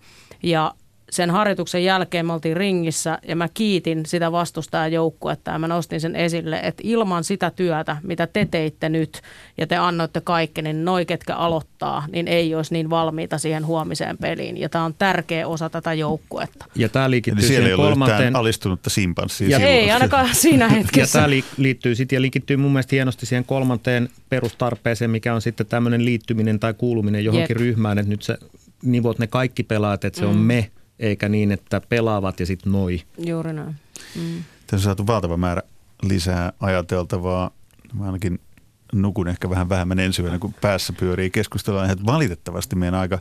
Ja 0.43 0.73
sen 1.11 1.29
harjoituksen 1.31 1.83
jälkeen 1.83 2.25
me 2.25 2.33
oltiin 2.33 2.57
ringissä 2.57 3.19
ja 3.27 3.35
mä 3.35 3.47
kiitin 3.53 4.05
sitä 4.05 4.31
vastustajajoukkuetta 4.31 5.51
ja 5.51 5.59
mä 5.59 5.67
nostin 5.67 6.01
sen 6.01 6.15
esille, 6.15 6.59
että 6.63 6.81
ilman 6.85 7.23
sitä 7.23 7.51
työtä, 7.51 7.97
mitä 8.03 8.27
te 8.27 8.47
teitte 8.51 8.89
nyt 8.89 9.21
ja 9.57 9.67
te 9.67 9.75
annoitte 9.75 10.21
kaikki, 10.21 10.61
niin 10.61 10.85
noi, 10.85 11.05
ketkä 11.05 11.35
aloittaa, 11.35 12.05
niin 12.11 12.27
ei 12.27 12.55
olisi 12.55 12.73
niin 12.73 12.89
valmiita 12.89 13.37
siihen 13.37 13.65
huomiseen 13.65 14.17
peliin. 14.17 14.57
Ja 14.57 14.69
tämä 14.69 14.85
on 14.85 14.93
tärkeä 14.93 15.47
osa 15.47 15.69
tätä 15.69 15.93
joukkuetta. 15.93 16.65
Ja 16.75 16.89
tämä 16.89 17.09
liittyy 17.09 17.41
siellä 17.41 17.69
ei 17.69 17.75
kolmanteen... 17.75 18.35
alistunutta 18.35 18.89
simpanssia. 18.89 19.49
Ja 19.59 19.67
ei 19.67 19.91
ainakaan 19.91 20.29
siinä 20.35 20.67
hetkessä. 20.69 21.19
ja 21.19 21.23
tämä 21.23 21.41
liittyy 21.57 21.95
sitten 21.95 22.15
ja 22.15 22.21
linkittyy 22.21 22.57
mun 22.57 22.71
mielestä 22.71 22.95
hienosti 22.95 23.25
siihen 23.25 23.45
kolmanteen 23.45 24.09
perustarpeeseen, 24.29 25.11
mikä 25.11 25.33
on 25.33 25.41
sitten 25.41 25.65
tämmöinen 25.65 26.05
liittyminen 26.05 26.59
tai 26.59 26.73
kuuluminen 26.73 27.25
johonkin 27.25 27.55
Jep. 27.55 27.59
ryhmään, 27.59 27.97
että 27.97 28.09
nyt 28.09 28.21
se 28.21 28.37
nivot 28.83 29.19
ne 29.19 29.27
kaikki 29.27 29.63
pelaat, 29.63 30.05
että 30.05 30.19
se 30.19 30.25
mm. 30.25 30.31
on 30.31 30.37
me– 30.37 30.69
eikä 31.01 31.29
niin, 31.29 31.51
että 31.51 31.81
pelaavat 31.89 32.39
ja 32.39 32.45
sitten 32.45 32.71
noi. 32.71 33.01
Juuri 33.17 33.53
näin. 33.53 33.75
Mm. 34.15 34.43
Tässä 34.67 34.75
on 34.75 34.79
saatu 34.79 35.07
valtava 35.07 35.37
määrä 35.37 35.61
lisää 36.03 36.53
ajateltavaa. 36.59 37.51
Mä 37.93 38.05
ainakin 38.05 38.39
nukun 38.93 39.27
ehkä 39.27 39.49
vähän 39.49 39.69
vähemmän 39.69 39.99
ensi 39.99 40.21
yönä, 40.21 40.39
kun 40.39 40.53
päässä 40.61 40.93
pyörii 40.93 41.29
keskustelua. 41.29 41.85
Että 41.85 42.05
valitettavasti 42.05 42.75
meidän 42.75 42.99
aika 42.99 43.19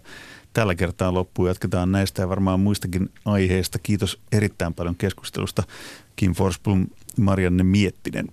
tällä 0.53 0.75
kertaa 0.75 1.15
loppuu. 1.15 1.47
Jatketaan 1.47 1.93
näistä 1.93 2.23
ja 2.23 2.29
varmaan 2.29 2.61
muistakin 2.61 3.11
aiheista. 3.25 3.79
Kiitos 3.79 4.21
erittäin 4.33 4.75
paljon 4.75 4.97
keskustelusta 4.97 5.63
Kim 6.17 6.35
Forsblom, 6.35 6.87
Marianne 7.21 7.63
Miettinen 7.63 8.27